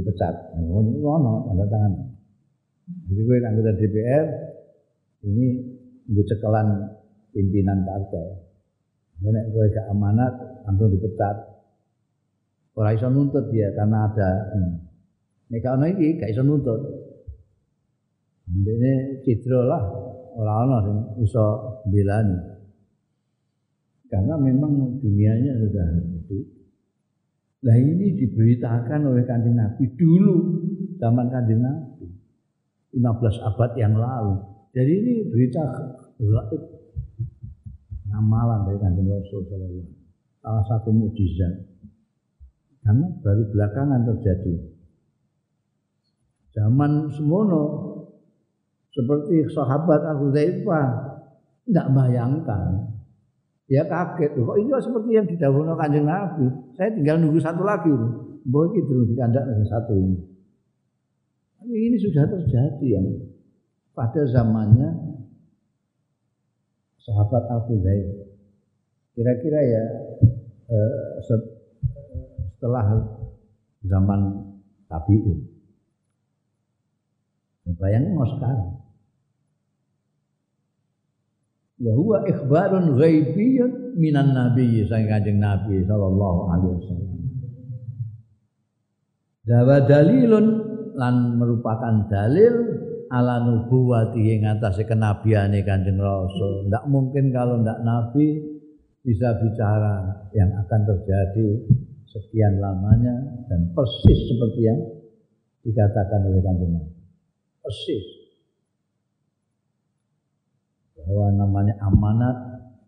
dipecat. 0.00 0.56
Ngono 0.56 1.46
tanda 1.46 1.66
tangan. 1.68 1.92
Jadi 3.06 3.20
gue 3.22 3.36
anggota 3.44 3.72
DPR 3.78 4.26
ini 5.28 5.46
gue 6.10 6.24
cekelan 6.26 6.68
pimpinan 7.30 7.86
partai. 7.86 8.28
Nek 9.20 9.46
gue 9.52 9.64
gak 9.70 9.86
amanat 9.92 10.32
langsung 10.64 10.90
dipecat. 10.90 11.36
Ora 12.74 12.96
iso 12.96 13.12
nuntut 13.12 13.52
dia 13.52 13.68
karena 13.76 14.08
ada 14.08 14.30
hmm. 14.56 14.72
nek 15.52 15.66
ana 15.68 15.86
gak 15.92 16.30
iso 16.32 16.42
nuntut. 16.42 16.80
Ini 18.50 19.22
cidro 19.22 19.62
lah 19.68 19.82
ora 20.34 20.52
ana 20.64 20.76
sing 20.82 20.98
iso 21.22 21.46
belani. 21.86 22.38
Karena 24.10 24.34
memang 24.34 24.98
dunianya 24.98 25.54
sudah 25.54 25.86
Nah 27.60 27.76
ini 27.76 28.16
diberitakan 28.16 29.04
oleh 29.04 29.24
kanjeng 29.28 29.56
Nabi 29.56 29.84
dulu 29.92 30.36
zaman 30.96 31.28
kanjeng 31.28 31.60
Nabi 31.60 32.08
15 32.96 33.48
abad 33.52 33.70
yang 33.76 33.94
lalu. 33.94 34.40
Jadi 34.72 34.92
ini 34.92 35.14
berita 35.28 35.64
gaib 36.16 36.62
amalan 38.10 38.66
dari 38.66 38.78
kanjeng 38.80 39.06
Rasul 39.06 39.46
Sallallahu 39.46 39.98
Salah 40.40 40.64
satu 40.66 40.88
mujizat. 40.88 41.52
Karena 42.80 43.12
baru 43.20 43.44
belakangan 43.52 44.08
terjadi. 44.08 44.56
Zaman 46.56 47.12
semono 47.12 47.64
seperti 48.90 49.46
sahabat 49.52 50.00
Abu 50.02 50.32
Zaifah 50.32 50.88
tidak 51.68 51.86
bayangkan. 51.92 52.89
Dia 53.70 53.86
kaget, 53.86 54.34
kok 54.34 54.58
ini 54.58 54.74
seperti 54.82 55.10
yang 55.14 55.30
didahului 55.30 55.78
kanjeng 55.78 56.02
Nabi. 56.02 56.42
Saya 56.74 56.90
tinggal 56.90 57.22
nunggu 57.22 57.38
satu 57.38 57.62
lagi. 57.62 57.94
Bahwa 58.42 58.74
itu 58.74 58.82
terus 58.82 59.06
dikandak 59.14 59.46
satu 59.70 59.94
ini. 59.94 60.18
Tapi 61.54 61.76
ini 61.78 61.96
sudah 62.02 62.26
terjadi 62.26 62.86
yang 62.98 63.06
pada 63.94 64.26
zamannya 64.26 64.90
sahabat 66.98 67.46
Abu 67.46 67.78
Zaid. 67.78 68.10
Kira-kira 69.14 69.60
ya 69.62 69.84
eh, 70.66 70.92
setelah 71.22 73.06
zaman 73.86 74.50
tabi'in. 74.90 75.46
Bayangin 77.78 78.18
mau 78.18 78.26
sekarang. 78.26 78.89
Wa 81.80 81.92
huwa 81.96 82.28
ikhbarun 82.28 83.00
ghaibiyyun 83.00 83.96
minan 83.96 84.36
nabi 84.36 84.84
sang 84.84 85.08
kanjeng 85.08 85.40
Nabi 85.40 85.80
sallallahu 85.88 86.40
alaihi 86.52 86.72
wasallam. 86.76 87.10
Dawa 89.48 89.76
dalilun 89.88 90.46
lan 91.00 91.40
merupakan 91.40 92.04
dalil 92.12 92.54
ala 93.08 93.40
nubuwati 93.42 94.20
ing 94.20 94.44
atase 94.44 94.84
kenabiane 94.84 95.64
Kanjeng 95.64 95.96
Rasul. 95.96 96.68
Ndak 96.68 96.84
mungkin 96.86 97.32
kalau 97.32 97.58
ndak 97.64 97.80
nabi 97.80 98.44
bisa 99.00 99.40
bicara 99.40 100.28
yang 100.36 100.52
akan 100.60 100.80
terjadi 100.84 101.48
sekian 102.12 102.60
lamanya 102.60 103.16
dan 103.48 103.72
persis 103.72 104.28
seperti 104.28 104.60
yang 104.68 104.80
dikatakan 105.64 106.28
oleh 106.28 106.44
Kanjeng 106.44 106.76
Nabi. 106.76 106.92
Persis 107.64 108.19
bahwa 111.10 111.34
namanya 111.34 111.74
amanat 111.82 112.38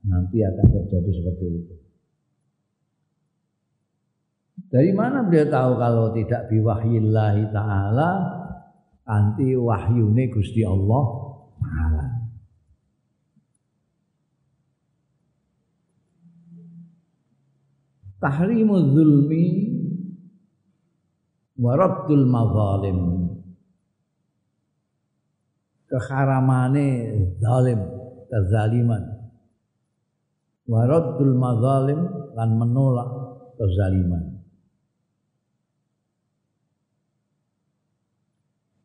nanti 0.06 0.46
akan 0.46 0.66
terjadi 0.70 1.10
seperti 1.10 1.46
itu. 1.58 1.74
Dari 4.70 4.94
mana 4.94 5.26
beliau 5.26 5.50
tahu 5.50 5.72
kalau 5.76 6.06
tidak 6.14 6.46
biwahyillahi 6.48 7.50
ta'ala 7.50 8.10
anti 9.04 9.58
wahyune 9.58 10.30
Gusti 10.30 10.62
Allah 10.62 11.04
ta'ala. 11.58 12.06
Tahrimu 18.22 18.76
zulmi 18.94 19.46
wa 21.58 21.74
raddul 21.74 22.24
mazalim. 22.30 22.98
Keharamane 25.90 26.88
zalim 27.42 27.91
kezaliman 28.32 29.28
wa 30.64 30.88
raddul 30.88 31.36
mazalim 31.36 32.00
lan 32.32 32.50
menolak 32.56 33.10
kezaliman 33.60 34.42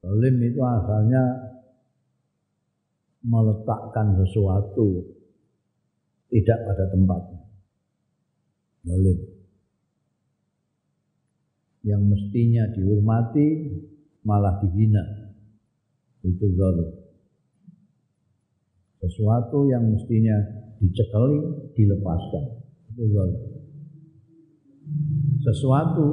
Zalim 0.08 0.40
itu 0.40 0.64
asalnya 0.64 1.20
meletakkan 3.28 4.16
sesuatu 4.24 5.04
tidak 6.32 6.60
pada 6.64 6.86
tempatnya. 6.96 7.42
Zalim. 8.88 9.20
Yang 11.84 12.04
mestinya 12.08 12.64
dihormati 12.72 13.48
malah 14.24 14.64
dihina. 14.64 15.04
Itu 16.24 16.56
zalim. 16.56 17.07
Sesuatu 18.98 19.70
yang 19.70 19.94
mestinya 19.94 20.38
dicekali, 20.82 21.72
dilepaskan. 21.78 22.44
Itu 22.94 23.04
zalim. 23.14 23.42
Sesuatu 25.46 26.06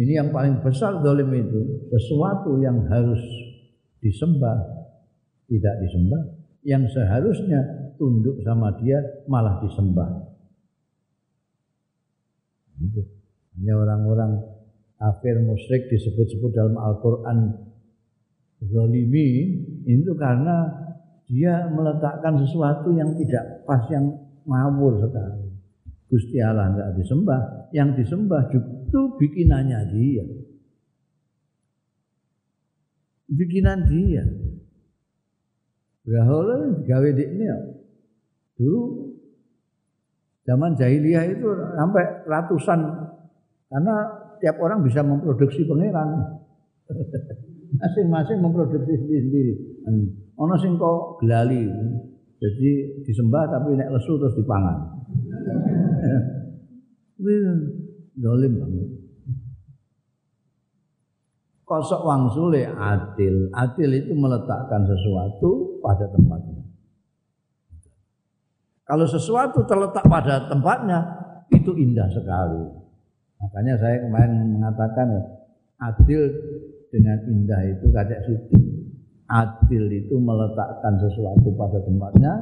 ini 0.00 0.12
yang 0.16 0.32
paling 0.32 0.64
besar 0.64 1.04
zalim 1.04 1.28
itu, 1.36 1.86
sesuatu 1.92 2.56
yang 2.64 2.88
harus 2.88 3.20
disembah 4.00 4.82
tidak 5.52 5.74
disembah, 5.84 6.22
yang 6.64 6.88
seharusnya 6.88 7.92
tunduk 8.00 8.40
sama 8.40 8.72
dia 8.80 8.96
malah 9.28 9.60
disembah. 9.60 10.32
Hanya 13.52 13.74
orang-orang 13.76 14.40
kafir 14.96 15.36
musyrik 15.44 15.92
disebut-sebut 15.92 16.50
dalam 16.56 16.74
Al-Quran 16.80 17.68
zalimi 18.64 19.60
itu 19.84 20.12
karena 20.16 20.81
dia 21.32 21.64
meletakkan 21.72 22.36
sesuatu 22.44 22.92
yang 22.92 23.16
tidak 23.16 23.64
pas 23.64 23.80
yang 23.88 24.20
ngawur 24.44 25.00
sekali. 25.00 25.48
Gusti 26.12 26.36
Allah 26.44 26.68
enggak 26.68 26.92
disembah, 27.00 27.72
yang 27.72 27.96
disembah 27.96 28.52
itu 28.52 29.00
bikinannya 29.16 29.80
dia. 29.96 30.24
Bikinan 33.32 33.88
dia. 33.88 34.28
Berhala 36.04 36.84
gawe 36.84 37.08
ini 37.16 37.44
ya. 37.48 37.58
Dulu 38.60 38.82
zaman 40.44 40.76
jahiliyah 40.76 41.32
itu 41.32 41.48
sampai 41.48 42.28
ratusan 42.28 42.80
karena 43.72 43.94
tiap 44.44 44.60
orang 44.60 44.84
bisa 44.84 45.00
memproduksi 45.00 45.64
pangeran. 45.64 46.36
Masing-masing 47.80 48.44
memproduksi 48.44 49.00
sendiri-sendiri. 49.00 49.71
Hmm. 49.82 50.06
Ono 50.38 50.54
sing 50.58 50.74
kok 50.78 51.22
gelali. 51.22 51.66
Jadi 52.42 52.70
disembah 53.06 53.46
tapi 53.46 53.78
nek 53.78 53.94
lesu 53.94 54.18
terus 54.18 54.34
dipangan. 54.34 54.78
Wih, 57.22 57.38
dolim 58.18 58.52
banget. 58.58 58.88
Kosok 61.62 62.02
wangsule 62.02 62.66
adil. 62.66 63.46
Adil 63.54 63.90
itu 63.94 64.12
meletakkan 64.18 64.82
sesuatu 64.82 65.78
pada 65.78 66.10
tempatnya. 66.10 66.66
Kalau 68.82 69.06
sesuatu 69.06 69.62
terletak 69.64 70.04
pada 70.10 70.50
tempatnya, 70.50 70.98
itu 71.54 71.70
indah 71.78 72.10
sekali. 72.10 72.66
Makanya 73.38 73.74
saya 73.78 73.96
kemarin 74.02 74.58
mengatakan 74.58 75.08
adil 75.78 76.26
dengan 76.90 77.18
indah 77.30 77.62
itu 77.70 77.86
kadek 77.94 78.20
situ 78.26 78.81
adil 79.32 79.88
itu 79.88 80.20
meletakkan 80.20 81.00
sesuatu 81.00 81.48
pada 81.56 81.80
tempatnya, 81.80 82.32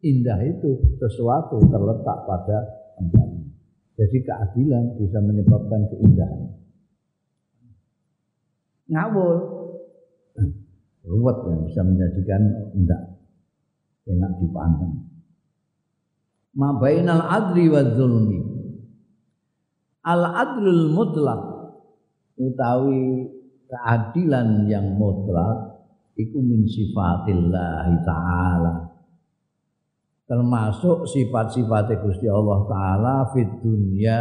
indah 0.00 0.40
itu 0.40 0.96
sesuatu 0.96 1.60
terletak 1.68 2.18
pada 2.24 2.58
tempatnya. 2.96 3.44
Jadi 3.96 4.18
keadilan 4.24 4.84
bisa 4.96 5.18
menyebabkan 5.20 5.80
keindahan. 5.92 6.42
Ngawur, 8.86 9.36
ruwet 11.04 11.38
yang 11.48 11.60
bisa 11.68 11.80
menjadikan 11.84 12.42
enggak 12.76 13.02
enak 14.06 14.32
dipandang. 14.40 14.94
Mabainal 16.56 17.24
adri 17.24 17.68
wa 17.68 17.82
zulmi. 17.92 18.40
Al 20.06 20.22
adlul 20.22 20.94
mutlak 20.94 21.42
utawi 22.38 23.26
keadilan 23.66 24.70
yang 24.70 24.94
mutlak 24.94 25.65
iku 26.16 26.38
min 26.40 26.64
sifatillah 26.64 27.84
taala. 28.02 28.74
Termasuk 30.26 31.06
sifat-sifat 31.06 32.02
Gusti 32.02 32.26
Allah 32.26 32.66
taala 32.66 33.14
fit 33.30 33.46
dunya 33.62 34.18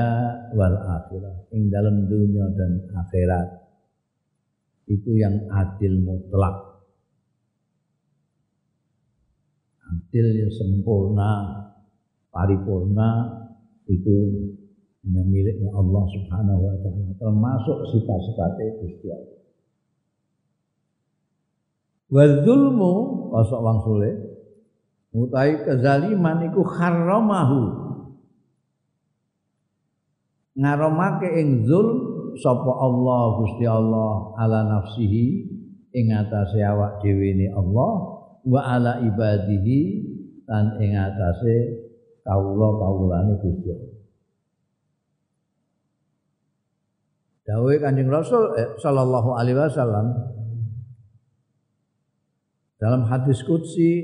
wal 0.54 0.78
akhirah. 0.78 1.50
Ing 1.56 1.74
dalam 1.74 2.06
dunia 2.06 2.46
dan 2.54 2.86
akhirat. 2.94 3.48
Itu 4.86 5.18
yang 5.18 5.50
adil 5.50 5.98
mutlak. 6.06 6.78
Adil 9.90 10.46
yang 10.46 10.52
sempurna 10.54 11.64
paripurna 12.30 13.42
itu 13.90 14.18
hanya 15.02 15.26
miliknya 15.26 15.74
Allah 15.74 16.04
Subhanahu 16.06 16.60
wa 16.70 16.76
taala. 16.86 17.18
Termasuk 17.18 17.78
sifat-sifatnya 17.98 18.68
Gusti 18.78 19.10
Allah 19.10 19.35
Wa 22.10 22.24
zulmu 22.46 22.94
kosok 23.34 23.62
wang 23.66 23.80
sule 23.82 24.12
utai 25.16 25.64
kezaliman 25.66 26.46
iku 26.52 26.62
haramahu. 26.62 27.64
Ngaromake 30.56 31.30
ing 31.42 31.68
zulm 31.68 31.98
sapa 32.40 32.72
Allah 32.72 33.22
Gusti 33.44 33.66
Allah 33.68 34.36
ala 34.40 34.60
nafsihi 34.64 35.26
ing 35.96 36.06
atase 36.12 36.60
awak 36.64 37.04
dhewe 37.04 37.32
Allah 37.52 37.92
wa 38.46 38.62
ala 38.62 39.04
ibadihi 39.04 39.80
lan 40.46 40.78
ing 40.80 40.94
atase 40.96 41.56
kawula-kawulane 42.24 43.34
Gusti 43.42 43.70
Allah. 43.74 43.96
Dawuh 47.46 47.78
Kanjeng 47.78 48.10
Rasul 48.10 48.58
eh, 48.58 48.74
sallallahu 48.82 49.38
alaihi 49.38 49.54
wasallam 49.54 50.18
dalam 52.76 53.08
hadis 53.08 53.40
qudsi 53.48 54.04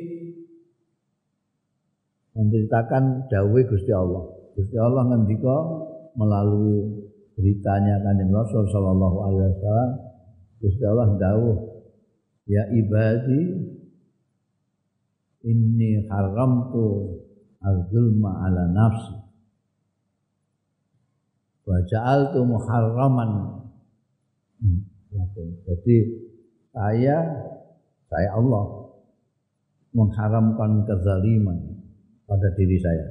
menceritakan 2.32 3.28
dawuh 3.28 3.60
Gusti 3.68 3.92
Allah. 3.92 4.24
Gusti 4.56 4.78
Allah 4.80 5.04
ngendika 5.12 5.58
melalui 6.16 7.08
beritanya 7.36 8.00
Kanjeng 8.04 8.32
Rasul 8.32 8.68
sallallahu 8.68 9.18
alaihi 9.28 9.52
wasallam 9.56 9.92
Gusti 10.62 10.84
Allah 10.86 11.10
dawuh 11.16 11.58
ya 12.48 12.64
ibadi 12.76 13.42
inni 15.48 16.06
haramtu 16.06 17.18
al-zulma 17.64 18.46
ala 18.46 18.70
nafsi 18.70 19.18
wa 21.66 21.78
ja'altu 21.88 22.46
muharraman 22.46 23.32
hmm, 24.60 24.80
jadi 25.66 25.98
saya 26.74 27.18
saya 28.12 28.36
Allah 28.36 28.92
mengharamkan 29.96 30.84
kezaliman 30.84 31.80
pada 32.28 32.52
diri 32.60 32.76
saya 32.76 33.08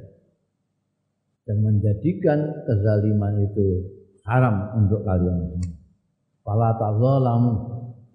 dan 1.49 1.57
menjadikan 1.65 2.37
kezaliman 2.69 3.41
itu 3.49 3.81
haram 4.29 4.77
untuk 4.77 5.01
kalian 5.01 5.41
semua. 5.49 5.73
Fala 6.45 6.73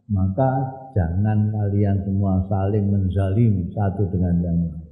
maka 0.07 0.51
jangan 0.95 1.51
kalian 1.51 2.07
semua 2.07 2.47
saling 2.47 2.87
menzalimi 2.87 3.67
satu 3.75 4.07
dengan 4.07 4.35
yang 4.43 4.59
lain. 4.71 4.87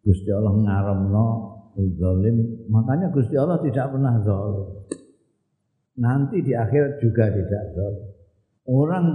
Gusti 0.00 0.28
Allah 0.32 0.54
ngaramno 0.60 1.26
zalim, 1.96 2.36
makanya 2.68 3.08
Gusti 3.12 3.36
Allah 3.36 3.60
tidak 3.64 3.88
pernah 3.94 4.20
zalim. 4.20 4.68
Nanti 6.00 6.40
di 6.40 6.56
akhirat 6.56 6.96
juga 7.04 7.28
tidak 7.28 7.62
zalim. 7.76 8.08
Orang 8.64 9.06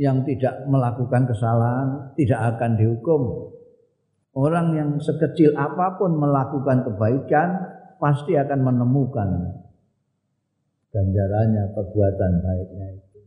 yang 0.00 0.24
tidak 0.24 0.64
melakukan 0.64 1.28
kesalahan 1.28 2.16
tidak 2.16 2.56
akan 2.56 2.80
dihukum. 2.80 3.52
Orang 4.32 4.72
yang 4.72 4.96
sekecil 4.96 5.52
apa 5.58 6.00
pun 6.00 6.16
melakukan 6.16 6.88
kebaikan 6.88 7.48
pasti 8.00 8.32
akan 8.32 8.60
menemukan 8.64 9.28
ganjarannya 10.88 11.68
perbuatan 11.76 12.32
baiknya 12.40 12.86
itu. 12.96 13.20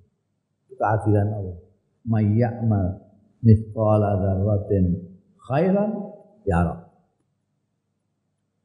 Keadilan 0.73 1.29
Allah. 1.29 1.57
Mayyamal 2.03 2.87
mithqala 3.45 4.17
dzarratin 4.17 4.85
khairan 5.45 5.91
yarah. 6.47 6.89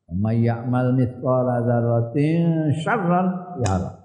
Mayyamal 0.09 0.97
mithqala 0.97 1.61
dzarratin 1.61 2.73
syarran 2.81 3.27
yarah. 3.67 3.98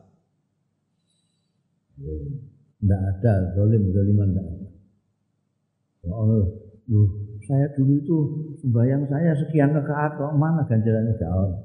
Tidak 2.83 2.99
ada 2.99 3.55
zalim 3.55 3.95
zaliman 3.95 4.35
tidak 4.35 4.43
ada. 4.43 4.67
Ya 6.03 6.11
Allah, 6.19 6.43
loh, 6.91 7.09
saya 7.47 7.71
dulu 7.79 7.93
itu 7.95 8.17
sembahyang 8.59 9.07
saya 9.07 9.31
sekian 9.39 9.71
rakaat 9.71 10.19
kok 10.19 10.35
mana 10.35 10.67
ganjarannya 10.67 11.15
gak 11.15 11.31
ada. 11.31 11.59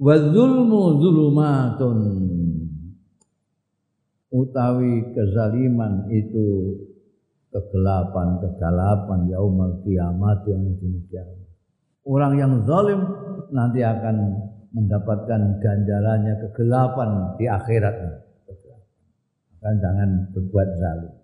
Wa 0.00 0.16
zulmu 0.16 1.04
zulumatun 1.04 1.98
utawi 4.32 5.12
kezaliman 5.12 6.08
itu 6.08 6.46
kegelapan 7.52 8.40
kegelapan 8.40 9.20
yaumul 9.30 9.84
kiamat 9.84 10.48
yang 10.48 10.64
demikian. 10.80 11.28
Orang 12.08 12.40
yang 12.40 12.64
zalim 12.64 13.04
nanti 13.52 13.84
akan 13.84 14.16
mendapatkan 14.74 15.62
ganjarannya 15.62 16.34
kegelapan 16.50 17.38
di 17.38 17.46
akhirat. 17.46 17.96
Kan 19.62 19.80
jangan 19.80 20.28
berbuat 20.34 20.68
zalim. 20.76 21.14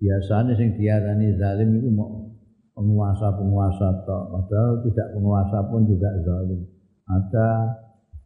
Biasanya 0.00 0.56
sing 0.56 0.80
diarani 0.80 1.36
zalim 1.36 1.76
itu 1.76 1.92
mau 1.92 2.32
penguasa-penguasa 2.72 4.08
tok, 4.08 4.24
padahal 4.32 4.80
tidak 4.88 5.08
penguasa 5.12 5.58
pun 5.68 5.84
juga 5.84 6.08
zalim. 6.24 6.64
Ada 7.04 7.48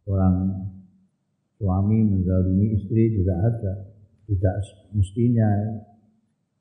orang 0.07 0.35
suami 1.59 1.97
menzalimi 2.07 2.79
istri 2.79 3.19
juga 3.19 3.35
ada. 3.41 3.73
Tidak 4.31 4.55
mestinya 4.95 5.49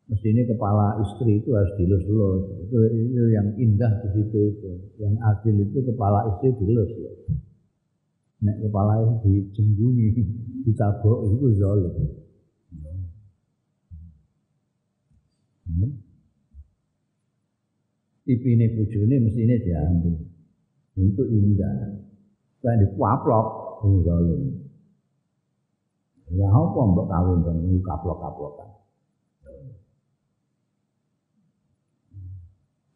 mesti 0.04 0.26
ini 0.36 0.42
kepala 0.44 1.00
istri 1.00 1.40
itu 1.40 1.56
harus 1.56 1.72
dilus-lus. 1.80 2.68
Itu, 2.68 2.76
itu 2.92 3.22
yang 3.32 3.48
indah 3.56 3.92
di 4.04 4.08
situ 4.12 4.38
itu. 4.52 4.70
Yang 5.00 5.14
adil 5.24 5.54
itu 5.64 5.78
kepala 5.80 6.28
istri 6.34 6.52
dilus-lus. 6.60 7.18
Nek 8.44 8.60
kepala 8.60 9.00
itu 9.00 9.14
dijenggungi 9.24 10.06
ditabok 10.68 11.18
itu 11.32 11.46
zalim. 11.56 11.94
Hmm. 15.64 15.92
ini 18.28 18.64
mesti 18.68 19.40
ini 19.40 19.54
diambil. 19.64 20.14
Itu 21.00 21.22
indah. 21.24 22.04
Kan 22.60 22.80
dipaplok 22.84 23.80
itu 23.80 24.04
zalim. 24.04 24.42
Lah 26.36 26.52
apa 26.52 26.80
mbok 26.88 27.06
kawin 27.08 27.40
kan 27.44 27.56
kaplok-kaplokan 27.84 28.73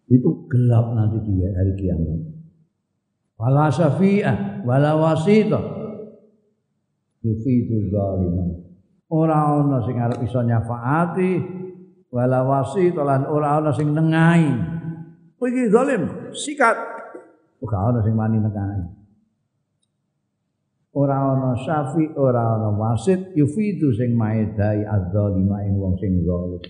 itu 0.08 0.48
gelap 0.48 0.96
nanti 0.96 1.20
di 1.20 1.44
hari 1.44 1.72
kiamat. 1.76 2.20
Wala 3.38 3.68
syafi'ah, 3.68 4.64
wala 4.64 4.96
wasitah. 4.96 5.64
Yufidu 7.22 7.92
zaliman. 7.92 8.66
Ora 9.08 9.56
ana 9.56 9.78
sing 9.84 9.96
arep 10.00 10.20
iso 10.24 10.40
nyafaati, 10.40 11.32
wala 12.08 12.40
wasitah 12.44 13.04
lan 13.04 13.22
ora 13.28 13.60
ana 13.60 13.70
sing 13.76 13.92
nengai. 13.92 14.48
Kowe 15.38 15.48
zalim, 15.70 16.32
sikat. 16.34 16.76
Ora 17.62 17.78
ana 17.92 18.00
sing 18.00 18.16
wani 18.16 18.40
nengai. 18.40 18.82
Ora 20.98 21.16
ana 21.36 21.52
syafi, 21.62 22.16
ora 22.16 22.58
ana 22.58 22.74
wasit, 22.74 23.36
yufidu 23.36 23.92
sing 23.92 24.16
maedai 24.16 24.82
az-zalima 24.82 25.62
ing 25.68 25.78
wong 25.78 25.94
sing 26.00 26.24
zalim 26.24 26.64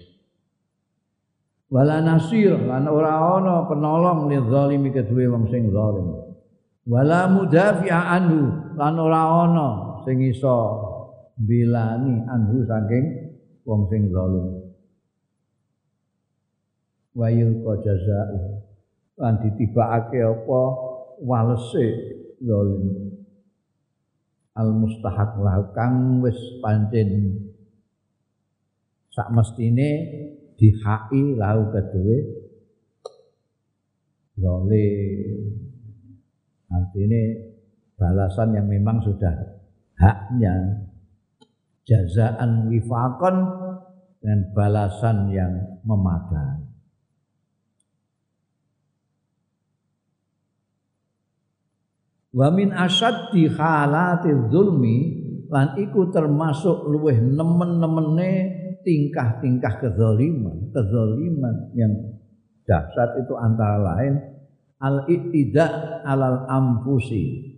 wala 1.69 2.01
nasir 2.01 2.57
lan 2.57 2.89
ora 2.89 3.37
ana 3.37 3.69
penolong 3.69 4.33
li 4.33 4.41
zalimi 4.49 4.89
kedue 4.89 5.29
wong 5.29 5.53
sing 5.53 5.69
zalim. 5.69 6.09
Wala 6.89 7.29
mudafi'a 7.29 8.17
anhu 8.17 8.73
lan 8.73 8.97
ora 8.97 9.23
ana 9.45 9.69
sing 10.09 10.25
iso 10.25 10.57
anhu 11.37 12.57
saking 12.65 13.07
wong 13.69 13.85
sing 13.93 14.09
zalim. 14.09 14.47
Wayul 17.13 17.61
qajazaa 17.61 18.33
lan 19.21 19.35
ditibakake 19.45 20.25
apa 20.25 20.61
walese 21.21 21.87
zalim. 22.41 23.13
Al 24.57 24.73
mustahaq 24.73 25.37
kang 25.77 26.25
wis 26.25 26.39
pancen. 26.65 27.45
Sak 29.13 29.29
mestine 29.35 29.91
dihaki 30.59 31.39
lahu 31.39 31.71
kedue 31.71 32.19
lole 34.43 34.89
artinya 36.69 37.23
balasan 37.99 38.55
yang 38.55 38.67
memang 38.71 39.03
sudah 39.03 39.59
haknya. 39.99 40.87
Jazaan 41.89 42.69
wifakon 42.69 43.37
dan 44.21 44.53
balasan 44.53 45.33
yang 45.33 45.81
memadai. 45.89 46.69
Wa 52.29 52.53
min 52.53 52.77
asyaddi 52.77 53.49
halati 53.57 54.31
zulmi 54.53 54.97
lan 55.49 55.81
iku 55.81 56.13
termasuk 56.13 56.93
luweh 56.93 57.17
nemen-nemene 57.17 58.33
tingkah-tingkah 58.83 59.81
kezaliman, 59.83 60.71
kezaliman 60.75 61.73
yang 61.75 61.93
dahsyat 62.69 63.25
itu 63.25 63.35
antara 63.39 63.79
lain 63.81 64.15
al-ittida 64.79 66.01
alal 66.07 66.47
amfusi. 66.47 67.55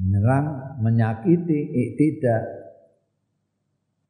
Menyerang, 0.00 0.80
menyakiti, 0.80 1.60
iktida, 1.76 2.40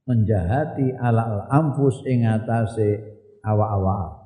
menjahati 0.06 0.94
alal 0.94 1.50
amfus 1.50 2.06
ing 2.06 2.26
atase 2.28 3.18
awak-awak. 3.42 4.20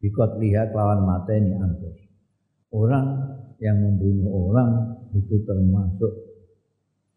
Bikot 0.00 0.40
lihat 0.40 0.72
lawan 0.72 1.04
mateni 1.04 1.52
anfus. 1.56 1.96
Orang 2.72 3.06
yang 3.60 3.80
membunuh 3.80 4.50
orang 4.50 4.70
itu 5.14 5.40
termasuk 5.46 6.23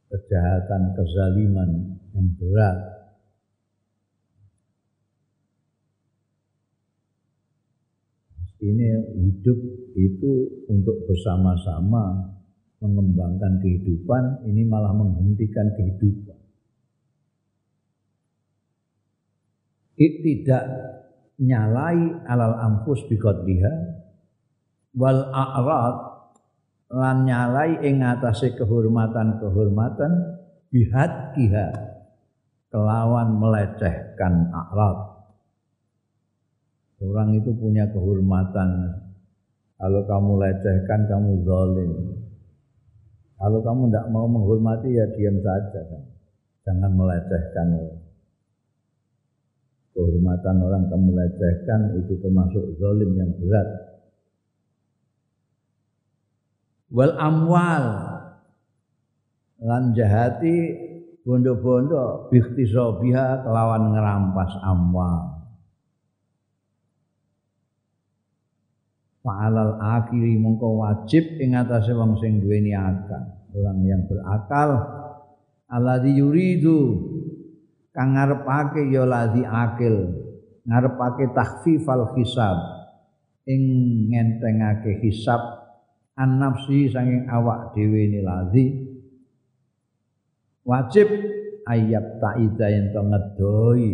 kejahatan, 0.07 0.95
kezaliman 0.95 1.69
yang 2.15 2.27
berat. 2.39 2.77
Ini 8.57 8.87
hidup 9.13 9.59
itu 9.93 10.65
untuk 10.65 11.05
bersama-sama 11.05 12.33
mengembangkan 12.81 13.61
kehidupan, 13.61 14.49
ini 14.49 14.65
malah 14.65 14.97
menghentikan 14.97 15.69
kehidupan. 15.77 16.37
It 19.97 20.21
tidak 20.21 20.65
nyalai 21.37 22.21
alal 22.25 22.53
ampus 22.57 23.05
bikot 23.09 23.45
biha 23.45 23.73
wal 24.97 25.21
a'rad 25.33 26.16
lan 26.87 27.27
nyalai 27.27 27.83
ing 27.83 27.99
atase 27.99 28.55
kehormatan-kehormatan 28.55 30.11
bihat 30.71 31.35
kiha 31.35 31.67
kelawan 32.71 33.39
melecehkan 33.39 34.51
a'rad 34.51 35.17
Orang 36.97 37.37
itu 37.37 37.53
punya 37.53 37.85
kehormatan. 37.93 38.69
Kalau 39.77 40.01
kamu 40.09 40.31
lecehkan, 40.41 41.05
kamu 41.05 41.45
zalim. 41.45 41.91
Kalau 43.37 43.61
kamu 43.61 43.93
tidak 43.93 44.05
mau 44.09 44.25
menghormati, 44.25 44.97
ya 44.97 45.05
diam 45.13 45.37
saja. 45.45 45.85
Jangan 46.65 46.91
melecehkan 46.97 47.67
orang. 47.77 48.01
Kehormatan 49.93 50.55
orang 50.57 50.83
kamu 50.89 51.09
lecehkan 51.13 51.81
itu 52.01 52.17
termasuk 52.17 52.65
zalim 52.81 53.13
yang 53.13 53.29
berat. 53.37 53.86
Wal 56.91 57.13
amwal. 57.19 57.85
Lan 59.57 59.91
jahati 59.97 60.55
bondo-bondo 61.25 62.29
bikhtisobiha 62.29 63.43
kelawan 63.43 63.91
ngerampas 63.91 64.53
amwal. 64.63 65.37
Fa'alal 69.25 69.75
akhiri 69.81 70.39
mongko 70.39 70.87
wajib 70.87 71.35
ing 71.43 71.57
atase 71.57 71.91
wong 71.91 72.15
sing 72.21 72.39
duweni 72.39 72.71
akal. 72.71 73.35
Orang 73.57 73.81
yang 73.83 74.05
berakal 74.05 74.69
alladzi 75.67 76.15
yuridu 76.15 76.79
kang 77.89 78.13
ngarepake 78.13 78.85
ya 78.93 79.03
ladzi 79.03 79.41
akil 79.41 80.13
ngarepake 80.67 81.33
takhfifal 81.33 82.13
hisab 82.13 82.57
ing 83.49 83.61
ngentengake 84.13 85.01
hisab 85.01 85.56
an 86.17 86.41
nafsi 86.41 86.89
saking 86.89 87.29
awak 87.29 87.77
dhewe 87.77 88.01
ni 88.09 88.19
ladzi 88.25 88.65
wajib 90.65 91.07
ayat 91.69 92.17
taida 92.17 92.67
yen 92.73 92.89
to 92.91 93.01
ngedoi 93.05 93.89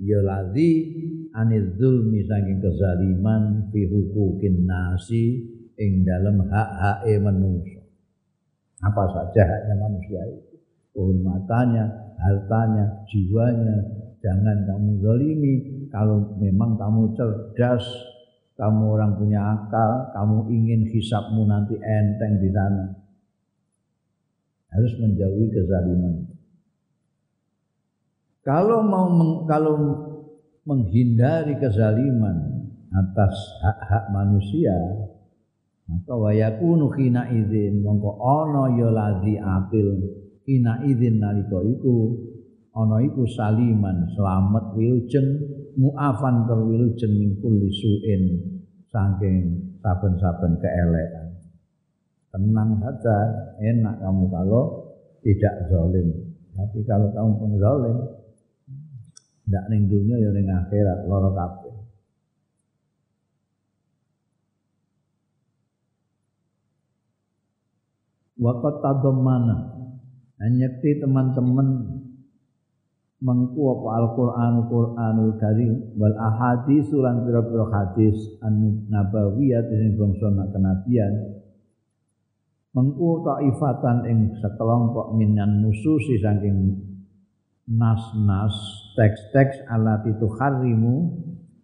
ya 0.00 0.20
ladzi 0.20 0.70
anil 1.32 1.72
zulmi 1.80 2.24
saking 2.28 2.60
kezaliman 2.60 3.72
fi 3.72 3.88
hukukin 3.88 4.68
nasi 4.68 5.56
ing 5.80 6.04
dalam 6.04 6.44
hak-hake 6.44 7.16
manusia. 7.24 7.80
Apa 8.84 9.04
saja 9.16 9.42
haknya 9.48 9.74
manusia 9.80 10.20
itu. 10.28 10.56
Kehormatannya, 10.92 11.84
hartanya, 12.20 12.84
jiwanya. 13.08 13.76
Jangan 14.20 14.68
kamu 14.68 15.00
zalimi. 15.00 15.54
Kalau 15.88 16.36
memang 16.36 16.76
kamu 16.76 17.16
cerdas, 17.16 17.84
kamu 18.60 18.82
orang 18.92 19.16
punya 19.16 19.40
akal, 19.40 20.12
kamu 20.12 20.52
ingin 20.52 20.84
hisapmu 20.92 21.48
nanti 21.48 21.80
enteng 21.80 22.44
di 22.44 22.52
sana. 22.52 22.92
Harus 24.68 24.92
menjauhi 25.00 25.48
kezaliman. 25.48 26.28
Kalau 28.44 28.84
mau 28.84 29.48
kalau 29.48 29.74
menghindari 30.68 31.56
kezaliman 31.56 32.68
atas 32.92 33.34
hak-hak 33.64 34.04
manusia 34.12 34.76
maka 35.90 36.14
wayakunu 36.14 36.90
khina 36.94 37.30
izin 37.30 37.82
mongko 37.82 38.18
ana 38.22 38.64
ya 38.78 38.88
ladzi 38.94 39.34
apil 39.38 39.98
khina 40.46 40.86
izin 40.86 41.18
nalika 41.18 41.58
iku 41.66 42.14
ana 42.74 43.02
iku 43.02 43.26
saliman 43.26 44.06
selamat 44.14 44.74
wilujeng 44.78 45.49
muafan 45.78 46.46
tur 46.48 46.66
wilujeng 46.66 47.12
min 47.14 47.30
kulli 47.38 47.70
suin 47.70 48.22
saking 48.90 49.36
saben-saben 49.78 50.58
keelekan. 50.58 51.28
Tenang 52.30 52.78
saja 52.78 53.16
enak 53.58 53.98
kamu 53.98 54.24
kalau 54.30 54.64
tidak 55.20 55.54
zalim. 55.66 56.08
Tapi 56.54 56.78
kalau 56.86 57.10
kamu 57.10 57.32
pun 57.38 57.52
zalim 57.58 57.96
ndak 59.50 59.64
ning 59.66 59.90
dunia 59.90 60.16
ya 60.18 60.30
ning 60.30 60.46
akhirat 60.46 60.98
lara 61.10 61.30
kabeh. 61.34 61.74
Wakat 68.40 68.80
tadammana 68.80 69.80
Anyekti 70.40 70.96
teman-teman 70.96 72.00
mengku 73.20 73.62
apa 73.76 73.88
Al-Qur'an 74.00 74.54
Qur'anul 74.64 75.36
Karim 75.36 75.72
wal 76.00 76.16
ahadis 76.16 76.88
lan 76.96 77.28
pira-pira 77.28 77.68
hadis 77.68 78.16
an 78.40 78.88
nabawiyah 78.88 79.60
sing 79.68 79.96
bangsa 80.00 80.28
kenabian. 80.50 81.12
Mengku 82.72 83.20
taifatan 83.26 84.08
ing 84.08 84.18
sekelompok 84.40 85.12
minan 85.18 85.60
nususi 85.60 86.16
saking 86.22 86.80
nas-nas 87.68 88.54
teks-teks 88.96 89.68
alati 89.68 90.16
harimu 90.16 91.12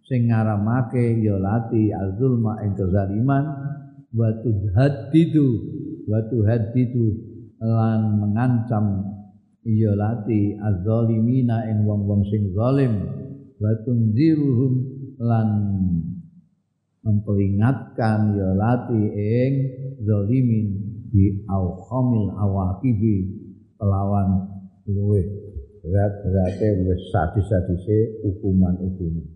sing 0.07 0.31
ngaramake 0.31 1.19
ya 1.19 1.35
lati 1.35 1.91
azulma 1.91 2.63
ing 2.63 2.75
kezaliman 2.75 3.45
wa 4.13 4.29
tuhaddidu 4.39 5.47
wa 6.07 6.19
tuhaddidu 6.27 7.07
lan 7.59 8.21
mengancam 8.23 9.16
ya 9.67 9.91
lati 9.99 10.55
azzalimina 10.55 11.67
ing 11.67 11.83
wong-wong 11.83 12.23
sing 12.31 12.55
zalim 12.55 13.03
wa 13.59 13.71
tunziruhum 13.83 14.73
lan 15.19 15.49
memperingatkan 17.03 18.39
ya 18.39 18.49
lati 18.55 19.01
ing 19.11 19.53
zalimin 20.07 20.67
bi 21.11 21.43
awhamil 21.51 22.31
awaqibi 22.31 23.27
kelawan 23.75 24.47
luweh 24.87 25.27
berat-beratnya 25.83 26.69
wis 26.83 27.03
sadis-sadise 27.11 28.23
hukuman-hukuman. 28.23 29.27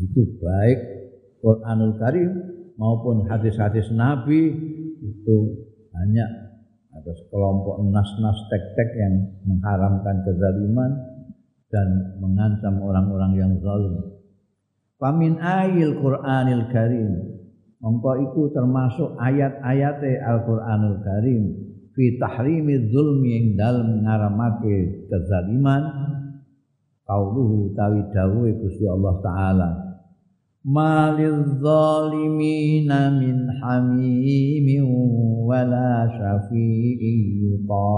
Itu 0.00 0.22
baik 0.40 0.78
Quranul 1.40 1.96
Karim 1.96 2.30
maupun 2.76 3.24
hadis-hadis 3.28 3.88
Nabi 3.92 4.52
itu 5.00 5.36
banyak 5.88 6.43
ada 7.04 7.12
sekelompok 7.20 7.84
nas-nas 7.92 8.48
tek-tek 8.48 8.96
yang 8.96 9.14
mengharamkan 9.44 10.24
kezaliman 10.24 10.88
dan 11.68 12.16
mengancam 12.16 12.80
orang-orang 12.80 13.32
yang 13.36 13.52
zalim. 13.60 14.24
Famin 14.96 15.36
ayil 15.36 16.00
Quranil 16.00 16.64
Karim. 16.72 17.12
Mongko 17.84 18.12
itu 18.24 18.42
termasuk 18.56 19.20
ayat-ayat 19.20 20.00
Al-Quranul 20.00 21.04
Karim 21.04 21.42
fi 21.92 22.16
tahrimi 22.16 22.88
zulmi 22.88 23.30
ing 23.36 23.46
dalem 23.60 24.00
ngaramake 24.00 25.04
kezaliman 25.12 25.84
qauluhu 27.04 27.76
tawi 27.76 28.00
dawuhe 28.16 28.56
Gusti 28.64 28.88
Allah 28.88 29.14
taala 29.20 29.70
malil 30.64 31.60
zalimina 31.60 33.12
min 33.12 33.46
hamimin 33.60 34.84
wala 35.44 36.08
syafi'i 36.08 37.44
yuta. 37.44 37.92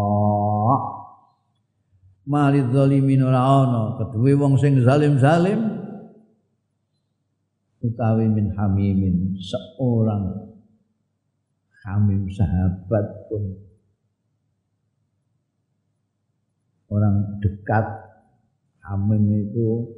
Malil 2.26 2.74
zalimin 2.74 3.22
ora 3.22 3.38
ana 3.38 3.82
keduwe 4.02 4.34
wong 4.34 4.58
sing 4.58 4.82
zalim-zalim 4.82 5.62
utawi 7.86 8.26
min 8.26 8.50
hamimin 8.58 9.38
seorang 9.38 10.50
hamim 11.86 12.26
sahabat 12.26 13.30
pun. 13.30 13.62
Orang 16.86 17.42
dekat 17.42 18.06
Hamim 18.86 19.26
itu 19.34 19.95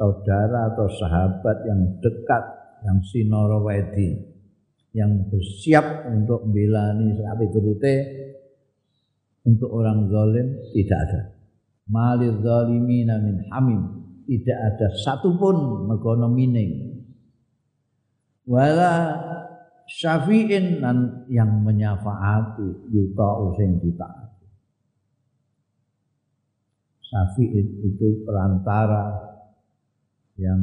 saudara 0.00 0.72
atau 0.72 0.88
sahabat 0.88 1.68
yang 1.68 2.00
dekat 2.00 2.44
yang 2.88 3.04
sinoro 3.04 3.60
wedi 3.68 4.16
yang 4.96 5.28
bersiap 5.28 6.08
untuk 6.08 6.48
belani 6.48 7.20
sapi 7.20 7.46
turute 7.52 7.96
untuk 9.44 9.70
orang 9.72 10.08
zalim 10.08 10.48
tidak 10.72 10.98
ada. 11.04 11.20
Malil 11.90 12.40
zalimina 12.40 13.20
min 13.20 13.44
hamim. 13.52 13.82
Tidak 14.24 14.58
ada 14.58 14.88
satupun 14.94 15.90
mergono 15.90 16.30
mining. 16.30 17.02
Wala 18.46 19.18
syafi'in 19.90 20.78
yang 21.26 21.50
menyafaati 21.66 22.94
yuta 22.94 23.30
using 23.50 23.82
ditaati. 23.82 24.46
Syafi'id 27.10 27.68
itu 27.90 28.22
perantara 28.22 29.29
yang 30.40 30.60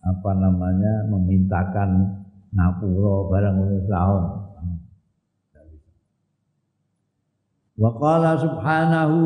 apa 0.00 0.30
namanya 0.32 1.04
memintakan 1.12 2.24
ngapura 2.56 3.28
barang 3.28 3.54
ngono 3.60 3.78
saon. 3.84 4.24
Wa 7.80 7.90
qala 7.96 8.36
subhanahu 8.40 9.18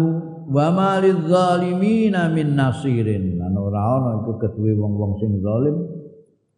wa 0.50 0.66
ma 0.70 0.98
lidzalimina 1.02 2.30
min 2.30 2.54
nasirin. 2.58 3.38
Lan 3.38 3.54
ora 3.54 3.98
ana 3.98 4.10
iku 4.22 4.38
keduwe 4.38 4.74
wong-wong 4.78 5.18
sing 5.22 5.38
zalim 5.42 5.76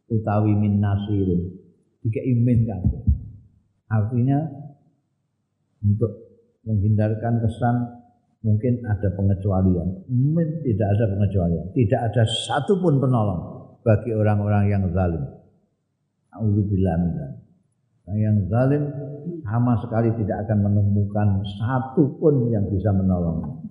utawi 0.09 0.53
min 0.57 0.81
nasirin. 0.81 1.57
Dikeimin 2.05 2.61
kan. 2.69 2.83
Artinya 3.87 4.45
untuk 5.85 6.13
menghindarkan 6.67 7.41
kesan 7.47 7.77
mungkin 8.47 8.79
ada 8.87 9.11
pengecualian. 9.11 10.07
Mungkin 10.07 10.63
tidak 10.63 10.89
ada 10.95 11.05
pengecualian. 11.11 11.67
Tidak 11.75 12.01
ada 12.01 12.23
satupun 12.23 13.03
penolong 13.03 13.43
bagi 13.83 14.15
orang-orang 14.15 14.71
yang 14.71 14.83
zalim. 14.95 15.27
Alhamdulillah 16.31 16.97
Nah, 18.07 18.15
yang 18.15 18.47
zalim 18.47 18.87
sama 19.43 19.83
sekali 19.83 20.15
tidak 20.15 20.47
akan 20.47 20.71
menemukan 20.71 21.43
satupun 21.59 22.55
yang 22.55 22.63
bisa 22.71 22.95
menolong. 22.95 23.67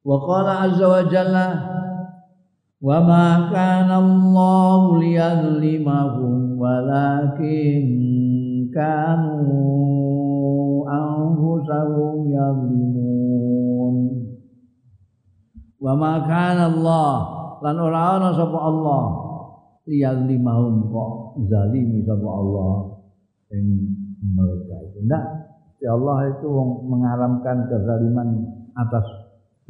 Wa 0.00 0.16
qala 0.16 0.64
azza 0.64 0.88
wa 0.88 1.04
jalla 1.04 1.46
wa 2.80 2.98
ma 3.04 3.52
kana 3.52 4.00
Allah 4.00 4.80
liyadhlimahum 4.96 6.56
walakin 6.56 7.84
kanu 8.72 10.07
ma 15.98 16.12
kana 16.26 16.64
Allah. 16.72 17.12
Lan 17.58 17.76
ora 17.78 18.00
ana 18.18 18.28
sapa 18.34 18.58
Allah. 18.58 19.04
Liyazlimahum 19.88 20.92
kok 20.92 21.10
zalimi 21.48 22.04
sama 22.04 22.30
Allah. 22.30 22.74
Yang 23.50 23.66
mereka 24.20 24.76
itu. 24.84 24.98
Enggak 25.08 25.24
ya 25.78 25.94
Allah 25.94 26.18
itu 26.34 26.48
mengharamkan 26.86 27.70
kezaliman 27.70 28.28
atas 28.76 29.06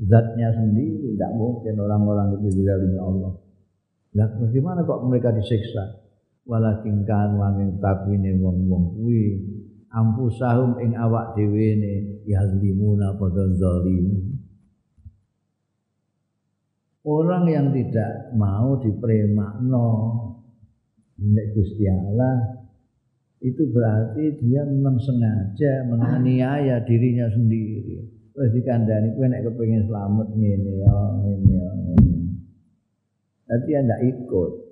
zatnya 0.01 0.53
sendiri. 0.57 1.15
Tidak 1.17 1.33
mungkin 1.37 1.75
orang-orang 1.79 2.39
itu 2.41 2.63
dizalimi 2.63 2.99
Allah. 2.99 3.33
Nah, 4.09 4.29
bagaimana 4.41 4.83
kok 4.89 5.05
mereka 5.05 5.31
disiksa? 5.37 6.03
Walakin 6.49 7.05
kan 7.05 7.37
wanging 7.37 7.77
takwine 7.77 8.41
wong-wong 8.41 8.97
kuwi 8.97 9.37
ampusahum 9.99 10.79
ing 10.79 10.95
awak 10.95 11.35
dhewe 11.35 11.69
ne 11.75 11.95
yazlimuna 12.23 13.19
padha 13.19 13.51
zalim. 13.59 14.39
Orang 17.03 17.49
yang 17.49 17.73
tidak 17.73 18.37
mau 18.37 18.79
dipremakno 18.79 19.89
nek 21.19 21.47
Gusti 21.57 21.89
Allah 21.89 22.59
itu 23.39 23.71
berarti 23.71 24.35
dia 24.45 24.67
memang 24.67 24.99
sengaja 24.99 25.87
menganiaya 25.89 26.85
dirinya 26.85 27.27
sendiri. 27.33 28.03
Wis 28.39 28.55
dikandani 28.55 29.19
kowe 29.19 29.27
nek 29.27 29.43
kepengin 29.51 29.83
selamat 29.91 30.29
ngene 30.37 30.73
ya, 30.79 30.95
ngene 31.23 31.51
ya, 31.59 31.69
ngene. 31.75 32.15
Tapi 33.51 33.71
anda 33.75 33.97
ikut. 34.05 34.68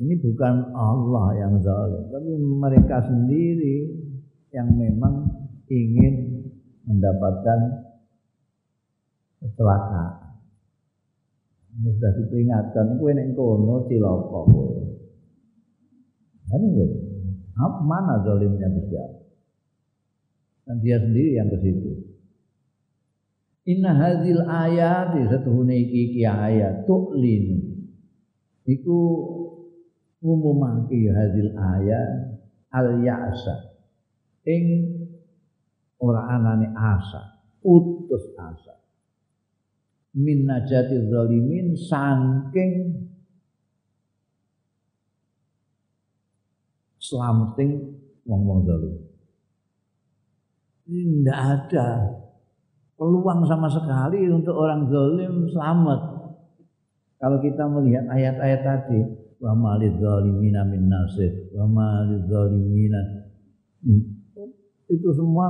Ini 0.00 0.16
bukan 0.16 0.72
Allah 0.72 1.26
yang 1.36 1.60
zalim, 1.60 2.08
tapi 2.08 2.32
mereka 2.40 3.04
sendiri 3.04 4.00
yang 4.48 4.72
memang 4.72 5.28
ingin 5.68 6.40
mendapatkan 6.88 7.84
kecelakaan. 9.44 10.40
Sudah 11.84 12.12
diperingatkan 12.16 12.96
kowe 12.96 13.12
nek 13.12 13.28
kono 13.36 13.86
cilaka 13.86 14.42
kan 16.50 16.60
kowe 16.66 16.86
apa 17.60 17.78
mana 17.86 18.14
zalimnya 18.26 18.66
besar 18.72 19.10
dan 20.66 20.76
dia 20.82 20.98
sendiri 20.98 21.38
yang 21.38 21.46
ke 21.46 21.58
situ. 21.62 21.92
Inna 23.70 23.94
hadhil 23.94 24.42
ayat 24.48 25.14
satuhune 25.30 25.76
iki 25.78 26.10
iki 26.10 26.22
ayat 26.26 26.88
tu'lin 26.90 27.70
iku 28.66 28.98
ngumumake 30.20 31.08
hadhil 31.08 31.52
ayat 31.56 32.40
al 32.70 33.00
ya'sa 33.00 33.76
ing 34.46 34.64
ora 36.00 36.36
anane 36.36 36.70
asa 36.72 37.40
putus 37.60 38.32
asa 38.36 38.80
min 40.16 40.44
najati 40.48 41.08
zalimin 41.08 41.76
saking 41.76 43.08
selamating 47.10 47.98
wong-wong 48.22 48.62
zalim. 48.62 48.94
Ini 50.86 51.22
tidak 51.26 51.38
ada 51.38 51.86
peluang 52.94 53.42
sama 53.50 53.66
sekali 53.66 54.30
untuk 54.30 54.54
orang 54.54 54.86
zalim 54.86 55.50
selamat. 55.50 56.00
Kalau 57.20 57.38
kita 57.42 57.64
melihat 57.68 58.06
ayat-ayat 58.08 58.60
tadi, 58.64 59.00
wa 59.40 59.56
malid 59.56 59.96
zalimina 59.96 60.68
min 60.68 60.92
nasir, 60.92 61.48
wa 61.56 61.64
malid 61.64 62.28
zalimina 62.28 63.00
itu 64.90 65.08
semua 65.16 65.48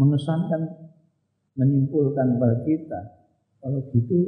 mengesankan 0.00 0.64
menyimpulkan 1.54 2.40
pada 2.40 2.56
kita. 2.64 3.00
Kalau 3.60 3.80
gitu 3.92 4.18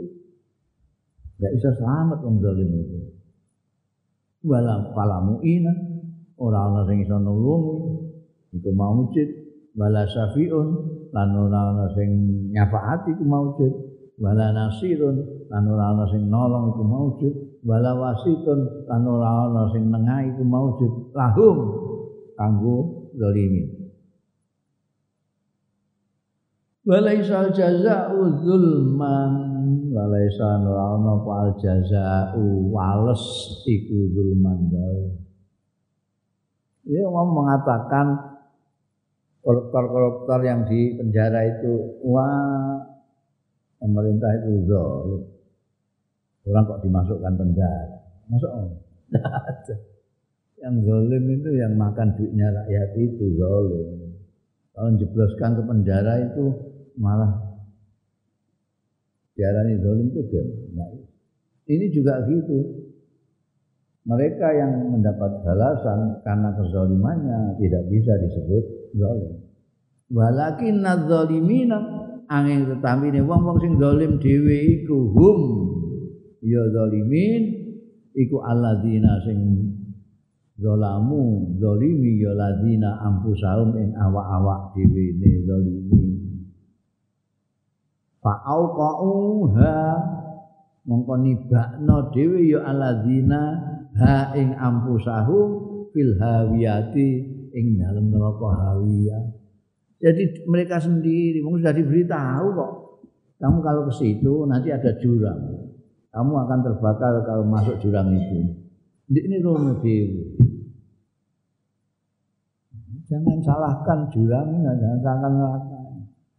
nggak 1.36 1.53
bisa 1.57 1.70
selamat 1.81 2.19
wong 2.20 2.36
zalim 2.44 2.70
itu. 2.77 2.98
Wala 4.47 4.94
palamu 4.94 5.43
ina 5.43 5.73
ora 6.39 6.70
ana 6.70 6.86
sing 6.86 7.03
iso 7.03 7.16
nulungi 7.19 7.77
iku 8.61 8.70
maujud. 8.73 9.28
Wala 9.77 10.09
syafiun. 10.09 10.69
Lan 11.12 11.28
ora 11.36 11.61
ana 11.74 11.86
sing 11.93 12.09
nyafaati 12.53 13.16
iku 13.16 13.24
maujud. 13.27 13.73
Wala 14.16 14.55
nasirun. 14.55 15.48
Lan 15.53 15.65
ora 15.66 15.85
ana 15.93 16.05
sing 16.09 16.28
nolong 16.31 16.73
iku 16.73 16.82
maujud 16.86 17.35
wala 17.62 17.93
wasitun 17.97 18.85
lan 18.91 19.03
ora 19.07 19.49
ana 19.49 19.62
sing 19.73 19.89
nengahi 19.89 20.35
iku 20.35 20.43
maujud 20.45 20.93
lahum 21.16 21.57
kanggo 22.37 23.09
zalimin 23.16 23.87
Walaisa 26.87 27.51
jaza'u 27.51 28.47
zulman 28.47 29.33
Walaisa 29.91 30.62
nurana 30.62 31.19
al 31.19 31.51
jaza'u 31.59 32.70
wales 32.70 33.23
iku 33.66 34.07
zulman 34.15 34.70
Dia 36.87 37.03
mau 37.11 37.27
mengatakan 37.27 38.37
koruptor-koruptor 39.43 40.43
yang 40.43 40.66
di 40.66 40.95
penjara 40.99 41.59
itu 41.59 42.03
wah 42.03 42.83
pemerintah 43.78 44.31
itu 44.43 44.66
zalim. 44.70 45.23
Orang 46.47 46.64
kok 46.70 46.81
dimasukkan 46.86 47.32
penjara? 47.35 47.98
Masuk 48.31 48.51
Tidak 49.10 49.23
ada. 49.23 49.74
Yang 50.56 50.74
zalim 50.89 51.24
itu 51.31 51.51
yang 51.59 51.74
makan 51.74 52.14
duitnya 52.16 52.48
rakyat 52.55 52.90
itu 52.97 53.24
zalim. 53.35 54.14
Kalau 54.73 54.90
jebloskan 54.98 55.51
ke 55.59 55.62
penjara 55.66 56.14
itu 56.23 56.44
malah 56.97 57.32
diarani 59.35 59.74
zalim 59.82 60.06
itu 60.10 60.23
gimana? 60.32 60.74
Nah, 60.74 60.90
ini 61.66 61.86
juga 61.90 62.24
gitu. 62.31 62.59
Mereka 64.06 64.47
yang 64.55 64.94
mendapat 64.94 65.43
balasan 65.43 66.23
karena 66.23 66.55
kezalimannya 66.55 67.59
tidak 67.59 67.82
bisa 67.90 68.12
disebut 68.23 68.64
zalim. 68.94 69.35
Walakin 70.14 70.78
nadzalimina 70.78 71.78
angin 72.31 72.70
tetapi 72.70 73.10
ini 73.10 73.23
wong 73.23 73.43
wong 73.43 73.59
sing 73.59 73.74
zalim 73.82 74.23
dhewe 74.23 74.82
iku 74.82 75.10
hum 75.10 75.40
ya 76.47 76.62
zalimin 76.70 77.43
iku 78.14 78.39
alladzina 78.39 79.18
sing 79.27 79.39
zalamu 80.62 81.59
zalimi 81.59 82.23
ya 82.23 82.32
ladzina 82.39 83.02
ampusahum 83.02 83.74
ing 83.74 83.90
awak-awak 83.98 84.78
dhewe 84.78 85.18
ne 85.18 85.31
zalimin 85.43 86.10
fa'auqauha 88.23 89.74
mongko 90.86 91.14
nibakno 91.18 92.14
dhewe 92.14 92.47
ya 92.47 92.62
alladzina 92.62 93.40
ha 93.98 94.31
ing 94.39 94.55
ampusahu 94.55 95.39
fil 95.90 96.14
hawiyati 96.14 97.09
ing 97.56 97.81
dalem 97.81 98.12
neraka 98.12 98.48
hawiyah. 98.52 99.24
Jadi 99.97 100.44
mereka 100.44 100.77
sendiri 100.77 101.40
mungkin 101.40 101.64
sudah 101.64 101.74
diberitahu 101.74 102.47
kok. 102.52 102.73
Kamu 103.40 103.59
kalau 103.64 103.89
ke 103.89 103.93
situ 103.97 104.44
nanti 104.44 104.68
ada 104.68 104.93
jurang 105.01 105.65
kamu 106.16 106.32
akan 106.48 106.59
terbakar 106.64 107.12
kalau 107.28 107.44
masuk 107.44 107.76
jurang 107.84 108.09
itu 108.16 108.56
ini 109.12 109.36
rono 109.44 109.76
dewi 109.84 110.40
jangan 113.05 113.38
salahkan 113.44 114.09
jurang 114.09 114.64
jangan 114.64 115.01
salahkan 115.05 115.32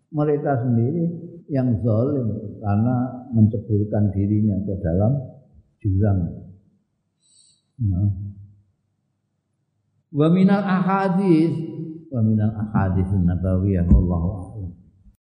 mereka 0.09 0.65
sendiri 0.65 1.27
yang 1.47 1.79
zalim 1.79 2.59
karena 2.59 2.95
menceburkan 3.31 4.11
dirinya 4.11 4.55
ke 4.67 4.73
dalam 4.83 5.11
jurang. 5.79 6.19
Ya. 7.79 8.01
Wa 10.11 10.27
minal 10.31 10.63
ahadis 10.63 11.53
wa 12.11 12.21
minal 12.23 12.51
ahadis 12.55 13.07
nabawiyah 13.11 13.87
a'lam. 13.87 14.56